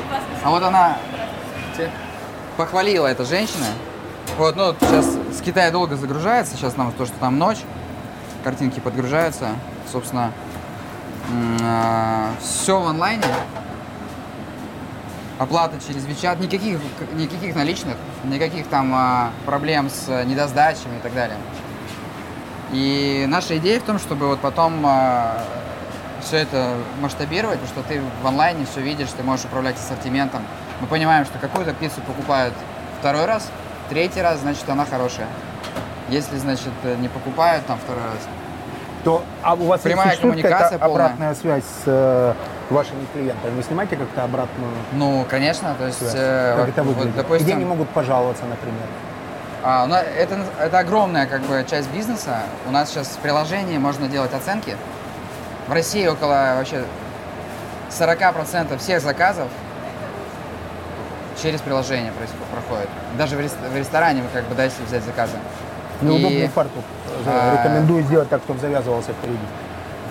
а 0.43 0.49
вот 0.49 0.63
она 0.63 0.97
похвалила 2.57 3.07
эта 3.07 3.25
женщина. 3.25 3.65
Вот, 4.37 4.55
ну, 4.55 4.75
сейчас 4.79 5.17
с 5.37 5.41
Китая 5.41 5.71
долго 5.71 5.95
загружается, 5.95 6.55
сейчас 6.55 6.77
нам 6.77 6.91
то, 6.91 7.05
что 7.05 7.15
там 7.19 7.37
ночь, 7.37 7.59
картинки 8.43 8.79
подгружаются, 8.79 9.49
собственно, 9.91 10.31
все 12.39 12.79
в 12.79 12.87
онлайне. 12.87 13.23
Оплата 15.39 15.77
через 15.85 16.05
WeChat, 16.05 16.39
никаких, 16.39 16.79
никаких 17.15 17.55
наличных, 17.55 17.97
никаких 18.23 18.67
там 18.67 18.93
а, 18.93 19.31
проблем 19.43 19.89
с 19.89 20.23
недосдачами 20.25 20.97
и 20.97 20.99
так 20.99 21.15
далее. 21.15 21.37
И 22.71 23.25
наша 23.27 23.57
идея 23.57 23.79
в 23.79 23.83
том, 23.83 23.97
чтобы 23.97 24.27
вот 24.27 24.39
потом 24.39 24.83
а, 24.85 25.43
все 26.21 26.37
это 26.37 26.75
масштабировать, 27.01 27.59
потому 27.59 27.81
что 27.81 27.91
ты 27.91 28.01
в 28.21 28.27
онлайне 28.27 28.67
все 28.71 28.81
видишь, 28.81 29.09
ты 29.17 29.23
можешь 29.23 29.45
управлять 29.45 29.77
ассортиментом. 29.77 30.43
Мы 30.79 30.85
понимаем, 30.85 31.25
что 31.25 31.39
какую-то 31.39 31.73
пиццу 31.73 32.01
покупают 32.01 32.53
второй 32.99 33.25
раз, 33.25 33.49
третий 33.89 34.21
раз, 34.21 34.41
значит, 34.41 34.69
она 34.69 34.85
хорошая. 34.85 35.27
Если, 36.09 36.37
значит, 36.37 36.71
не 36.99 37.07
покупают 37.07 37.65
там 37.65 37.79
второй 37.79 38.03
раз, 38.03 38.27
То, 39.03 39.23
а 39.41 39.53
у 39.55 39.65
вас 39.65 39.81
Прямая 39.81 40.15
коммуникация 40.15 40.77
полная. 40.77 41.05
обратная 41.05 41.35
связь 41.35 41.63
с 41.63 41.83
э, 41.87 42.33
вашими 42.69 43.05
клиентами? 43.13 43.55
Вы 43.55 43.63
снимаете 43.63 43.95
как-то 43.95 44.23
обратную 44.23 44.71
ну, 44.93 45.25
конечно, 45.29 45.73
то 45.77 45.87
есть, 45.87 45.97
связь? 45.97 46.13
э, 46.15 46.53
как 46.55 46.59
вот- 46.65 46.69
это 46.69 46.83
вот, 46.83 46.95
выглядит? 46.95 47.15
допустим, 47.15 47.45
Где 47.45 47.53
они 47.55 47.65
могут 47.65 47.89
пожаловаться, 47.89 48.43
например? 48.45 48.83
А, 49.63 49.83
у 49.85 49.87
нас- 49.87 50.05
это, 50.17 50.39
это 50.59 50.79
огромная 50.79 51.25
как 51.25 51.41
бы, 51.41 51.65
часть 51.69 51.89
бизнеса. 51.91 52.39
У 52.67 52.71
нас 52.71 52.89
сейчас 52.89 53.07
в 53.07 53.17
приложении 53.19 53.77
можно 53.77 54.07
делать 54.07 54.33
оценки. 54.33 54.75
В 55.67 55.73
России 55.73 56.05
около 56.07 56.53
вообще 56.57 56.83
40% 57.89 58.77
всех 58.79 59.01
заказов 59.01 59.47
через 61.41 61.61
приложение 61.61 62.11
происход- 62.11 62.47
проходит. 62.51 62.89
Даже 63.17 63.35
в, 63.35 63.41
рес- 63.41 63.55
в 63.71 63.75
ресторане 63.75 64.21
вы 64.21 64.27
как 64.33 64.43
бы 64.45 64.53
дайте 64.55 64.75
взять 64.87 65.03
заказы. 65.03 65.37
Неудобный 66.01 66.45
И, 66.45 66.47
фартук. 66.47 66.83
а, 67.27 67.57
Рекомендую 67.63 68.03
сделать 68.03 68.29
так, 68.29 68.41
чтобы 68.43 68.59
завязывался 68.59 69.11
впереди. 69.13 69.37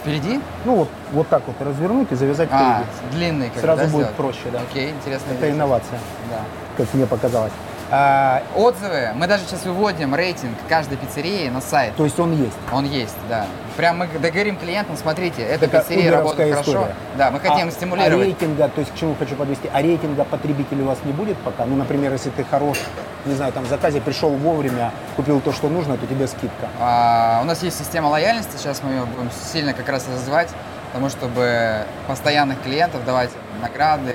Впереди? 0.02 0.40
Ну 0.64 0.74
вот, 0.76 0.88
вот 1.12 1.28
так 1.28 1.42
вот 1.46 1.56
развернуть 1.60 2.10
и 2.10 2.14
завязать 2.14 2.48
А, 2.52 2.82
впереди. 2.84 3.16
длинный 3.16 3.50
как 3.50 3.60
Сразу 3.60 3.78
да, 3.82 3.84
будет 3.88 3.92
сделать? 3.96 4.14
проще, 4.14 4.42
да. 4.52 4.60
Окей, 4.70 4.90
интересно. 4.90 5.32
Это 5.32 5.50
инновация, 5.50 5.98
Да. 6.30 6.38
как 6.76 6.94
мне 6.94 7.06
показалось. 7.06 7.52
А, 7.92 8.42
Отзывы. 8.54 9.10
Мы 9.14 9.26
даже 9.26 9.44
сейчас 9.44 9.64
выводим 9.64 10.14
рейтинг 10.14 10.56
каждой 10.68 10.96
пиццерии 10.96 11.48
на 11.48 11.60
сайт. 11.60 11.96
то 11.96 12.04
есть 12.04 12.18
он 12.20 12.32
есть. 12.32 12.56
Он 12.72 12.84
есть, 12.84 13.16
да. 13.28 13.46
Прям 13.76 13.98
мы 13.98 14.06
договорим 14.06 14.56
клиентам, 14.56 14.96
смотрите, 14.96 15.42
эта 15.42 15.64
Это 15.64 15.80
пиццерия 15.80 16.12
работает 16.12 16.48
уберовская 16.50 16.52
хорошо. 16.52 16.70
история. 16.70 16.94
Да, 17.16 17.30
мы 17.30 17.40
хотим 17.40 17.68
а, 17.68 17.70
стимулировать. 17.70 18.22
А 18.22 18.24
рейтинга, 18.24 18.68
то 18.68 18.80
есть 18.80 18.92
к 18.92 18.96
чему 18.96 19.16
хочу 19.18 19.34
подвести, 19.34 19.68
а 19.72 19.82
рейтинга 19.82 20.24
потребителей 20.24 20.82
у 20.82 20.86
вас 20.86 20.98
не 21.04 21.12
будет 21.12 21.36
пока? 21.38 21.64
Ну, 21.66 21.74
например, 21.76 22.12
если 22.12 22.30
ты 22.30 22.44
хорош, 22.44 22.78
не 23.24 23.34
знаю, 23.34 23.52
там 23.52 23.64
в 23.64 23.68
заказе 23.68 24.00
пришел 24.00 24.30
вовремя, 24.30 24.92
купил 25.16 25.40
то, 25.40 25.52
что 25.52 25.68
нужно, 25.68 25.96
то 25.96 26.06
тебе 26.06 26.28
скидка. 26.28 26.68
А, 26.78 27.40
у 27.42 27.44
нас 27.44 27.62
есть 27.62 27.78
система 27.78 28.06
лояльности, 28.08 28.56
сейчас 28.56 28.82
мы 28.84 28.90
ее 28.92 29.04
будем 29.04 29.30
сильно 29.52 29.72
как 29.72 29.88
раз 29.88 30.06
развивать, 30.08 30.48
потому 30.92 31.08
чтобы 31.08 31.84
постоянных 32.06 32.60
клиентов 32.62 33.04
давать 33.04 33.30
награды, 33.62 34.14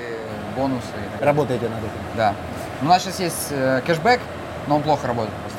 бонусы. 0.56 0.86
Работаете 1.20 1.68
над 1.68 1.78
этим. 1.78 1.90
Да. 2.16 2.34
У 2.82 2.84
нас 2.84 3.02
сейчас 3.02 3.20
есть 3.20 3.48
э, 3.50 3.80
кэшбэк, 3.86 4.20
но 4.66 4.76
он 4.76 4.82
плохо 4.82 5.06
работает 5.06 5.34
просто. 5.40 5.58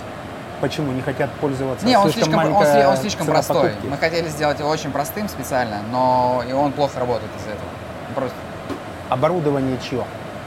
Почему 0.61 0.91
не 0.91 1.01
хотят 1.01 1.31
пользоваться? 1.33 1.85
Не, 1.85 1.97
он 1.97 2.11
слишком, 2.11 2.35
он, 2.39 2.53
он 2.53 2.97
слишком 2.97 3.27
простой. 3.27 3.69
покупки? 3.69 3.87
Мы 3.87 3.97
хотели 3.97 4.27
сделать 4.27 4.59
его 4.59 4.69
очень 4.69 4.91
простым 4.91 5.27
специально, 5.29 5.81
но 5.91 6.43
и 6.47 6.51
он 6.53 6.71
плохо 6.71 6.99
работает 6.99 7.31
из-за 7.39 7.51
этого. 7.51 7.69
Ну, 8.09 8.15
Просто. 8.15 8.35
Оборудование 9.09 9.77
чье? 9.87 10.03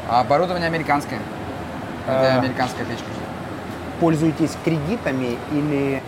А 0.08 0.20
оборудование 0.20 0.66
американское. 0.66 1.18
Это 2.06 2.34
А. 2.34 2.38
американская 2.38 2.84
печка. 2.84 3.04
Пользуетесь 4.00 4.56
кредитами 4.64 5.38
или 5.52 6.02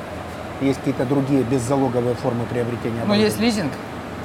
есть 0.60 0.78
какие-то 0.78 1.04
другие 1.04 1.42
беззалоговые 1.42 2.14
формы 2.16 2.44
приобретения? 2.46 3.02
Ну, 3.06 3.14
есть 3.14 3.38
лизинг. 3.38 3.72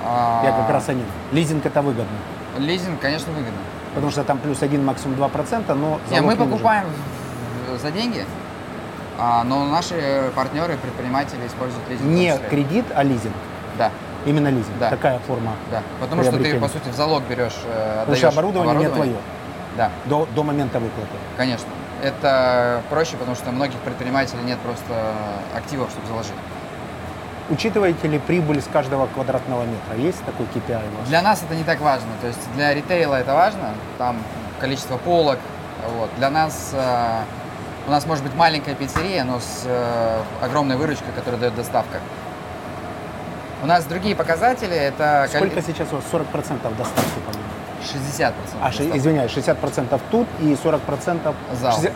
а, 0.06 0.44
Я 0.46 0.52
как 0.52 0.70
раз 0.70 0.90
о 0.90 0.94
нем. 0.94 1.06
Лизинг 1.32 1.66
это 1.66 1.82
выгодно. 1.82 2.18
Лизинг, 2.58 3.00
конечно, 3.00 3.32
выгодно. 3.32 3.60
Потому 3.96 4.12
что 4.12 4.24
там 4.24 4.38
плюс 4.38 4.62
один, 4.62 4.86
максимум 4.86 5.16
2%, 5.18 5.74
но 5.76 6.00
Не, 6.10 6.18
залог 6.18 6.26
мы 6.26 6.34
не 6.34 6.40
нужен. 6.40 6.50
покупаем 6.52 6.86
в- 7.70 7.78
за 7.82 7.92
деньги, 7.92 8.26
а, 9.18 9.44
но 9.44 9.66
наши 9.66 10.32
партнеры, 10.36 10.78
предприниматели 10.78 11.46
используют 11.48 11.88
лизинг. 11.90 12.08
Не 12.10 12.38
кредит, 12.50 12.86
а 12.96 13.04
лизинг. 13.04 13.34
Да, 13.78 13.92
Именно 14.26 14.50
лизинг. 14.50 14.78
Да. 14.80 14.90
Такая 14.90 15.20
форма. 15.20 15.54
да. 15.72 15.82
Потому 16.00 16.24
что 16.24 16.38
ты, 16.38 16.60
по 16.60 16.68
сути, 16.68 16.90
в 16.90 16.96
залог 16.96 17.24
берешь, 17.30 17.54
э, 17.66 18.00
Потому 18.02 18.16
что 18.18 18.28
отдаешь 18.28 18.34
оборудование, 18.34 18.88
не 18.90 18.94
твое. 18.94 19.16
Да, 19.78 19.92
До, 20.06 20.28
до 20.36 20.44
момента 20.44 20.80
выплаты. 20.80 21.10
конечно. 21.38 21.68
Это 22.04 22.82
проще, 22.92 23.18
потому 23.18 23.36
что 23.36 23.50
у 23.50 23.54
многих 23.54 23.80
предпринимателей 23.80 24.44
нет 24.44 24.60
просто 24.60 25.14
активов, 25.56 25.90
чтобы 25.90 26.08
заложить. 26.08 26.34
Учитываете 27.50 28.08
ли 28.08 28.20
прибыль 28.20 28.62
с 28.62 28.66
каждого 28.66 29.08
квадратного 29.08 29.64
метра? 29.64 29.95
Есть 29.95 30.24
такой 30.26 30.45
KPI 30.48 30.82
у 30.93 31.00
вас? 31.00 31.08
Для 31.08 31.22
нас 31.22 31.41
это 31.43 31.56
не 31.56 31.64
так 31.64 31.80
важно. 31.80 32.10
То 32.22 32.28
есть 32.28 32.39
для 32.56 32.74
ритейла 32.74 33.16
это 33.16 33.34
важно, 33.34 33.74
там 33.98 34.18
количество 34.60 34.98
полок. 34.98 35.39
Вот. 35.98 36.10
Для 36.18 36.30
нас 36.30 36.72
э, 36.74 37.22
у 37.88 37.91
нас 37.91 38.06
может 38.06 38.24
быть 38.24 38.36
маленькая 38.36 38.76
пиццерия, 38.76 39.24
но 39.24 39.39
с 39.39 39.64
э, 39.66 40.22
огромной 40.41 40.76
выручкой, 40.76 41.14
которую 41.16 41.39
дает 41.39 41.56
доставка. 41.56 42.00
У 43.64 43.66
нас 43.66 43.86
другие 43.86 44.16
показатели, 44.16 44.76
это 44.76 45.28
Сколько 45.34 45.62
сейчас 45.62 45.88
у 45.91 45.95
вас? 45.95 46.04
40% 46.12 46.78
доставки, 46.78 47.20
по-моему. 47.26 47.48
60%. 47.82 48.34
А, 48.62 48.70
извиняюсь, 48.98 49.32
60% 49.32 50.02
тут 50.12 50.28
и 50.41 50.54
40% 50.54 51.34
Зал. 51.54 51.74
60 51.74 51.93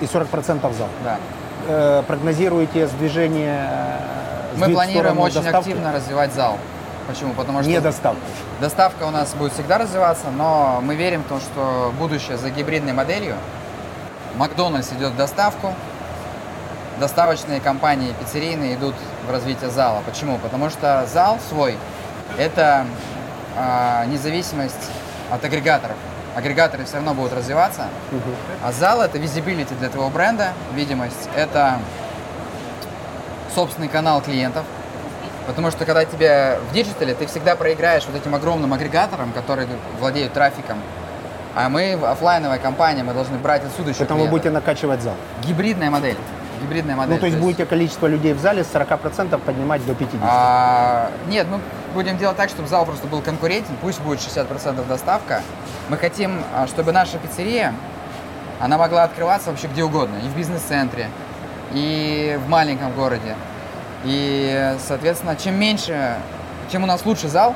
и 0.00 0.04
40% 0.04 0.74
зал. 0.74 0.88
Да. 1.04 1.18
Э, 1.68 2.02
прогнозируете 2.06 2.86
сдвижение 2.86 3.68
э, 3.68 4.29
Мы 4.56 4.70
планируем 4.72 5.18
очень 5.18 5.42
доставки? 5.42 5.58
активно 5.58 5.92
развивать 5.92 6.32
зал. 6.32 6.58
Почему? 7.06 7.32
Потому 7.34 7.60
что 7.62 7.70
Не 7.70 7.80
доставку. 7.80 8.20
доставка 8.60 9.04
у 9.04 9.10
нас 9.10 9.34
будет 9.34 9.52
всегда 9.52 9.78
развиваться, 9.78 10.30
но 10.30 10.80
мы 10.82 10.94
верим 10.94 11.22
в 11.22 11.26
то, 11.28 11.40
что 11.40 11.92
будущее 11.98 12.36
за 12.36 12.50
гибридной 12.50 12.92
моделью. 12.92 13.36
Макдональдс 14.36 14.92
идет 14.92 15.12
в 15.12 15.16
доставку, 15.16 15.74
доставочные 17.00 17.60
компании 17.60 18.12
пиццерийные 18.20 18.74
идут 18.76 18.94
в 19.26 19.30
развитие 19.30 19.70
зала. 19.70 20.02
Почему? 20.06 20.38
Потому 20.38 20.70
что 20.70 21.06
зал 21.12 21.38
свой– 21.48 21.76
это 22.38 22.86
а, 23.56 24.04
независимость 24.06 24.90
от 25.30 25.44
агрегаторов. 25.44 25.96
Агрегаторы 26.36 26.84
все 26.84 26.96
равно 26.96 27.12
будут 27.14 27.32
развиваться, 27.32 27.88
а 28.62 28.70
зал– 28.70 29.00
это 29.02 29.18
visibility 29.18 29.74
для 29.74 29.88
твоего 29.88 30.10
бренда, 30.10 30.52
видимость. 30.74 31.28
Это 31.34 31.80
собственный 33.54 33.88
канал 33.88 34.20
клиентов. 34.20 34.64
Потому 35.46 35.70
что 35.70 35.84
когда 35.84 36.04
тебе 36.04 36.58
в 36.70 36.74
диджитале, 36.74 37.14
ты 37.14 37.26
всегда 37.26 37.56
проиграешь 37.56 38.04
вот 38.06 38.14
этим 38.14 38.34
огромным 38.34 38.72
агрегаторам, 38.72 39.32
которые 39.32 39.68
владеют 39.98 40.32
трафиком. 40.32 40.78
А 41.54 41.68
мы 41.68 41.96
в 41.96 42.04
оффлайновая 42.04 42.58
компания, 42.58 43.02
мы 43.02 43.12
должны 43.12 43.36
брать 43.38 43.64
отсюда 43.64 43.90
еще 43.90 43.98
Поэтому 44.00 44.24
вы 44.24 44.28
будете 44.28 44.50
накачивать 44.50 45.02
зал. 45.02 45.14
Гибридная 45.44 45.90
модель. 45.90 46.16
Гибридная 46.62 46.94
модель. 46.94 47.14
Ну, 47.14 47.20
то 47.20 47.26
есть 47.26 47.38
будете 47.38 47.66
количество 47.66 48.06
людей 48.06 48.34
в 48.34 48.38
зале 48.38 48.62
с 48.62 48.68
40% 48.68 49.36
поднимать 49.38 49.84
до 49.86 49.92
50%. 49.92 50.18
А, 50.22 51.10
нет, 51.26 51.48
мы 51.50 51.58
будем 51.94 52.18
делать 52.18 52.36
так, 52.36 52.50
чтобы 52.50 52.68
зал 52.68 52.84
просто 52.84 53.08
был 53.08 53.20
конкурентен, 53.20 53.74
пусть 53.80 54.00
будет 54.00 54.20
60% 54.20 54.86
доставка. 54.86 55.42
Мы 55.88 55.96
хотим, 55.96 56.42
а, 56.54 56.68
чтобы 56.68 56.92
наша 56.92 57.18
пиццерия, 57.18 57.74
она 58.60 58.78
могла 58.78 59.04
открываться 59.04 59.50
вообще 59.50 59.66
где 59.68 59.82
угодно, 59.82 60.16
и 60.18 60.28
в 60.28 60.36
бизнес-центре, 60.36 61.08
и 61.72 62.38
в 62.44 62.48
маленьком 62.48 62.92
городе. 62.92 63.34
И, 64.04 64.74
соответственно, 64.86 65.36
чем 65.36 65.58
меньше, 65.58 66.16
чем 66.70 66.84
у 66.84 66.86
нас 66.86 67.04
лучше 67.04 67.28
зал, 67.28 67.54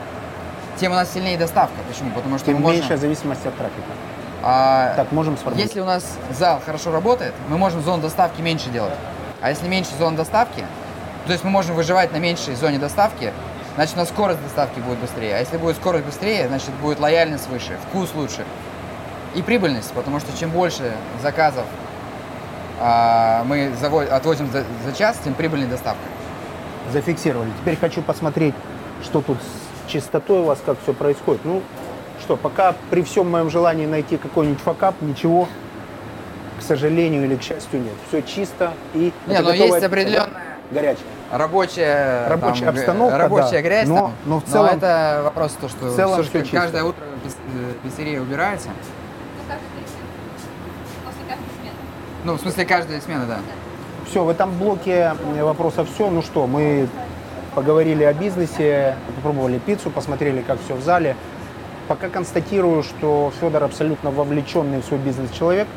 тем 0.78 0.92
у 0.92 0.94
нас 0.94 1.12
сильнее 1.12 1.38
доставка. 1.38 1.76
Почему? 1.88 2.10
Потому 2.10 2.36
что 2.38 2.46
Тем 2.46 2.56
мы 2.56 2.60
можем... 2.62 2.80
меньшая 2.80 2.98
зависимость 2.98 3.46
от 3.46 3.56
трафика. 3.56 3.80
а, 4.42 4.94
Так, 4.96 5.12
можем 5.12 5.36
сформулировать. 5.36 5.70
если 5.70 5.80
у 5.80 5.84
нас 5.86 6.04
зал 6.30 6.60
хорошо 6.64 6.90
работает, 6.92 7.32
мы 7.48 7.56
можем 7.56 7.82
зону 7.82 8.02
доставки 8.02 8.40
меньше 8.40 8.68
делать. 8.70 8.92
А 9.40 9.50
если 9.50 9.68
меньше 9.68 9.90
зон 9.98 10.16
доставки, 10.16 10.64
то 11.26 11.32
есть 11.32 11.44
мы 11.44 11.50
можем 11.50 11.74
выживать 11.76 12.12
на 12.12 12.16
меньшей 12.18 12.54
зоне 12.56 12.78
доставки, 12.78 13.32
значит 13.76 13.94
у 13.94 13.98
нас 14.00 14.08
скорость 14.08 14.42
доставки 14.42 14.80
будет 14.80 14.98
быстрее. 14.98 15.36
А 15.36 15.38
если 15.38 15.56
будет 15.56 15.76
скорость 15.76 16.04
быстрее, 16.04 16.48
значит 16.48 16.70
будет 16.82 16.98
лояльность 17.00 17.48
выше, 17.48 17.78
вкус 17.88 18.10
лучше. 18.14 18.44
И 19.34 19.42
прибыльность, 19.42 19.92
потому 19.92 20.20
что 20.20 20.36
чем 20.38 20.50
больше 20.50 20.92
заказов 21.22 21.64
мы 22.80 23.70
заво- 23.80 24.06
отвозим 24.08 24.50
за, 24.50 24.64
за 24.84 24.92
час, 24.96 25.18
тем 25.24 25.34
прибыльнее 25.34 25.68
доставка. 25.68 26.00
Зафиксировали. 26.92 27.50
Теперь 27.60 27.76
хочу 27.78 28.02
посмотреть, 28.02 28.54
что 29.02 29.20
тут 29.22 29.38
с 29.86 29.90
чистотой 29.90 30.40
у 30.40 30.44
вас, 30.44 30.58
как 30.64 30.76
все 30.82 30.92
происходит. 30.92 31.42
Ну, 31.44 31.62
что, 32.20 32.36
пока 32.36 32.74
при 32.90 33.02
всем 33.02 33.30
моем 33.30 33.50
желании 33.50 33.86
найти 33.86 34.16
какой-нибудь 34.16 34.60
факап, 34.60 34.94
ничего, 35.00 35.48
к 36.58 36.62
сожалению 36.62 37.24
или 37.24 37.36
к 37.36 37.42
счастью, 37.42 37.80
нет. 37.82 37.94
Все 38.08 38.22
чисто 38.22 38.72
и... 38.94 39.12
Не, 39.26 39.34
это 39.34 39.42
но 39.42 39.50
готовая 39.50 39.72
есть 39.72 39.82
определенная? 39.84 40.42
Горячая. 40.70 41.04
рабочая, 41.30 42.28
Рабочая 42.28 42.64
там, 42.66 42.74
обстановка, 42.74 43.18
рабочая 43.18 43.50
да. 43.52 43.62
грязь, 43.62 43.88
Но- 43.88 43.96
там. 43.96 44.12
но 44.26 44.40
в 44.40 44.44
целом- 44.44 44.76
это 44.76 45.20
вопрос 45.24 45.52
то, 45.60 45.68
что 45.68 45.86
в 45.86 45.94
целом 45.96 46.22
как 46.24 46.42
чисто. 46.42 46.56
каждое 46.56 46.84
утро 46.84 47.02
э, 47.04 47.72
пиццерия 47.82 48.20
убирается. 48.20 48.68
Ну, 48.68 49.42
каждый 49.48 49.62
день. 49.76 49.84
После 51.04 51.20
каждой 51.28 51.44
смены. 51.60 51.76
Ну, 52.24 52.38
в 52.38 52.40
смысле, 52.40 52.64
каждая 52.64 53.02
смена, 53.02 53.26
да. 53.26 53.40
Все, 54.08 54.24
в 54.24 54.30
этом 54.30 54.56
блоке 54.56 55.12
вопросов 55.42 55.88
все. 55.94 56.08
Ну 56.08 56.22
что, 56.22 56.46
мы 56.46 56.88
поговорили 57.54 58.02
о 58.02 58.14
бизнесе, 58.14 58.96
попробовали 59.16 59.58
пиццу, 59.58 59.90
посмотрели, 59.90 60.40
как 60.40 60.58
все 60.64 60.74
в 60.74 60.82
зале. 60.82 61.16
Пока 61.86 62.08
констатирую, 62.08 62.82
что 62.82 63.30
Федор 63.38 63.64
абсолютно 63.64 64.10
вовлеченный 64.10 64.80
в 64.80 64.86
свой 64.86 65.00
бизнес 65.00 65.30
человек, 65.32 65.68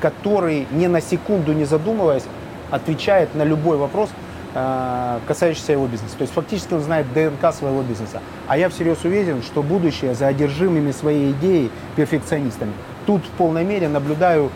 который 0.00 0.66
ни 0.70 0.86
на 0.86 1.02
секунду 1.02 1.52
не 1.52 1.66
задумываясь 1.66 2.24
отвечает 2.70 3.34
на 3.34 3.42
любой 3.42 3.76
вопрос, 3.76 4.08
э, 4.54 5.18
касающиеся 5.26 5.72
его 5.72 5.86
бизнеса. 5.86 6.16
То 6.16 6.22
есть 6.22 6.32
фактически 6.32 6.72
он 6.72 6.80
знает 6.80 7.12
ДНК 7.12 7.52
своего 7.52 7.82
бизнеса. 7.82 8.22
А 8.48 8.56
я 8.56 8.70
всерьез 8.70 9.04
уверен, 9.04 9.42
что 9.42 9.62
будущее 9.62 10.14
за 10.14 10.28
одержимыми 10.28 10.92
своей 10.92 11.32
идеей 11.32 11.70
перфекционистами. 11.94 12.72
Тут 13.04 13.22
в 13.26 13.30
полной 13.36 13.64
мере 13.64 13.88
наблюдаю 13.88 14.50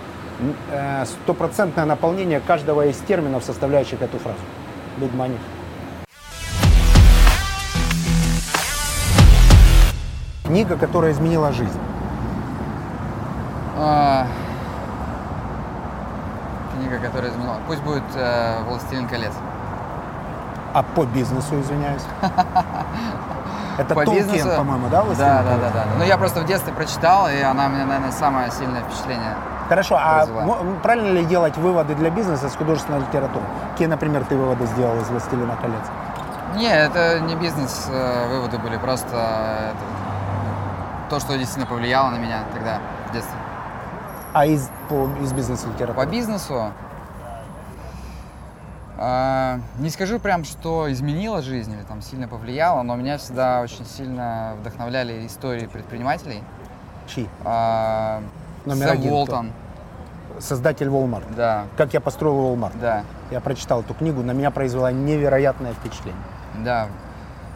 стопроцентное 1.04 1.84
наполнение 1.84 2.40
каждого 2.40 2.86
из 2.86 2.96
терминов, 2.98 3.44
составляющих 3.44 4.00
эту 4.02 4.18
фразу. 4.18 4.38
Big 4.98 5.14
money. 5.16 5.36
Книга, 10.44 10.76
которая 10.76 11.12
изменила 11.12 11.52
жизнь. 11.52 11.78
А, 13.76 14.26
Книга, 16.74 16.98
которая 16.98 17.30
изменила. 17.30 17.56
Пусть 17.66 17.82
будет 17.82 18.02
э, 18.14 18.62
«Властелин 18.66 19.06
колец». 19.08 19.32
А 20.72 20.82
по 20.82 21.04
бизнесу, 21.04 21.60
извиняюсь. 21.60 22.02
Это 23.78 23.94
По 23.94 24.04
Толкин, 24.04 24.24
бизнесу- 24.26 24.56
по-моему, 24.56 24.88
да? 24.88 24.98
Да, 24.98 25.04
«Властелин 25.04 25.28
да, 25.30 25.42
колец»? 25.42 25.60
да, 25.60 25.70
да. 25.70 25.84
Ну, 25.98 26.04
я 26.04 26.16
просто 26.16 26.40
в 26.40 26.46
детстве 26.46 26.72
прочитал, 26.72 27.28
и 27.28 27.40
она 27.40 27.68
мне, 27.68 27.84
наверное, 27.84 28.12
самое 28.12 28.50
сильное 28.50 28.82
впечатление. 28.82 29.34
Хорошо, 29.68 29.96
а 29.98 30.26
правильно 30.82 31.18
ли 31.18 31.24
делать 31.24 31.56
выводы 31.56 31.94
для 31.94 32.10
бизнеса 32.10 32.48
с 32.48 32.56
художественной 32.56 33.00
литературы? 33.00 33.44
Какие, 33.72 33.88
например, 33.88 34.24
ты 34.24 34.36
выводы 34.36 34.66
сделал 34.66 34.98
из 35.00 35.08
«Властелина 35.08 35.56
колец»? 35.56 35.84
Не, 36.56 36.74
это 36.74 37.20
не 37.20 37.36
бизнес, 37.36 37.86
э, 37.90 38.28
выводы 38.28 38.58
были, 38.58 38.78
просто 38.78 39.08
э, 39.12 39.70
это, 39.72 41.10
то, 41.10 41.20
что 41.20 41.36
действительно 41.36 41.66
повлияло 41.66 42.08
на 42.08 42.16
меня 42.16 42.44
тогда, 42.54 42.78
в 43.08 43.12
детстве. 43.12 43.36
А 44.32 44.46
из, 44.46 44.70
по- 44.88 45.10
из 45.20 45.32
бизнес-литературы? 45.32 46.06
По 46.06 46.10
бизнесу 46.10 46.72
а, 49.00 49.60
не 49.78 49.90
скажу 49.90 50.18
прям, 50.18 50.44
что 50.44 50.90
изменило 50.90 51.40
жизнь 51.40 51.72
или 51.72 51.82
там 51.82 52.02
сильно 52.02 52.26
повлияло, 52.26 52.82
но 52.82 52.96
меня 52.96 53.18
всегда 53.18 53.60
очень 53.60 53.84
сильно 53.86 54.54
вдохновляли 54.60 55.24
истории 55.26 55.66
предпринимателей. 55.66 56.42
Чьи? 57.06 57.28
А, 57.44 58.22
Номер 58.68 58.86
Сэм 58.88 58.92
один 58.92 59.06
кто? 59.08 59.14
Уолтон, 59.16 59.52
Создатель 60.40 60.86
Walmart. 60.88 61.24
да, 61.36 61.64
Как 61.76 61.92
я 61.94 62.00
построил 62.00 62.54
Walmart. 62.54 62.78
да, 62.80 63.02
Я 63.30 63.40
прочитал 63.40 63.80
эту 63.80 63.94
книгу, 63.94 64.22
на 64.22 64.32
меня 64.32 64.50
произвела 64.50 64.92
невероятное 64.92 65.72
впечатление. 65.72 66.20
да. 66.64 66.88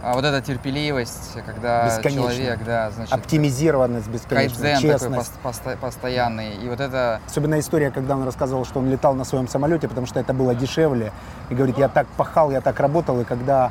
А 0.05 0.15
вот 0.15 0.25
эта 0.25 0.41
терпеливость, 0.43 1.39
когда 1.47 1.89
человек, 2.03 2.65
да, 2.67 2.91
значит, 2.91 3.13
Оптимизированность, 3.15 4.09
бесконечная, 4.09 4.75
такой 4.75 4.91
честность. 4.91 5.33
пос- 5.45 5.53
посто- 5.53 5.77
постоянный. 5.77 6.57
И 6.57 6.69
вот 6.69 6.81
это 6.81 7.21
Особенно 7.25 7.61
история, 7.61 7.93
когда 7.93 8.17
он 8.17 8.25
рассказывал, 8.25 8.65
что 8.65 8.81
он 8.81 8.91
летал 8.91 9.15
на 9.15 9.23
своем 9.23 9.47
самолете, 9.47 9.87
потому 9.87 10.09
что 10.09 10.19
это 10.19 10.35
было 10.35 10.57
дешевле. 10.57 11.13
И 11.51 11.55
говорит, 11.55 11.79
я 11.79 11.87
так 11.89 12.09
пахал, 12.17 12.51
я 12.51 12.61
так 12.61 12.81
работал, 12.81 13.21
и 13.21 13.25
когда 13.25 13.71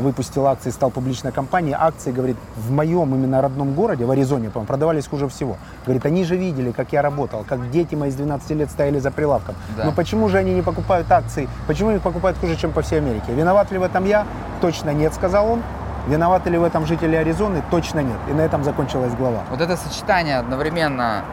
выпустил 0.00 0.46
акции, 0.46 0.70
стал 0.70 0.90
публичной 0.90 1.32
компанией, 1.32 1.76
акции, 1.78 2.12
говорит, 2.12 2.36
в 2.56 2.70
моем 2.70 3.14
именно 3.14 3.40
родном 3.40 3.74
городе, 3.74 4.04
в 4.04 4.10
Аризоне, 4.10 4.50
по-моему, 4.50 4.66
продавались 4.66 5.06
хуже 5.06 5.28
всего. 5.28 5.56
Говорит, 5.84 6.06
они 6.06 6.24
же 6.24 6.36
видели, 6.36 6.72
как 6.72 6.92
я 6.92 7.02
работал, 7.02 7.44
как 7.48 7.70
дети 7.70 7.94
мои 7.94 8.10
с 8.10 8.14
12 8.14 8.50
лет 8.50 8.70
стояли 8.70 8.98
за 8.98 9.10
прилавком. 9.10 9.54
Да. 9.76 9.84
Но 9.84 9.92
почему 9.92 10.28
же 10.28 10.38
они 10.38 10.54
не 10.54 10.62
покупают 10.62 11.10
акции? 11.10 11.48
Почему 11.66 11.90
их 11.90 12.02
покупают 12.02 12.38
хуже, 12.38 12.56
чем 12.56 12.72
по 12.72 12.82
всей 12.82 12.98
Америке? 12.98 13.32
Виноват 13.32 13.70
ли 13.70 13.78
в 13.78 13.82
этом 13.82 14.04
я? 14.04 14.26
Точно 14.60 14.90
нет, 14.90 15.14
сказал 15.14 15.50
он. 15.50 15.62
Виноваты 16.08 16.50
ли 16.50 16.58
в 16.58 16.62
этом 16.62 16.86
жители 16.86 17.16
Аризоны? 17.16 17.62
Точно 17.70 18.00
нет. 18.00 18.18
И 18.30 18.32
на 18.32 18.42
этом 18.42 18.62
закончилась 18.62 19.12
глава. 19.14 19.40
Вот 19.50 19.60
это 19.60 19.76
сочетание 19.76 20.38
одновременно 20.38 21.24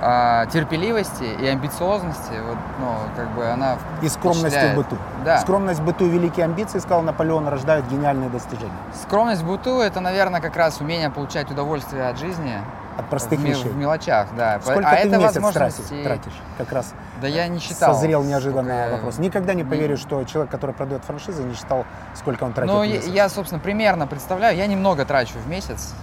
а, 0.00 0.46
терпеливости 0.46 1.22
и 1.24 1.46
амбициозности, 1.46 2.32
вот, 2.46 2.56
ну, 2.80 2.86
как 3.16 3.28
бы 3.34 3.46
она 3.46 3.76
И 4.02 4.08
скромности 4.08 4.44
в 4.46 4.50
впечатляет. 4.50 4.76
быту. 4.76 4.96
Да. 5.24 5.38
Скромность 5.40 5.80
в 5.80 5.84
быту 5.84 6.04
и 6.06 6.08
великие 6.08 6.44
амбиции, 6.44 6.78
сказал 6.78 7.02
Наполеон, 7.02 7.48
рождают 7.48 7.86
гениальные 7.86 8.28
достижения. 8.30 8.72
Скромность 9.02 9.42
в 9.42 9.46
быту– 9.46 9.80
это, 9.80 10.00
наверное, 10.00 10.40
как 10.40 10.56
раз 10.56 10.80
умение 10.80 11.10
получать 11.10 11.50
удовольствие 11.50 12.08
от 12.08 12.18
жизни 12.18 12.58
От 12.98 13.08
простых 13.08 13.38
в, 13.40 13.42
вещей. 13.44 13.70
в 13.70 13.76
мелочах, 13.76 14.28
да. 14.36 14.60
Сколько 14.60 14.88
а 14.88 14.96
ты 14.96 15.08
это 15.08 15.18
в 15.18 15.22
месяц 15.22 15.34
возможности... 15.36 15.82
тратишь, 16.02 16.04
тратишь? 16.24 16.40
Как 16.58 16.72
раз 16.72 16.92
Да 17.22 17.26
я 17.28 17.48
не 17.48 17.58
считал. 17.58 17.94
созрел 17.94 18.22
я- 18.24 18.90
вопрос. 18.92 19.18
Никогда 19.18 19.54
не 19.54 19.62
не- 19.62 19.68
поверю, 19.68 19.96
что 19.96 20.22
человек, 20.24 20.50
который 20.50 20.74
продает 20.74 21.02
франшизы, 21.04 21.42
не 21.42 21.54
считал, 21.54 21.84
сколько 22.14 22.44
он 22.44 22.52
тратит 22.52 22.72
Ну, 22.72 22.80
в 22.80 22.84
я, 22.84 23.28
собственно, 23.28 23.60
примерно 23.60 24.06
представляю. 24.06 24.56
Я 24.56 24.66
немного 24.66 25.04
трачу 25.04 25.34
в 25.44 25.48
месяц. 25.48 25.94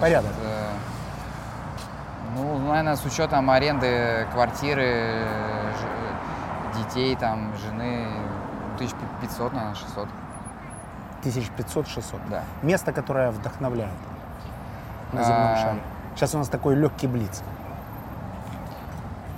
Порядок. 0.00 0.30
э, 0.42 0.68
ну, 2.34 2.58
наверное, 2.68 2.96
с 2.96 3.04
учетом 3.04 3.50
аренды 3.50 4.26
квартиры, 4.32 5.24
ж- 5.74 6.78
детей, 6.78 7.16
там, 7.16 7.52
жены, 7.58 8.06
1500, 8.76 9.52
наверное, 9.52 9.74
600. 9.76 10.08
1500-600. 11.22 12.20
Да. 12.30 12.42
Место, 12.62 12.92
которое 12.92 13.30
вдохновляет 13.30 13.92
на 15.12 15.22
земном 15.22 15.48
А. 15.52 15.56
шаре. 15.56 15.80
Сейчас 16.16 16.34
у 16.34 16.38
нас 16.38 16.48
такой 16.48 16.74
легкий 16.74 17.06
блиц. 17.06 17.42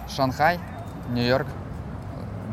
Шанхай, 0.08 0.60
Нью-Йорк, 1.10 1.46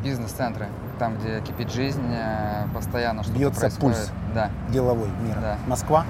бизнес-центры, 0.03 0.67
там, 0.99 1.15
где 1.17 1.41
кипит 1.41 1.71
жизнь, 1.71 2.03
э, 2.13 2.65
постоянно 2.73 3.23
что-то 3.23 3.37
Бьется 3.37 3.59
происходит. 3.61 3.97
пульс. 3.97 4.11
Да. 4.33 4.49
Деловой 4.69 5.09
мира. 5.21 5.39
Да. 5.41 5.57
Москва? 5.67 6.05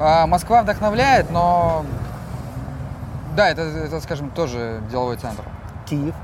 А, 0.00 0.26
Москва 0.26 0.62
вдохновляет, 0.62 1.30
но 1.30 1.84
да, 3.36 3.48
это, 3.48 3.62
это, 3.62 4.00
скажем, 4.00 4.30
тоже 4.30 4.80
деловой 4.90 5.16
центр. 5.16 5.44
Киев? 5.88 6.14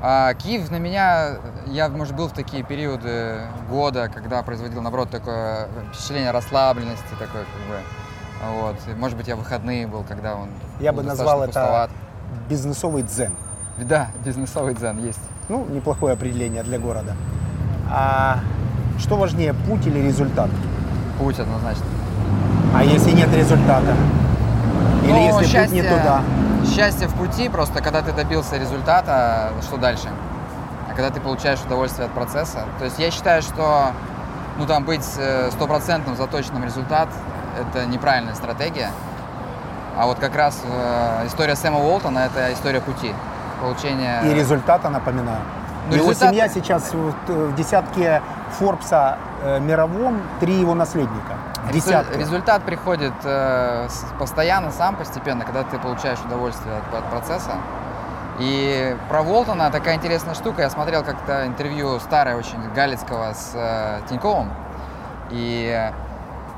А 0.00 0.32
Киев 0.34 0.70
на 0.70 0.76
меня, 0.78 1.38
я, 1.66 1.88
может, 1.88 2.14
был 2.14 2.28
в 2.28 2.32
такие 2.32 2.62
периоды 2.62 3.40
года, 3.68 4.08
когда 4.08 4.42
производил, 4.42 4.80
наоборот, 4.80 5.10
такое 5.10 5.68
впечатление 5.92 6.30
расслабленности, 6.30 7.10
такое, 7.18 7.44
как 7.44 7.62
бы, 7.68 8.62
вот. 8.62 8.76
И, 8.86 8.94
может 8.94 9.16
быть, 9.16 9.26
я 9.26 9.34
в 9.34 9.40
выходные 9.40 9.86
был, 9.86 10.04
когда 10.04 10.36
он 10.36 10.48
Я 10.78 10.92
бы 10.92 11.02
назвал 11.02 11.42
это 11.42 11.46
пустоват. 11.48 11.90
бизнесовый 12.48 13.02
дзен. 13.02 13.34
Да, 13.76 14.08
бизнесовый 14.24 14.74
дзен 14.74 14.98
есть. 14.98 15.20
Ну, 15.48 15.64
неплохое 15.66 16.12
определение 16.14 16.62
для 16.62 16.78
города. 16.78 17.16
А 17.90 18.38
что 18.98 19.16
важнее, 19.16 19.54
путь 19.54 19.86
или 19.86 19.98
результат? 19.98 20.50
Путь 21.18 21.40
однозначно. 21.40 21.86
А 22.74 22.84
если 22.84 23.10
нет 23.12 23.32
результата? 23.34 23.96
Или 25.08 25.30
Ну, 25.30 25.40
если 25.40 25.58
путь 25.58 25.72
не 25.72 25.82
туда? 25.82 26.22
Счастье 26.74 27.08
в 27.08 27.14
пути, 27.14 27.48
просто 27.48 27.82
когда 27.82 28.02
ты 28.02 28.12
добился 28.12 28.56
результата, 28.56 29.52
что 29.62 29.76
дальше? 29.76 30.08
А 30.90 30.94
когда 30.94 31.10
ты 31.10 31.20
получаешь 31.20 31.60
удовольствие 31.60 32.06
от 32.06 32.12
процесса. 32.12 32.64
То 32.78 32.84
есть 32.84 32.98
я 32.98 33.10
считаю, 33.10 33.42
что 33.42 33.92
ну, 34.58 34.66
там 34.66 34.84
быть 34.84 35.06
э, 35.18 35.50
стопроцентным 35.50 36.16
заточенным 36.16 36.64
результат– 36.64 37.08
это 37.58 37.86
неправильная 37.86 38.34
стратегия. 38.34 38.90
А 39.96 40.06
вот 40.06 40.18
как 40.18 40.34
раз 40.36 40.60
э, 40.64 41.26
история 41.26 41.56
Сэма 41.56 41.78
Уолтона– 41.78 42.18
это 42.26 42.52
история 42.52 42.80
пути. 42.80 43.12
Получения... 43.60 44.22
И 44.24 44.34
результата, 44.34 44.88
напоминаю. 44.90 45.40
Ну, 45.88 45.96
его 45.96 46.10
результат- 46.10 46.30
семья 46.30 46.48
сейчас 46.48 46.92
в, 46.92 47.12
в 47.28 47.54
десятке 47.54 48.20
Форбса 48.58 49.18
э, 49.42 49.60
мировом, 49.60 50.20
три 50.40 50.54
его 50.54 50.74
наследника. 50.74 51.34
Десятка. 51.72 52.18
Результат 52.18 52.62
приходит 52.64 53.12
э, 53.24 53.88
постоянно, 54.18 54.70
сам, 54.70 54.96
постепенно, 54.96 55.44
когда 55.44 55.64
ты 55.64 55.78
получаешь 55.78 56.18
удовольствие 56.20 56.76
от, 56.76 56.94
от 56.94 57.10
процесса. 57.10 57.56
И 58.38 58.96
про 59.08 59.22
Волтона 59.22 59.70
такая 59.70 59.96
интересная 59.96 60.34
штука. 60.34 60.62
Я 60.62 60.70
смотрел 60.70 61.02
как-то 61.02 61.46
интервью 61.46 61.98
старое 62.00 62.36
очень 62.36 62.58
Галицкого 62.74 63.32
с 63.34 63.52
э, 63.54 64.00
Тиньковым. 64.08 64.52
И 65.30 65.90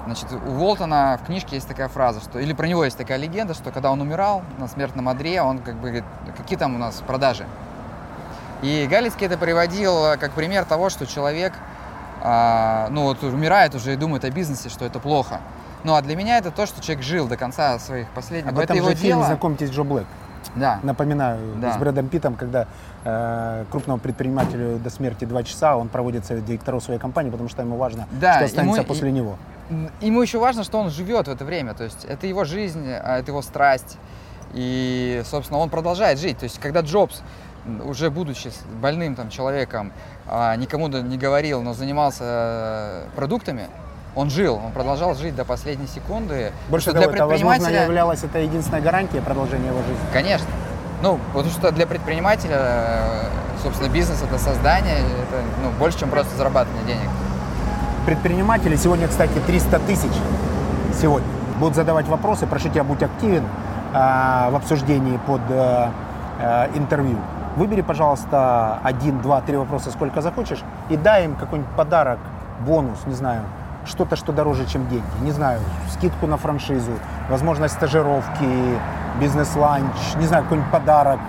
значит, 0.05 0.29
у 0.33 0.53
Волтона 0.53 1.19
в 1.23 1.27
книжке 1.27 1.57
есть 1.57 1.69
такая 1.69 1.89
фраза, 1.89 2.21
что 2.21 2.39
или 2.39 2.53
про 2.53 2.67
него 2.67 2.85
есть 2.85 2.99
такая 2.99 3.19
легенда, 3.19 3.55
что 3.55 3.71
когда 3.71 3.91
он 3.91 4.01
умирал 4.01 4.43
на 4.59 4.69
смертном 4.69 5.09
одре, 5.09 5.43
он 5.43 5.59
как 5.59 5.75
бы 5.77 5.89
говорит, 5.89 6.05
какие 6.37 6.59
там 6.59 6.75
у 6.75 6.79
нас 6.79 7.03
продажи. 7.07 7.47
И 8.63 8.87
Галицкий 8.91 9.27
это 9.27 9.39
приводил 9.39 10.05
э, 10.05 10.17
как 10.19 10.33
пример 10.33 10.65
того, 10.65 10.91
что 10.91 11.07
человек, 11.07 11.55
а, 12.23 12.89
ну 12.91 13.05
вот 13.05 13.23
умирает 13.23 13.75
уже 13.75 13.93
и 13.93 13.97
думает 13.97 14.25
о 14.25 14.31
бизнесе, 14.31 14.69
что 14.69 14.85
это 14.85 14.99
плохо. 14.99 15.41
Ну 15.85 15.95
а 15.95 16.03
для 16.03 16.15
меня 16.17 16.39
это 16.39 16.51
то, 16.51 16.67
что 16.67 16.83
человек 16.83 17.03
жил 17.05 17.27
до 17.27 17.37
конца 17.37 17.79
своих 17.79 18.09
последних. 18.11 18.51
Об 18.53 18.59
это 18.59 18.65
этом 18.65 18.77
его 18.77 18.89
же 18.91 18.95
фильм 18.97 19.17
дело. 19.19 19.27
«Знакомьтесь, 19.27 19.71
Джо 19.71 19.83
Блэк». 19.83 20.07
Да. 20.57 20.81
Напоминаю, 20.83 21.39
Да. 21.57 21.73
с 21.73 21.77
Брэдом 21.77 22.09
Питтом, 22.09 22.35
когда 22.35 22.67
э, 23.05 23.65
крупному 23.71 23.99
предпринимателю 24.01 24.79
до 24.79 24.91
смерти 24.91 25.25
два 25.25 25.43
часа, 25.43 25.77
он 25.77 25.89
проводит 25.89 26.25
совет 26.27 26.45
директоров 26.45 26.83
своей 26.83 26.99
компании, 26.99 27.31
потому 27.31 27.49
что 27.49 27.63
ему 27.63 27.77
важно, 27.77 28.07
Да, 28.13 28.35
что 28.37 28.45
останется 28.47 28.77
ему 28.81 28.85
и- 28.85 28.87
после 28.89 29.13
него. 29.13 29.37
Ему 30.01 30.21
еще 30.23 30.39
важно, 30.39 30.65
что 30.65 30.79
он 30.79 30.91
живет 30.91 31.29
в 31.29 31.31
это 31.31 31.45
время. 31.45 31.75
То 31.75 31.85
есть 31.85 32.05
это 32.05 32.27
его 32.27 32.45
жизнь, 32.45 32.85
а 32.91 33.19
это 33.19 33.31
его 33.31 33.41
страсть. 33.43 33.97
И, 34.53 35.23
собственно, 35.25 35.61
он 35.61 35.71
продолжает 35.71 36.19
жить. 36.19 36.39
То 36.39 36.45
есть, 36.45 36.59
когда 36.59 36.81
Джобс, 36.81 37.23
уже 37.85 38.11
будучи 38.11 38.51
больным 38.81 39.15
там, 39.15 39.31
человеком, 39.31 39.93
а, 40.27 40.57
никому 40.57 40.89
не 40.89 41.19
говорил, 41.19 41.63
но 41.63 41.75
занимался 41.75 42.25
э, 42.25 43.05
продуктами, 43.17 43.69
он 44.15 44.31
жил, 44.31 44.61
он 44.65 44.73
продолжал 44.73 45.15
жить 45.15 45.37
до 45.37 45.45
последней 45.45 45.87
секунды. 45.87 46.53
Больше 46.69 46.93
того, 46.93 47.05
это, 47.05 47.27
возможно, 47.27 47.67
предпринимателя- 47.67 47.85
являлось 47.85 48.25
это 48.25 48.39
единственной 48.39 48.81
гарантией 48.81 49.23
продолжения 49.23 49.69
его 49.69 49.79
жизни. 49.79 50.05
Конечно. 50.13 50.49
Ну, 51.03 51.19
потому 51.33 51.51
что 51.51 51.71
для 51.71 51.87
предпринимателя, 51.87 52.57
э, 52.59 53.25
собственно, 53.63 53.89
бизнес 53.89 54.23
это 54.23 54.39
создание, 54.39 54.99
это 54.99 55.43
ну, 55.63 55.71
больше, 55.79 56.01
чем 56.01 56.11
просто 56.11 56.37
зарабатывание 56.37 56.85
денег. 56.87 57.09
Предприниматели 58.07 58.77
сегодня, 58.77 59.07
кстати, 59.07 59.39
300 59.47 59.79
тысяч 59.81 60.13
сегодня 61.01 61.29
будут 61.59 61.77
задавать 61.77 62.07
вопросы. 62.09 62.47
Прошу 62.47 62.69
тебя, 62.71 62.83
будь 62.83 63.03
активен 63.03 63.45
а, 63.93 64.51
в 64.51 64.57
обсуждении 64.57 65.19
под 65.27 65.41
а, 65.51 65.93
а, 66.41 66.71
интервью. 66.75 67.19
Выбери, 67.61 67.83
пожалуйста, 67.83 68.79
один, 68.83 69.21
два, 69.21 69.43
три 69.43 69.55
вопроса, 69.55 69.91
сколько 69.91 70.23
захочешь, 70.23 70.61
и 70.89 70.97
дай 70.97 71.27
им 71.27 71.37
какой-нибудь 71.37 71.71
подарок, 71.77 72.19
бонус, 72.67 73.01
не 73.05 73.13
знаю, 73.13 73.43
что-то, 73.85 74.17
что 74.17 74.33
дороже, 74.33 74.65
чем 74.65 74.89
деньги. 74.89 75.05
Не 75.21 75.31
знаю, 75.33 75.61
скидку 75.91 76.27
на 76.27 76.39
франшизу, 76.39 76.93
возможность 77.29 77.75
стажировки, 77.75 78.79
бизнес-ланч, 79.21 79.95
не 80.17 80.25
знаю, 80.27 80.45
какой-нибудь 80.45 80.73
подарок, 80.73 81.21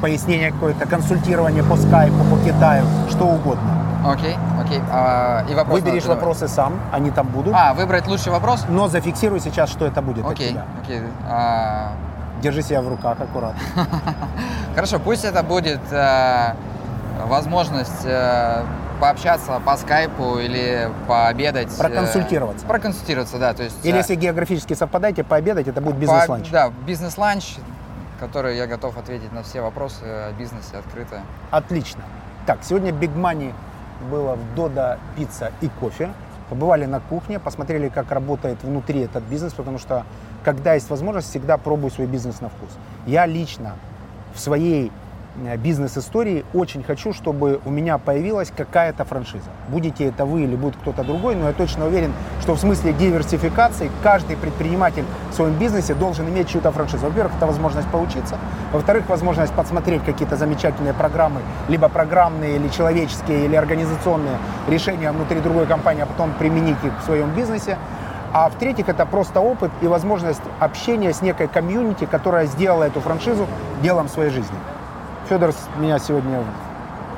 пояснение 0.00 0.52
какое-то, 0.52 0.86
консультирование 0.86 1.62
по 1.62 1.76
скайпу, 1.76 2.16
по 2.30 2.38
Китаю, 2.38 2.86
что 3.10 3.26
угодно. 3.26 3.84
Окей, 4.06 4.36
окей. 4.58 4.80
А, 4.90 5.44
и 5.50 5.54
вопрос 5.54 5.82
Выберешь 5.82 6.04
надо 6.04 6.14
вопросы 6.14 6.48
сам, 6.48 6.80
они 6.92 7.10
там 7.10 7.26
будут. 7.26 7.54
А, 7.54 7.74
выбрать 7.74 8.06
лучший 8.06 8.32
вопрос? 8.32 8.64
Но 8.70 8.88
зафиксируй 8.88 9.38
сейчас, 9.38 9.68
что 9.68 9.84
это 9.84 10.00
будет 10.00 10.24
Окей, 10.24 10.58
окей. 10.82 11.02
А, 11.28 11.92
Держи 12.42 12.62
себя 12.62 12.82
в 12.82 12.88
руках 12.88 13.20
аккуратно. 13.20 13.60
Хорошо, 14.74 14.98
пусть 14.98 15.24
это 15.24 15.42
будет 15.42 15.80
э, 15.90 16.54
возможность 17.26 18.04
э, 18.04 18.62
пообщаться 19.00 19.60
по 19.64 19.76
скайпу 19.76 20.38
или 20.38 20.90
пообедать. 21.08 21.68
э, 21.74 21.78
Проконсультироваться. 21.80 22.66
проконсультироваться, 22.66 23.38
да. 23.38 23.54
То 23.54 23.62
есть, 23.62 23.84
Или 23.84 23.94
э, 23.94 23.98
если 23.98 24.14
географически 24.16 24.74
совпадаете, 24.74 25.24
пообедать, 25.24 25.68
это 25.68 25.80
будет 25.80 25.94
по- 25.96 26.00
бизнес-ланч. 26.00 26.50
Да, 26.50 26.70
бизнес-ланч, 26.86 27.56
который 28.20 28.56
я 28.56 28.66
готов 28.66 28.98
ответить 28.98 29.32
на 29.32 29.42
все 29.42 29.62
вопросы 29.62 30.02
о 30.04 30.32
бизнесе 30.32 30.76
открыто. 30.76 31.20
Отлично. 31.50 32.02
Так, 32.46 32.58
сегодня 32.62 32.90
Big 32.90 33.14
Money 33.16 33.54
было 34.10 34.34
в 34.34 34.54
Дода 34.54 34.98
пицца 35.16 35.50
и 35.62 35.68
кофе. 35.80 36.10
Побывали 36.50 36.84
на 36.84 37.00
кухне, 37.00 37.38
посмотрели, 37.38 37.88
как 37.88 38.10
работает 38.10 38.62
внутри 38.62 39.00
этот 39.00 39.22
бизнес, 39.24 39.54
потому 39.54 39.78
что, 39.78 40.04
когда 40.44 40.74
есть 40.74 40.90
возможность, 40.90 41.30
всегда 41.30 41.56
пробую 41.56 41.90
свой 41.90 42.06
бизнес 42.06 42.40
на 42.40 42.48
вкус. 42.48 42.70
Я 43.06 43.26
лично 43.26 43.72
в 44.34 44.40
своей 44.40 44.92
э, 45.44 45.56
бизнес-истории 45.56 46.44
очень 46.52 46.82
хочу, 46.82 47.12
чтобы 47.12 47.60
у 47.64 47.70
меня 47.70 47.98
появилась 47.98 48.52
какая-то 48.54 49.04
франшиза. 49.04 49.50
Будете 49.68 50.04
это 50.04 50.26
вы 50.26 50.42
или 50.42 50.54
будет 50.54 50.76
кто-то 50.76 51.02
другой, 51.02 51.34
но 51.34 51.48
я 51.48 51.52
точно 51.54 51.86
уверен, 51.86 52.12
что 52.42 52.54
в 52.54 52.60
смысле 52.60 52.92
диверсификации 52.92 53.90
каждый 54.02 54.36
предприниматель 54.36 55.04
в 55.30 55.34
своем 55.34 55.54
бизнесе 55.54 55.94
должен 55.94 56.28
иметь 56.28 56.48
чью-то 56.48 56.70
франшизу. 56.72 57.06
Во-первых, 57.06 57.34
это 57.36 57.46
возможность 57.46 57.88
поучиться. 57.88 58.36
Во-вторых, 58.72 59.08
возможность 59.08 59.52
подсмотреть 59.52 60.04
какие-то 60.04 60.36
замечательные 60.36 60.92
программы, 60.94 61.40
либо 61.68 61.88
программные, 61.88 62.56
или 62.56 62.68
человеческие, 62.68 63.46
или 63.46 63.56
организационные 63.56 64.36
решения 64.68 65.10
внутри 65.10 65.40
другой 65.40 65.66
компании, 65.66 66.02
а 66.02 66.06
потом 66.06 66.32
применить 66.38 66.82
их 66.84 66.92
в 67.00 67.04
своем 67.04 67.34
бизнесе. 67.34 67.78
А 68.34 68.48
в-третьих, 68.48 68.88
это 68.88 69.06
просто 69.06 69.40
опыт 69.40 69.70
и 69.80 69.86
возможность 69.86 70.42
общения 70.58 71.12
с 71.12 71.22
некой 71.22 71.46
комьюнити, 71.46 72.04
которая 72.04 72.46
сделала 72.46 72.82
эту 72.82 73.00
франшизу 73.00 73.46
делом 73.80 74.08
своей 74.08 74.30
жизни. 74.30 74.58
Федор 75.28 75.52
меня 75.76 76.00
сегодня 76.00 76.42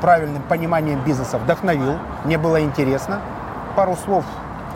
правильным 0.03 0.43
пониманием 0.43 1.03
бизнеса 1.05 1.39
вдохновил. 1.39 1.99
Мне 2.25 2.37
было 2.37 2.61
интересно. 2.61 3.23
Пару 3.77 3.97
слов 3.97 4.27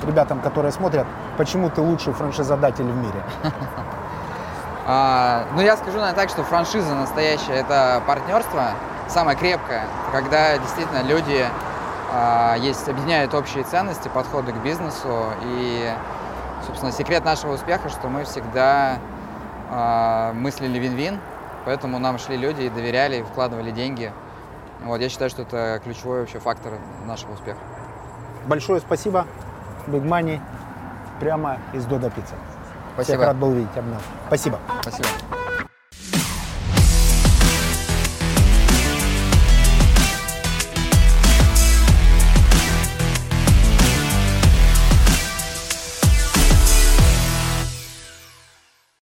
ребятам, 0.02 0.40
которые 0.40 0.72
смотрят, 0.72 1.06
почему 1.36 1.68
ты 1.68 1.82
лучший 1.82 2.14
франшизодатель 2.14 2.84
в 2.84 2.96
мире. 2.96 3.22
А, 4.92 5.44
ну, 5.54 5.60
я 5.60 5.76
скажу, 5.76 5.98
наверное, 5.98 6.16
так, 6.16 6.30
что 6.30 6.42
франшиза 6.42 6.94
настоящая– 6.96 7.52
это 7.60 8.02
партнерство, 8.08 8.70
самое 9.08 9.38
крепкое, 9.38 9.84
когда 10.10 10.58
действительно 10.58 11.02
люди 11.02 11.46
а, 12.12 12.56
есть, 12.56 12.88
объединяют 12.88 13.32
общие 13.34 13.62
ценности, 13.62 14.08
подходы 14.08 14.52
к 14.52 14.56
бизнесу. 14.56 15.26
И, 15.44 15.92
собственно, 16.66 16.92
секрет 16.92 17.24
нашего 17.24 17.54
успеха, 17.54 17.88
что 17.88 18.08
мы 18.08 18.24
всегда 18.24 18.98
а, 19.70 20.32
мыслили 20.32 20.78
вин-вин, 20.78 21.18
поэтому 21.64 21.98
нам 21.98 22.18
шли 22.18 22.36
люди 22.36 22.62
и 22.62 22.70
доверяли, 22.70 23.18
и 23.18 23.22
вкладывали 23.22 23.70
деньги. 23.70 24.12
Вот, 24.84 25.00
я 25.00 25.08
считаю, 25.08 25.30
что 25.30 25.42
это 25.42 25.80
ключевой 25.84 26.20
вообще 26.20 26.38
фактор 26.38 26.72
нашего 27.06 27.32
успеха. 27.32 27.58
Большое 28.46 28.80
спасибо. 28.80 29.26
Big 29.86 30.02
Money 30.02 30.40
прямо 31.20 31.58
из 31.72 31.84
Дода 31.84 32.10
Пицца. 32.10 32.34
Всех 32.94 33.04
Спасибо. 33.06 33.24
рад 33.26 33.36
был 33.36 33.52
видеть. 33.52 33.76
Обнял. 33.76 34.00
Спасибо. 34.26 34.58
Спасибо. 34.82 35.39